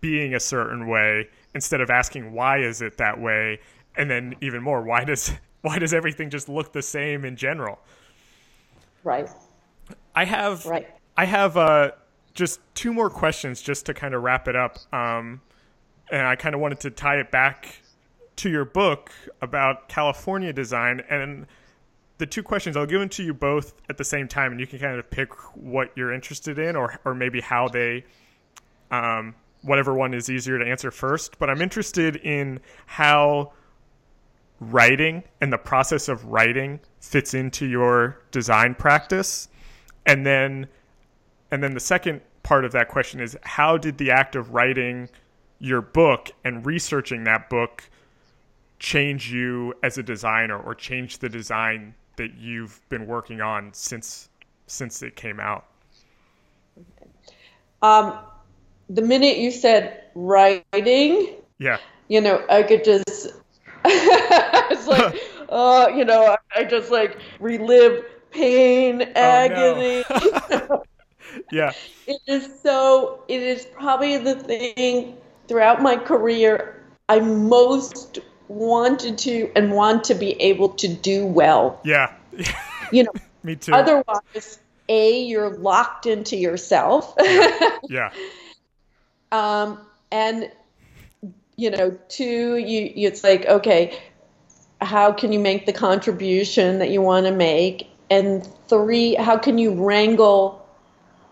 being 0.00 0.34
a 0.34 0.40
certain 0.40 0.86
way 0.86 1.28
instead 1.54 1.80
of 1.80 1.90
asking 1.90 2.32
why 2.32 2.58
is 2.58 2.82
it 2.82 2.96
that 2.98 3.20
way 3.20 3.60
and 3.96 4.10
then 4.10 4.34
even 4.40 4.62
more 4.62 4.82
why 4.82 5.04
does 5.04 5.32
why 5.62 5.78
does 5.78 5.94
everything 5.94 6.28
just 6.28 6.48
look 6.48 6.72
the 6.72 6.82
same 6.82 7.24
in 7.24 7.36
general? 7.36 7.78
Right. 9.04 9.28
I 10.14 10.24
have 10.24 10.66
right. 10.66 10.88
I 11.16 11.24
have 11.24 11.56
uh 11.56 11.92
just 12.34 12.60
two 12.74 12.92
more 12.92 13.10
questions 13.10 13.60
just 13.60 13.86
to 13.86 13.94
kind 13.94 14.14
of 14.14 14.22
wrap 14.22 14.48
it 14.48 14.56
up 14.56 14.78
um 14.92 15.40
and 16.10 16.26
i 16.26 16.34
kind 16.34 16.54
of 16.54 16.60
wanted 16.60 16.80
to 16.80 16.90
tie 16.90 17.16
it 17.16 17.30
back 17.30 17.76
to 18.36 18.48
your 18.48 18.64
book 18.64 19.12
about 19.40 19.88
california 19.88 20.52
design 20.52 21.02
and 21.10 21.46
the 22.18 22.26
two 22.26 22.42
questions 22.42 22.76
i'll 22.76 22.86
give 22.86 23.00
them 23.00 23.08
to 23.08 23.22
you 23.22 23.34
both 23.34 23.74
at 23.90 23.98
the 23.98 24.04
same 24.04 24.26
time 24.26 24.52
and 24.52 24.60
you 24.60 24.66
can 24.66 24.78
kind 24.78 24.98
of 24.98 25.10
pick 25.10 25.32
what 25.54 25.92
you're 25.96 26.12
interested 26.12 26.58
in 26.58 26.74
or 26.76 26.98
or 27.04 27.14
maybe 27.14 27.40
how 27.40 27.68
they 27.68 28.04
um 28.90 29.34
whatever 29.62 29.94
one 29.94 30.14
is 30.14 30.28
easier 30.28 30.58
to 30.58 30.64
answer 30.64 30.90
first, 30.90 31.38
but 31.38 31.48
I'm 31.48 31.62
interested 31.62 32.16
in 32.16 32.60
how 32.86 33.52
writing 34.60 35.24
and 35.40 35.52
the 35.52 35.58
process 35.58 36.08
of 36.08 36.24
writing 36.26 36.78
fits 37.00 37.34
into 37.34 37.66
your 37.66 38.20
design 38.30 38.74
practice. 38.74 39.48
And 40.06 40.26
then 40.26 40.68
and 41.50 41.62
then 41.62 41.74
the 41.74 41.80
second 41.80 42.20
part 42.42 42.64
of 42.64 42.72
that 42.72 42.88
question 42.88 43.20
is 43.20 43.36
how 43.42 43.76
did 43.76 43.98
the 43.98 44.10
act 44.10 44.36
of 44.36 44.54
writing 44.54 45.08
your 45.58 45.80
book 45.80 46.30
and 46.44 46.64
researching 46.66 47.24
that 47.24 47.48
book 47.50 47.88
change 48.78 49.32
you 49.32 49.74
as 49.82 49.96
a 49.96 50.02
designer 50.02 50.58
or 50.58 50.74
change 50.74 51.18
the 51.18 51.28
design 51.28 51.94
that 52.16 52.34
you've 52.34 52.80
been 52.88 53.06
working 53.06 53.40
on 53.40 53.72
since 53.72 54.28
since 54.66 55.02
it 55.02 55.16
came 55.16 55.38
out? 55.38 55.66
Um, 57.82 58.18
the 58.92 59.02
minute 59.02 59.38
you 59.38 59.50
said 59.50 60.04
writing, 60.14 61.34
yeah, 61.58 61.78
you 62.08 62.20
know, 62.20 62.44
I 62.50 62.62
could 62.62 62.84
just, 62.84 63.32
it's 63.84 64.86
like, 64.86 65.20
oh, 65.48 65.88
you 65.88 66.04
know, 66.04 66.36
I 66.54 66.64
just 66.64 66.90
like 66.90 67.18
relive 67.40 68.04
pain, 68.30 69.02
agony. 69.14 70.04
Oh, 70.10 70.48
no. 70.50 70.82
yeah. 71.52 71.72
It 72.06 72.20
is 72.26 72.60
so, 72.62 73.24
it 73.28 73.42
is 73.42 73.64
probably 73.64 74.18
the 74.18 74.34
thing 74.34 75.16
throughout 75.48 75.80
my 75.80 75.96
career 75.96 76.84
I 77.08 77.20
most 77.20 78.18
wanted 78.48 79.16
to 79.18 79.50
and 79.56 79.72
want 79.72 80.04
to 80.04 80.14
be 80.14 80.32
able 80.32 80.68
to 80.70 80.88
do 80.88 81.26
well. 81.26 81.80
Yeah. 81.84 82.12
you 82.92 83.04
know, 83.04 83.12
me 83.42 83.56
too. 83.56 83.72
Otherwise, 83.72 84.60
A, 84.90 85.22
you're 85.22 85.56
locked 85.56 86.06
into 86.06 86.36
yourself. 86.36 87.14
yeah. 87.18 87.78
yeah. 87.88 88.12
Um, 89.32 89.80
and 90.12 90.50
you 91.56 91.70
know, 91.70 91.98
two, 92.08 92.56
you 92.56 92.92
it's 93.08 93.24
like 93.24 93.46
okay, 93.46 93.98
how 94.80 95.12
can 95.12 95.32
you 95.32 95.38
make 95.38 95.66
the 95.66 95.72
contribution 95.72 96.78
that 96.78 96.90
you 96.90 97.00
want 97.00 97.26
to 97.26 97.32
make? 97.32 97.88
And 98.10 98.46
three, 98.68 99.14
how 99.14 99.38
can 99.38 99.58
you 99.58 99.72
wrangle 99.72 100.68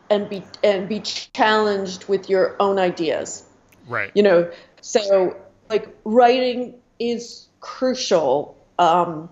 and 0.09 0.29
be 0.29 0.43
and 0.65 0.89
be 0.89 1.01
challenged 1.01 2.09
with 2.09 2.29
your 2.29 2.57
own 2.61 2.79
ideas? 2.79 3.45
Right. 3.87 4.11
You 4.15 4.23
know, 4.23 4.51
so 4.81 5.37
like 5.69 5.89
writing 6.05 6.75
is 6.99 7.49
crucial 7.61 8.57
um, 8.79 9.29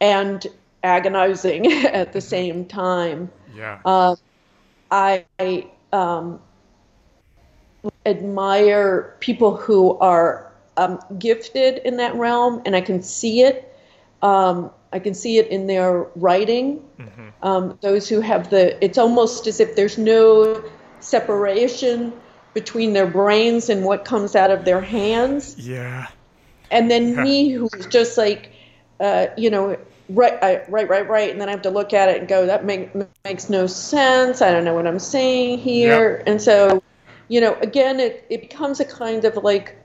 and 0.00 0.46
agonizing 0.82 1.72
at 1.86 2.12
the 2.12 2.20
same 2.20 2.66
time. 2.66 3.30
Yeah. 3.54 3.80
Uh, 3.84 4.16
I 4.90 5.24
um, 5.92 6.40
admire 8.06 9.14
people 9.20 9.56
who 9.56 9.98
are 9.98 10.50
um, 10.76 11.00
gifted 11.18 11.78
in 11.78 11.96
that 11.98 12.14
realm, 12.14 12.62
and 12.64 12.74
I 12.74 12.80
can 12.80 13.02
see 13.02 13.42
it. 13.42 13.74
Um, 14.22 14.70
I 14.92 14.98
can 14.98 15.14
see 15.14 15.38
it 15.38 15.48
in 15.48 15.66
their 15.66 16.06
writing. 16.16 16.84
Mm-hmm. 16.98 17.28
Um, 17.42 17.78
those 17.80 18.08
who 18.08 18.20
have 18.20 18.50
the, 18.50 18.82
it's 18.84 18.98
almost 18.98 19.46
as 19.46 19.60
if 19.60 19.76
there's 19.76 19.98
no 19.98 20.62
separation 21.00 22.12
between 22.54 22.92
their 22.92 23.06
brains 23.06 23.68
and 23.68 23.84
what 23.84 24.04
comes 24.04 24.34
out 24.34 24.50
of 24.50 24.64
their 24.64 24.80
hands. 24.80 25.56
Yeah. 25.58 26.08
And 26.70 26.90
then 26.90 27.10
yeah. 27.10 27.22
me, 27.22 27.50
who's 27.50 27.86
just 27.86 28.18
like, 28.18 28.52
uh, 28.98 29.28
you 29.36 29.50
know, 29.50 29.78
right, 30.08 30.38
I, 30.42 30.64
right, 30.68 30.88
right, 30.88 31.08
right, 31.08 31.30
and 31.30 31.40
then 31.40 31.48
I 31.48 31.52
have 31.52 31.62
to 31.62 31.70
look 31.70 31.92
at 31.92 32.08
it 32.08 32.18
and 32.18 32.28
go, 32.28 32.46
that 32.46 32.64
make, 32.64 32.90
makes 33.24 33.48
no 33.48 33.66
sense. 33.66 34.42
I 34.42 34.50
don't 34.50 34.64
know 34.64 34.74
what 34.74 34.86
I'm 34.86 34.98
saying 34.98 35.58
here, 35.58 36.18
yep. 36.18 36.24
and 36.26 36.42
so 36.42 36.82
you 37.30 37.40
know, 37.40 37.54
again, 37.60 38.00
it, 38.00 38.26
it 38.28 38.40
becomes 38.40 38.80
a 38.80 38.84
kind 38.84 39.24
of 39.24 39.36
like 39.36 39.78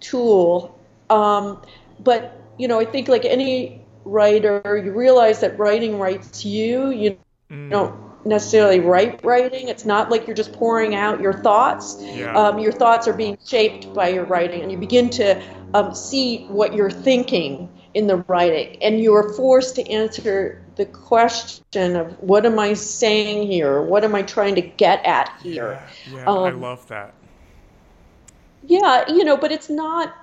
tool. 0.00 0.78
Um, 1.08 1.62
but, 2.00 2.38
you 2.58 2.68
know, 2.68 2.78
I 2.78 2.84
think 2.84 3.08
like 3.08 3.24
any 3.24 3.80
writer, 4.04 4.82
you 4.84 4.92
realize 4.92 5.40
that 5.40 5.58
writing 5.58 5.98
writes 5.98 6.44
you. 6.44 6.90
You 6.90 7.16
mm. 7.50 7.70
don't 7.70 8.26
necessarily 8.26 8.80
write 8.80 9.24
writing. 9.24 9.68
It's 9.68 9.86
not 9.86 10.10
like 10.10 10.26
you're 10.26 10.36
just 10.36 10.52
pouring 10.52 10.94
out 10.94 11.18
your 11.18 11.32
thoughts. 11.32 11.96
Yeah. 12.00 12.36
Um, 12.36 12.58
your 12.58 12.72
thoughts 12.72 13.08
are 13.08 13.14
being 13.14 13.38
shaped 13.46 13.94
by 13.94 14.08
your 14.08 14.26
writing, 14.26 14.60
and 14.60 14.70
you 14.70 14.76
begin 14.76 15.08
to 15.10 15.42
um, 15.72 15.94
see 15.94 16.44
what 16.48 16.74
you're 16.74 16.90
thinking 16.90 17.70
in 17.94 18.08
the 18.08 18.16
writing, 18.28 18.76
and 18.82 19.00
you 19.00 19.14
are 19.14 19.32
forced 19.34 19.76
to 19.76 19.88
answer 19.88 20.60
the 20.76 20.84
question 20.86 21.96
of 21.96 22.12
what 22.20 22.44
am 22.44 22.58
I 22.58 22.74
saying 22.74 23.50
here? 23.50 23.82
What 23.82 24.04
am 24.04 24.14
I 24.14 24.22
trying 24.22 24.56
to 24.56 24.60
get 24.60 25.04
at 25.06 25.32
here? 25.40 25.80
Yeah, 26.10 26.16
yeah 26.16 26.24
um, 26.26 26.38
I 26.38 26.50
love 26.50 26.86
that. 26.88 27.14
Yeah, 28.66 29.04
you 29.08 29.24
know, 29.24 29.36
but 29.36 29.52
it's 29.52 29.70
not. 29.70 30.14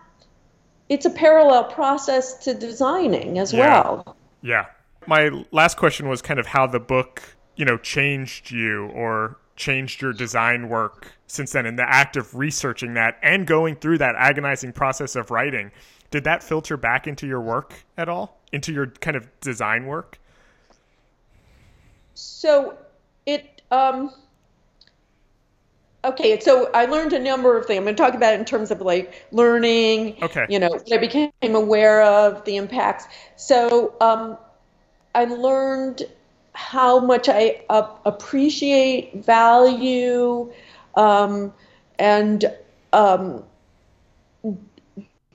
It's 0.90 1.06
a 1.06 1.10
parallel 1.10 1.66
process 1.66 2.34
to 2.44 2.54
designing 2.54 3.40
as 3.40 3.54
yeah. 3.54 3.82
well. 3.82 4.18
Yeah. 4.42 4.66
My 5.08 5.46
last 5.52 5.78
question 5.78 6.10
was 6.10 6.22
kind 6.22 6.40
of 6.40 6.48
how 6.48 6.68
the 6.68 6.80
book, 6.80 7.24
you 7.56 7.64
know, 7.64 7.78
changed 7.78 8.52
you 8.52 8.88
or 8.88 9.38
changed 9.56 10.02
your 10.02 10.12
design 10.12 10.70
work 10.70 11.14
since 11.28 11.52
then 11.52 11.66
in 11.66 11.76
the 11.76 11.88
act 11.88 12.18
of 12.18 12.36
researching 12.36 12.96
that 12.96 13.18
and 13.22 13.48
going 13.48 13.76
through 13.76 14.00
that 14.00 14.16
agonizing 14.18 14.74
process 14.74 15.16
of 15.16 15.32
writing. 15.32 15.72
Did 16.12 16.26
that 16.26 16.44
filter 16.44 16.78
back 16.78 17.08
into 17.08 17.26
your 17.26 17.42
work 17.42 17.74
at 17.98 18.10
all? 18.10 18.38
Into 18.52 18.74
your 18.74 18.88
kind 18.88 19.16
of 19.16 19.28
design 19.40 19.86
work? 19.86 20.20
So 22.14 22.78
it 23.26 23.62
um 23.72 24.12
okay 26.04 26.40
so 26.40 26.70
i 26.74 26.86
learned 26.86 27.14
a 27.14 27.20
number 27.20 27.58
of 27.58 27.66
things 27.66 27.78
i'm 27.78 27.84
going 27.84 27.96
to 27.96 28.02
talk 28.02 28.16
about 28.16 28.34
it 28.34 28.40
in 28.40 28.46
terms 28.46 28.72
of 28.72 28.82
like 28.82 29.26
learning 29.32 30.18
okay 30.24 30.46
you 30.50 30.60
know 30.60 30.70
what 30.70 30.92
i 30.92 30.98
became 30.98 31.32
aware 31.44 32.02
of 32.02 32.44
the 32.46 32.58
impacts 32.58 33.06
so 33.36 33.94
um, 34.02 34.38
i 35.14 35.26
learned 35.26 36.04
how 36.54 37.00
much 37.00 37.30
i 37.30 37.62
uh, 37.70 37.88
appreciate 38.06 39.24
value 39.24 40.52
um, 40.96 41.54
and 42.00 42.52
um, 42.94 43.44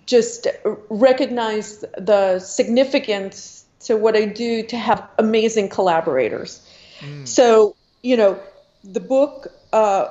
just 0.07 0.47
recognize 0.89 1.85
the 1.99 2.39
significance 2.39 3.65
to 3.81 3.97
what 3.97 4.17
i 4.17 4.25
do 4.25 4.63
to 4.63 4.77
have 4.77 5.09
amazing 5.19 5.69
collaborators 5.69 6.67
mm. 7.01 7.27
so 7.27 7.75
you 8.03 8.17
know 8.17 8.39
the 8.85 9.01
book 9.01 9.49
uh, 9.73 10.09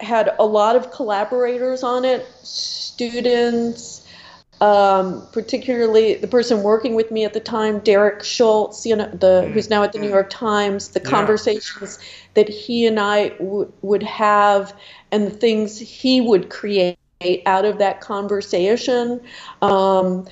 had 0.00 0.34
a 0.38 0.46
lot 0.46 0.76
of 0.76 0.90
collaborators 0.90 1.82
on 1.82 2.04
it, 2.04 2.26
students, 2.42 4.06
um, 4.60 5.26
particularly 5.32 6.14
the 6.14 6.28
person 6.28 6.62
working 6.62 6.94
with 6.94 7.10
me 7.10 7.24
at 7.24 7.32
the 7.32 7.40
time, 7.40 7.80
Derek 7.80 8.22
Schultz, 8.22 8.86
you 8.86 8.96
know, 8.96 9.08
the 9.08 9.50
who's 9.52 9.68
now 9.68 9.82
at 9.82 9.92
the 9.92 9.98
New 9.98 10.08
York 10.08 10.30
Times. 10.30 10.88
The 10.88 11.00
yeah. 11.00 11.10
conversations 11.10 11.98
that 12.34 12.48
he 12.48 12.86
and 12.86 12.98
I 12.98 13.30
w- 13.30 13.72
would 13.82 14.02
have, 14.02 14.74
and 15.10 15.26
the 15.26 15.30
things 15.30 15.78
he 15.78 16.20
would 16.20 16.50
create 16.50 16.98
out 17.46 17.64
of 17.64 17.78
that 17.78 18.00
conversation. 18.00 19.20
Um, 19.62 20.26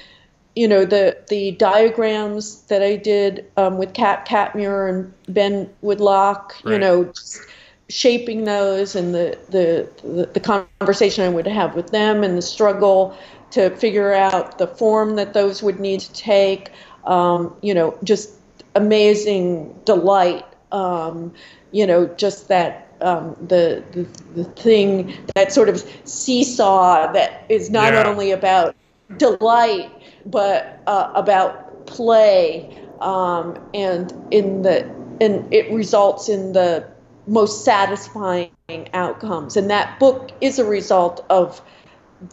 you 0.55 0.69
know 0.69 0.85
the 0.85 1.17
the 1.29 1.53
diagrams 1.53 2.63
that 2.65 2.83
I 2.83 2.97
did 2.97 3.51
um, 3.57 3.79
with 3.79 3.95
Kat 3.95 4.29
Catmuir 4.29 4.89
and 4.89 5.15
Ben 5.35 5.71
Woodlock. 5.83 6.55
Right. 6.65 6.73
You 6.73 6.79
know. 6.79 7.05
Just, 7.05 7.47
shaping 7.93 8.45
those 8.45 8.97
and 8.97 9.15
the, 9.15 9.39
the, 9.51 9.87
the, 10.03 10.25
the 10.27 10.41
conversation 10.41 11.25
I 11.25 11.29
would 11.29 11.47
have 11.47 11.75
with 11.75 11.91
them 11.91 12.25
and 12.25 12.39
the 12.39 12.43
struggle 12.43 13.15
to 13.51 13.69
figure 13.77 14.15
out 14.15 14.57
the 14.57 14.67
form 14.67 15.17
that 15.17 15.35
those 15.35 15.63
would 15.63 15.79
need 15.79 16.01
to 16.01 16.13
take. 16.15 16.71
Um, 17.05 17.55
you 17.61 17.75
know, 17.75 17.99
just 18.03 18.31
amazing 18.75 19.79
delight. 19.85 20.47
Um, 20.73 21.35
you 21.71 21.87
know, 21.87 22.07
just 22.07 22.49
that 22.49 22.92
um, 23.03 23.37
the, 23.41 23.85
the 23.93 24.07
the 24.35 24.45
thing 24.45 25.15
that 25.35 25.53
sort 25.53 25.69
of 25.69 25.85
seesaw 26.05 27.13
that 27.13 27.45
is 27.49 27.71
not 27.71 27.93
yeah. 27.93 28.07
only 28.07 28.31
about 28.31 28.75
delight 29.19 29.91
but 30.27 30.83
uh, 30.87 31.13
about 31.15 31.87
play, 31.87 32.79
um, 33.01 33.59
and 33.75 34.13
in 34.31 34.63
the 34.63 34.83
and 35.21 35.53
it 35.53 35.71
results 35.73 36.29
in 36.29 36.53
the 36.53 36.89
most 37.27 37.65
satisfying 37.65 38.51
outcomes. 38.93 39.57
And 39.57 39.71
that 39.71 39.99
book 40.01 40.33
is 40.41 40.59
a 40.59 40.65
result 40.65 41.25
of 41.31 41.61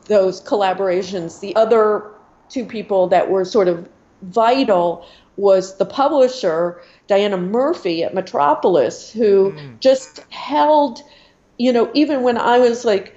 those 0.05 0.41
collaborations. 0.41 1.39
The 1.39 1.55
other 1.55 2.11
two 2.49 2.65
people 2.65 3.07
that 3.07 3.29
were 3.29 3.45
sort 3.45 3.67
of 3.67 3.87
vital 4.23 5.05
was 5.37 5.77
the 5.77 5.85
publisher, 5.85 6.81
Diana 7.09 7.37
Murphy 7.37 8.03
at 8.03 8.13
Metropolis, 8.13 9.11
who 9.11 9.51
mm. 9.51 9.79
just 9.79 10.19
held, 10.29 11.01
you 11.57 11.73
know, 11.73 11.89
even 11.95 12.21
when 12.21 12.37
I 12.37 12.59
was 12.59 12.85
like, 12.85 13.15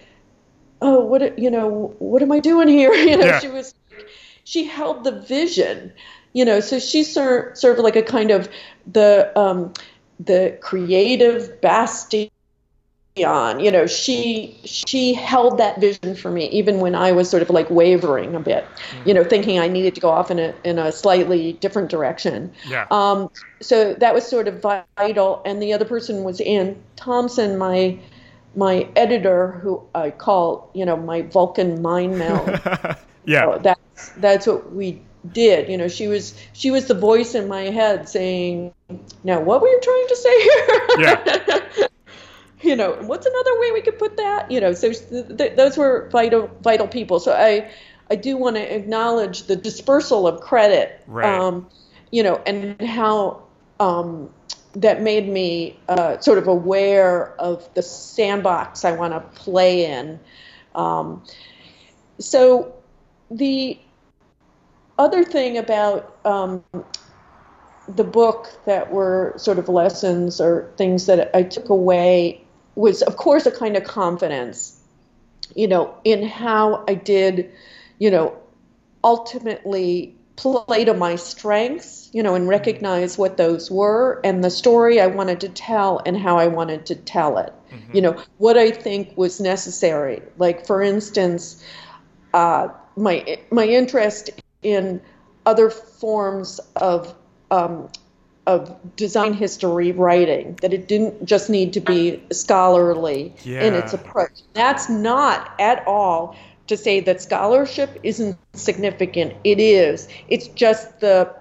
oh, 0.81 1.05
what, 1.05 1.39
you 1.39 1.51
know, 1.51 1.95
what 1.99 2.23
am 2.23 2.33
I 2.33 2.41
doing 2.41 2.69
here? 2.69 2.93
You 3.13 3.19
know, 3.19 3.27
yeah. 3.27 3.39
she 3.39 3.49
was, 3.49 3.75
she 4.45 4.65
held 4.65 5.05
the 5.05 5.13
vision, 5.13 5.93
you 6.33 6.47
know, 6.47 6.61
so 6.61 6.79
she 6.79 7.05
ser- 7.05 7.53
served 7.55 7.81
like 7.81 7.95
a 7.95 8.03
kind 8.03 8.31
of 8.31 8.49
the, 8.91 9.31
um, 9.39 9.75
the 10.19 10.57
creative 10.63 11.61
bastion 11.61 12.31
you 13.17 13.71
know 13.71 13.87
she 13.87 14.59
she 14.65 15.13
held 15.13 15.59
that 15.59 15.79
vision 15.81 16.15
for 16.15 16.31
me 16.31 16.49
even 16.49 16.81
when 16.81 16.95
i 16.95 17.13
was 17.13 17.29
sort 17.29 17.43
of 17.43 17.51
like 17.51 17.69
wavering 17.69 18.35
a 18.35 18.41
bit 18.41 18.65
mm-hmm. 18.65 19.09
you 19.09 19.15
know 19.15 19.23
thinking 19.23 19.59
i 19.59 19.69
needed 19.69 19.95
to 19.95 20.01
go 20.01 20.09
off 20.09 20.31
in 20.31 20.39
a 20.39 20.55
in 20.65 20.79
a 20.79 20.91
slightly 20.91 21.53
different 21.55 21.91
direction 21.91 22.51
yeah 22.67 22.87
um 22.91 23.31
so 23.61 23.93
that 23.95 24.15
was 24.15 24.27
sort 24.27 24.49
of 24.49 24.63
vital 24.63 25.43
and 25.45 25.63
the 25.63 25.73
other 25.73 25.85
person 25.85 26.25
was 26.25 26.41
ann 26.41 26.81
thompson 26.97 27.59
my 27.59 27.99
my 28.57 28.89
editor 28.97 29.53
who 29.63 29.83
i 29.95 30.11
call 30.11 30.71
you 30.75 30.85
know 30.85 30.97
my 30.97 31.23
vulcan 31.23 31.83
mind 31.83 32.19
meld 32.19 32.49
yeah 33.27 33.45
so 33.45 33.59
that's 33.63 34.09
that's 34.17 34.47
what 34.47 34.73
we 34.73 35.01
did. 35.31 35.69
You 35.69 35.79
know, 35.79 35.89
she 35.89 36.09
was 36.09 36.35
she 36.53 36.71
was 36.71 36.87
the 36.87 36.95
voice 36.95 37.35
in 37.35 37.49
my 37.49 37.63
head 37.63 38.09
saying, 38.09 38.75
"Now, 39.23 39.41
what 39.41 39.61
were 39.61 39.69
you 39.69 39.81
trying 39.81 40.09
to 40.09 40.17
say 40.17 40.43
here?" 40.43 40.81
Yeah. 40.99 41.87
you 42.63 42.77
know, 42.77 42.93
what's 43.03 43.27
another 43.27 43.61
way 43.61 43.73
we 43.73 43.81
could 43.83 43.99
put 43.99 44.17
that? 44.17 44.51
You 44.51 44.61
know, 44.61 44.73
so 44.73 44.93
th- 44.93 45.37
th- 45.37 45.57
those 45.57 45.77
were 45.77 46.09
vital 46.11 46.51
vital 46.63 46.87
people. 46.87 47.21
So 47.21 47.33
I 47.33 47.71
I 48.11 48.17
do 48.17 48.37
want 48.37 48.57
to 48.57 48.75
acknowledge 48.75 49.45
the 49.45 49.57
dispersal 49.57 50.27
of 50.27 50.41
credit. 50.41 51.03
Right. 51.07 51.39
Um, 51.39 51.69
you 52.11 52.23
know, 52.23 52.43
and 52.47 52.81
how 52.83 53.43
um, 53.81 54.31
that 54.75 55.03
made 55.03 55.29
me 55.29 55.79
uh, 55.89 56.19
sort 56.19 56.39
of 56.39 56.47
aware 56.47 57.35
of 57.41 57.73
the 57.75 57.83
sandbox 57.83 58.85
I 58.85 58.93
want 58.93 59.15
to 59.15 59.21
play 59.41 59.87
in. 59.87 60.21
Um, 60.75 61.23
so 62.19 62.75
the 63.31 63.79
other 64.99 65.25
thing 65.25 65.57
about 65.59 66.19
um, 66.25 66.63
the 67.89 68.05
book 68.05 68.51
that 68.67 68.93
were 68.93 69.35
sort 69.37 69.59
of 69.59 69.69
lessons 69.69 70.41
or 70.41 70.71
things 70.77 71.07
that 71.07 71.35
I 71.35 71.43
took 71.43 71.69
away 71.69 72.42
was, 72.75 73.03
of 73.03 73.17
course, 73.17 73.47
a 73.47 73.51
kind 73.51 73.77
of 73.77 73.85
confidence, 73.85 74.81
you 75.55 75.69
know, 75.69 75.95
in 76.05 76.27
how 76.27 76.85
I 76.89 76.95
did, 76.95 77.53
you 77.99 78.11
know, 78.11 78.37
ultimately 79.05 80.17
play 80.37 80.85
to 80.85 80.95
my 80.95 81.17
strengths, 81.17 82.09
you 82.13 82.23
know, 82.23 82.35
and 82.35 82.49
recognize 82.49 83.19
what 83.19 83.37
those 83.37 83.71
were 83.71 84.21
and 84.25 84.43
the 84.43 84.51
story 84.51 85.01
I 85.01 85.07
wanted 85.07 85.41
to 85.41 85.49
tell 85.49 86.01
and 86.05 86.17
how 86.17 86.39
I 86.39 86.47
wanted 86.47 86.87
to 86.87 86.95
tell 86.95 87.39
it. 87.39 87.53
Mm-hmm. 87.71 87.97
You 87.97 88.03
know, 88.03 88.23
what 88.39 88.57
I 88.57 88.71
think 88.71 89.17
was 89.17 89.41
necessary. 89.41 90.23
Like, 90.39 90.67
for 90.67 90.83
instance, 90.83 91.63
uh, 92.33 92.69
my 92.97 93.39
my 93.51 93.65
interest 93.65 94.31
in 94.63 95.01
other 95.45 95.71
forms 95.71 96.61
of 96.77 97.15
um, 97.51 97.89
of 98.47 98.77
design 98.97 99.35
history 99.35 99.93
writing 99.93 100.59
that 100.63 100.73
it 100.73 100.89
didn't 100.89 101.25
just 101.25 101.49
need 101.49 101.73
to 101.75 101.81
be 101.81 102.23
scholarly 102.33 103.33
yeah. 103.45 103.63
in 103.63 103.75
its 103.75 103.93
approach. 103.93 104.41
That's 104.53 104.89
not 104.89 105.53
at 105.61 105.87
all 105.87 106.37
to 106.67 106.77
say 106.77 107.01
that 107.01 107.23
scholarship 107.23 108.01
isn't 108.03 108.37
significant. 108.55 109.35
It 109.45 109.61
is. 109.61 110.09
It's 110.29 110.49
just 110.49 111.01
the 111.01 111.35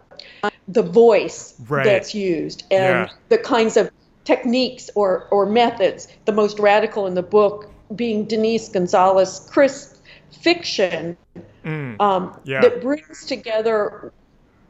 the 0.67 0.83
voice 0.83 1.55
right. 1.67 1.83
that's 1.83 2.15
used 2.15 2.63
and 2.71 3.09
yeah. 3.09 3.09
the 3.29 3.37
kinds 3.37 3.77
of 3.77 3.91
techniques 4.23 4.89
or 4.95 5.27
or 5.31 5.45
methods. 5.45 6.07
The 6.25 6.33
most 6.33 6.59
radical 6.59 7.07
in 7.07 7.15
the 7.15 7.23
book 7.23 7.71
being 7.95 8.25
Denise 8.25 8.69
Gonzales 8.69 9.49
Crisp 9.51 9.97
fiction 10.31 11.17
mm, 11.65 11.99
um, 11.99 12.39
yeah. 12.43 12.61
that 12.61 12.81
brings 12.81 13.25
together 13.25 14.13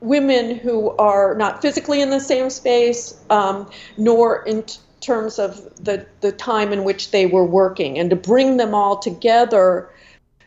women 0.01 0.57
who 0.57 0.89
are 0.97 1.35
not 1.35 1.61
physically 1.61 2.01
in 2.01 2.09
the 2.09 2.19
same 2.19 2.49
space, 2.49 3.15
um, 3.29 3.69
nor 3.97 4.43
in 4.43 4.63
t- 4.63 4.79
terms 4.99 5.39
of 5.39 5.63
the, 5.83 6.05
the 6.19 6.31
time 6.31 6.73
in 6.73 6.83
which 6.83 7.11
they 7.11 7.25
were 7.25 7.45
working, 7.45 7.97
and 7.97 8.09
to 8.09 8.15
bring 8.15 8.57
them 8.57 8.75
all 8.75 8.97
together 8.99 9.89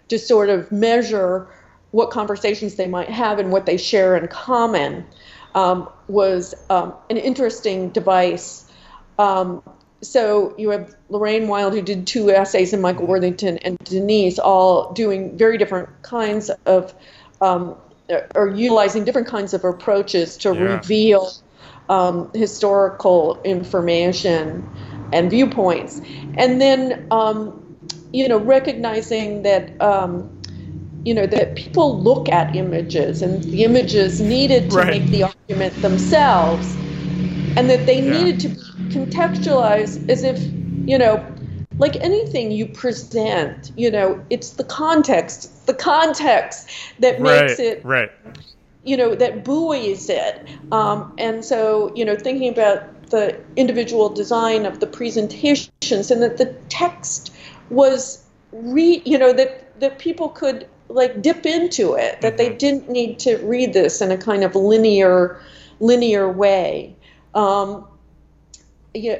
to 0.08 0.18
sort 0.18 0.48
of 0.50 0.70
measure 0.70 1.48
what 1.92 2.10
conversations 2.10 2.74
they 2.74 2.88
might 2.88 3.08
have 3.08 3.38
and 3.38 3.52
what 3.52 3.66
they 3.66 3.76
share 3.76 4.16
in 4.16 4.28
common 4.28 5.06
um, 5.54 5.88
was 6.08 6.54
um, 6.68 6.92
an 7.08 7.16
interesting 7.16 7.88
device. 7.90 8.70
um, 9.18 9.62
so 10.02 10.54
you 10.58 10.70
have 10.70 10.94
Lorraine 11.08 11.48
Wild, 11.48 11.72
who 11.72 11.80
did 11.80 12.06
two 12.06 12.30
essays, 12.30 12.72
and 12.72 12.82
Michael 12.82 13.06
Worthington 13.06 13.58
and 13.58 13.78
Denise, 13.84 14.38
all 14.38 14.92
doing 14.92 15.36
very 15.36 15.56
different 15.56 15.88
kinds 16.02 16.50
of, 16.66 16.94
um, 17.40 17.76
or 18.34 18.48
utilizing 18.48 19.04
different 19.04 19.28
kinds 19.28 19.54
of 19.54 19.64
approaches 19.64 20.36
to 20.38 20.54
yeah. 20.54 20.60
reveal 20.60 21.32
um, 21.88 22.30
historical 22.34 23.40
information 23.44 24.68
and 25.12 25.30
viewpoints. 25.30 26.00
And 26.36 26.60
then, 26.60 27.06
um, 27.10 27.76
you 28.12 28.28
know, 28.28 28.38
recognizing 28.38 29.42
that, 29.42 29.80
um, 29.80 30.42
you 31.04 31.14
know, 31.14 31.26
that 31.26 31.56
people 31.56 32.00
look 32.00 32.28
at 32.28 32.56
images 32.56 33.22
and 33.22 33.42
the 33.44 33.64
images 33.64 34.20
needed 34.20 34.70
to 34.70 34.78
right. 34.78 34.86
make 35.02 35.10
the 35.10 35.24
argument 35.24 35.74
themselves 35.82 36.74
and 37.56 37.70
that 37.70 37.86
they 37.86 38.00
yeah. 38.00 38.12
needed 38.12 38.40
to 38.40 38.48
contextualize 38.88 40.08
as 40.08 40.24
if, 40.24 40.40
you 40.86 40.98
know, 40.98 41.24
like 41.78 41.96
anything 41.96 42.50
you 42.50 42.66
present, 42.66 43.72
you 43.76 43.90
know, 43.90 44.24
it's 44.30 44.50
the 44.50 44.64
context, 44.64 45.66
the 45.66 45.74
context 45.74 46.70
that 47.00 47.20
makes 47.20 47.58
right, 47.58 47.60
it, 47.60 47.84
right. 47.84 48.10
you 48.84 48.96
know, 48.96 49.14
that 49.14 49.44
buoys 49.44 50.08
it. 50.08 50.46
Um, 50.70 51.14
and 51.18 51.44
so, 51.44 51.92
you 51.94 52.04
know, 52.04 52.16
thinking 52.16 52.50
about 52.50 53.10
the 53.10 53.40
individual 53.56 54.08
design 54.08 54.66
of 54.66 54.80
the 54.80 54.86
presentations 54.86 56.10
and 56.10 56.22
that 56.22 56.38
the 56.38 56.54
text 56.68 57.34
was 57.70 58.24
re, 58.52 59.02
you 59.04 59.18
know, 59.18 59.32
that, 59.32 59.80
that 59.80 59.98
people 59.98 60.28
could 60.28 60.68
like 60.88 61.22
dip 61.22 61.44
into 61.44 61.94
it, 61.94 62.20
that 62.20 62.36
mm-hmm. 62.36 62.36
they 62.36 62.54
didn't 62.54 62.88
need 62.88 63.18
to 63.18 63.36
read 63.38 63.72
this 63.72 64.00
in 64.00 64.12
a 64.12 64.18
kind 64.18 64.44
of 64.44 64.54
linear, 64.54 65.40
linear 65.80 66.30
way. 66.30 66.94
Um, 67.34 67.86
yeah, 68.94 69.18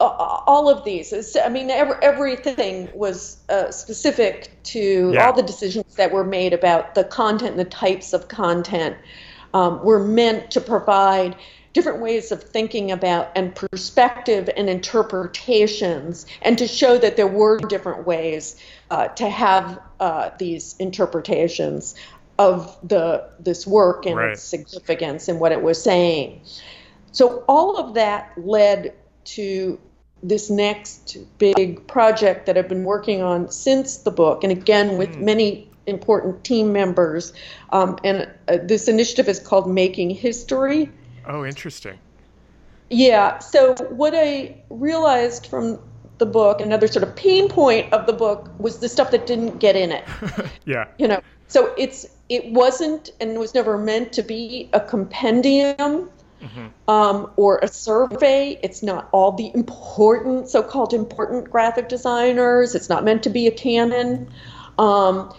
all 0.00 0.68
of 0.68 0.84
these. 0.84 1.36
I 1.36 1.48
mean, 1.48 1.70
every, 1.70 1.96
everything 2.02 2.88
was 2.94 3.38
uh, 3.48 3.70
specific 3.70 4.50
to 4.64 5.12
yeah. 5.12 5.26
all 5.26 5.32
the 5.32 5.42
decisions 5.42 5.94
that 5.94 6.12
were 6.12 6.24
made 6.24 6.52
about 6.52 6.94
the 6.94 7.04
content 7.04 7.52
and 7.52 7.60
the 7.60 7.64
types 7.64 8.12
of 8.12 8.28
content 8.28 8.96
um, 9.52 9.82
were 9.84 10.04
meant 10.04 10.50
to 10.50 10.60
provide 10.60 11.36
different 11.72 12.00
ways 12.00 12.30
of 12.30 12.42
thinking 12.42 12.90
about 12.92 13.30
and 13.34 13.54
perspective 13.54 14.48
and 14.56 14.68
interpretations, 14.70 16.26
and 16.42 16.56
to 16.58 16.68
show 16.68 16.98
that 16.98 17.16
there 17.16 17.26
were 17.26 17.58
different 17.58 18.06
ways 18.06 18.56
uh, 18.90 19.08
to 19.08 19.28
have 19.28 19.80
uh, 20.00 20.30
these 20.38 20.76
interpretations 20.78 21.94
of 22.38 22.76
the 22.82 23.28
this 23.38 23.66
work 23.66 24.06
and 24.06 24.16
right. 24.16 24.32
its 24.32 24.42
significance 24.42 25.28
and 25.28 25.38
what 25.38 25.52
it 25.52 25.62
was 25.62 25.80
saying. 25.82 26.40
So 27.12 27.44
all 27.48 27.76
of 27.76 27.94
that 27.94 28.32
led 28.36 28.92
to 29.24 29.78
this 30.22 30.48
next 30.48 31.18
big 31.38 31.86
project 31.86 32.46
that 32.46 32.56
I've 32.56 32.68
been 32.68 32.84
working 32.84 33.22
on 33.22 33.50
since 33.50 33.98
the 33.98 34.10
book, 34.10 34.42
and 34.42 34.52
again 34.52 34.96
with 34.96 35.10
mm. 35.10 35.20
many 35.20 35.70
important 35.86 36.44
team 36.44 36.72
members. 36.72 37.32
Um, 37.70 37.98
and 38.04 38.28
uh, 38.48 38.58
this 38.62 38.88
initiative 38.88 39.28
is 39.28 39.38
called 39.38 39.70
Making 39.70 40.10
History. 40.10 40.90
Oh, 41.26 41.44
interesting. 41.44 41.98
Yeah. 42.90 43.38
So 43.38 43.74
what 43.90 44.14
I 44.14 44.62
realized 44.70 45.46
from 45.46 45.78
the 46.18 46.26
book, 46.26 46.60
another 46.60 46.86
sort 46.86 47.02
of 47.02 47.14
pain 47.16 47.48
point 47.48 47.92
of 47.92 48.06
the 48.06 48.12
book, 48.12 48.50
was 48.58 48.78
the 48.78 48.88
stuff 48.88 49.10
that 49.10 49.26
didn't 49.26 49.58
get 49.58 49.76
in 49.76 49.92
it. 49.92 50.04
yeah. 50.64 50.86
You 50.98 51.08
know. 51.08 51.20
So 51.48 51.74
it's 51.76 52.06
it 52.28 52.50
wasn't 52.52 53.10
and 53.20 53.38
was 53.38 53.54
never 53.54 53.76
meant 53.76 54.12
to 54.14 54.22
be 54.22 54.70
a 54.72 54.80
compendium 54.80 56.10
mm-hmm. 56.44 56.90
um, 56.90 57.30
or 57.36 57.58
a 57.62 57.68
survey. 57.68 58.58
It's 58.62 58.82
not 58.82 59.08
all 59.12 59.32
the 59.32 59.50
important, 59.54 60.48
so 60.48 60.62
called 60.62 60.92
important 60.92 61.50
graphic 61.50 61.88
designers. 61.88 62.74
It's 62.74 62.88
not 62.88 63.04
meant 63.04 63.22
to 63.24 63.30
be 63.30 63.46
a 63.46 63.50
canon. 63.50 64.28
Um, 64.78 65.34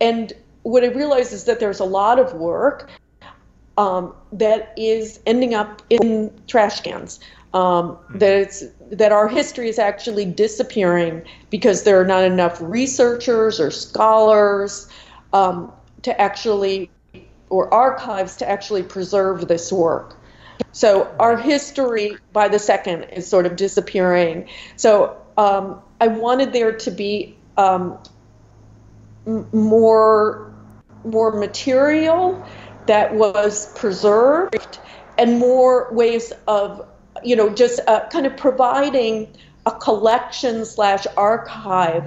and 0.00 0.32
what 0.62 0.84
I 0.84 0.88
realize 0.88 1.32
is 1.32 1.44
that 1.44 1.60
there's 1.60 1.80
a 1.80 1.84
lot 1.84 2.18
of 2.18 2.34
work 2.34 2.90
um, 3.78 4.14
that 4.32 4.72
is 4.76 5.20
ending 5.26 5.54
up 5.54 5.82
in 5.90 6.30
trash 6.46 6.80
cans. 6.80 7.20
Um, 7.54 7.62
mm-hmm. 7.92 8.18
that 8.18 8.32
it's 8.32 8.64
that 8.90 9.12
our 9.12 9.28
history 9.28 9.68
is 9.68 9.78
actually 9.78 10.26
disappearing 10.26 11.22
because 11.50 11.84
there 11.84 11.98
are 12.00 12.04
not 12.04 12.24
enough 12.24 12.60
researchers 12.60 13.58
or 13.58 13.70
scholars 13.70 14.88
um, 15.32 15.72
to 16.02 16.20
actually 16.20 16.90
or 17.48 17.72
archives 17.72 18.36
to 18.36 18.48
actually 18.48 18.82
preserve 18.82 19.46
this 19.48 19.72
work. 19.72 20.16
So 20.72 21.14
our 21.18 21.36
history 21.36 22.18
by 22.32 22.48
the 22.48 22.58
second 22.58 23.04
is 23.04 23.26
sort 23.26 23.46
of 23.46 23.56
disappearing. 23.56 24.48
So 24.76 25.16
um, 25.36 25.80
I 26.00 26.08
wanted 26.08 26.52
there 26.52 26.72
to 26.72 26.90
be 26.90 27.36
um, 27.56 27.98
m- 29.26 29.48
more 29.52 30.52
more 31.04 31.38
material 31.38 32.44
that 32.86 33.14
was 33.14 33.72
preserved 33.74 34.78
and 35.18 35.38
more 35.38 35.92
ways 35.92 36.32
of 36.48 36.86
you 37.24 37.36
know 37.36 37.48
just 37.48 37.80
uh, 37.86 38.08
kind 38.08 38.26
of 38.26 38.36
providing 38.36 39.34
a 39.66 39.72
collection 39.72 40.64
slash 40.64 41.06
archive 41.16 42.04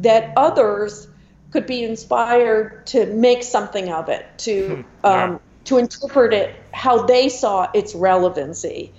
that 0.00 0.32
others 0.36 1.08
could 1.52 1.66
be 1.66 1.84
inspired 1.84 2.86
to 2.86 3.06
make 3.06 3.42
something 3.42 3.90
of 3.90 4.08
it, 4.08 4.26
to 4.38 4.76
hmm. 4.76 4.80
yeah. 5.04 5.24
um, 5.24 5.40
to 5.64 5.78
interpret 5.78 6.32
it 6.32 6.56
how 6.72 7.06
they 7.06 7.28
saw 7.28 7.70
its 7.72 7.94
relevancy. 7.94 8.92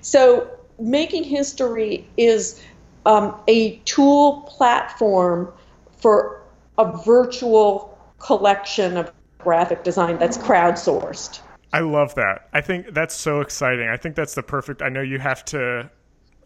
So 0.00 0.48
making 0.78 1.24
history 1.24 2.08
is 2.16 2.62
um, 3.04 3.34
a 3.48 3.76
tool 3.84 4.42
platform 4.48 5.52
for 5.98 6.42
a 6.78 6.96
virtual 7.02 7.98
collection 8.18 8.96
of 8.96 9.12
graphic 9.38 9.84
design 9.84 10.18
that's 10.18 10.38
crowdsourced. 10.38 11.40
I 11.72 11.80
love 11.80 12.14
that. 12.14 12.48
I 12.52 12.60
think 12.60 12.94
that's 12.94 13.14
so 13.14 13.40
exciting. 13.40 13.88
I 13.88 13.96
think 13.96 14.14
that's 14.14 14.34
the 14.34 14.42
perfect. 14.42 14.80
I 14.80 14.88
know 14.88 15.02
you 15.02 15.18
have 15.18 15.44
to 15.46 15.90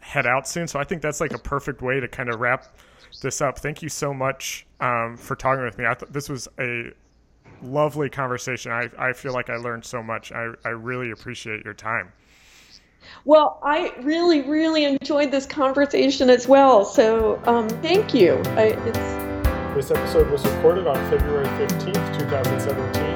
head 0.01 0.27
out 0.27 0.49
soon, 0.49 0.67
so 0.67 0.79
I 0.79 0.85
think 0.85 1.03
that's 1.03 1.21
like 1.21 1.33
a 1.33 1.39
perfect 1.39 1.83
way 1.83 2.01
to 2.01 2.09
kind 2.09 2.29
of 2.29 2.41
wrap 2.41 2.67
this 3.23 3.41
up. 3.41 3.59
Thank 3.59 3.83
you 3.83 3.89
so 3.89 4.13
much 4.13 4.67
um, 4.81 5.17
for 5.17 5.37
talking 5.37 5.65
with 5.65 5.79
me. 5.79 5.87
I 5.87 5.95
thought 5.95 6.13
this 6.13 6.29
was 6.29 6.49
a 6.59 6.93
lovely 7.63 8.09
conversation. 8.09 8.73
I, 8.73 8.89
I 8.99 9.13
feel 9.13 9.33
like 9.33 9.51
I 9.51 9.57
learned 9.57 9.85
so 9.85 10.03
much. 10.03 10.33
I, 10.33 10.53
I 10.65 10.71
really 10.71 11.11
appreciate 11.11 11.65
your 11.65 11.75
time. 11.75 12.13
Well, 13.25 13.61
I 13.63 13.95
really, 14.03 14.43
really 14.43 14.85
enjoyed 14.85 15.31
this 15.31 15.47
conversation 15.47 16.31
as 16.31 16.47
well. 16.47 16.85
So 16.85 17.41
um, 17.45 17.69
thank 17.69 18.15
you. 18.15 18.35
I, 18.57 18.73
this 19.75 19.91
episode 19.91 20.31
was 20.31 20.45
recorded 20.47 20.87
on 20.87 20.97
February 21.11 21.47
15th, 21.47 22.19
2017. 22.19 23.10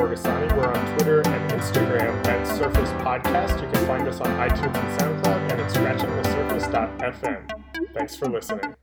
Borgasani. 0.00 0.48
We're 0.56 0.66
on 0.66 0.94
Twitter 0.94 1.20
and 1.20 1.52
Instagram 1.52 2.26
at 2.26 2.46
Surface 2.46 2.88
Podcast. 3.04 3.60
You 3.60 3.68
can 3.70 3.86
find 3.86 4.08
us 4.08 4.18
on 4.22 4.28
iTunes 4.48 4.74
and 4.74 4.98
SoundCloud 4.98 5.52
and 5.52 5.60
at 5.60 5.70
scratchingthesurface.fm. 5.70 7.92
Thanks 7.92 8.16
for 8.16 8.30
listening. 8.30 8.79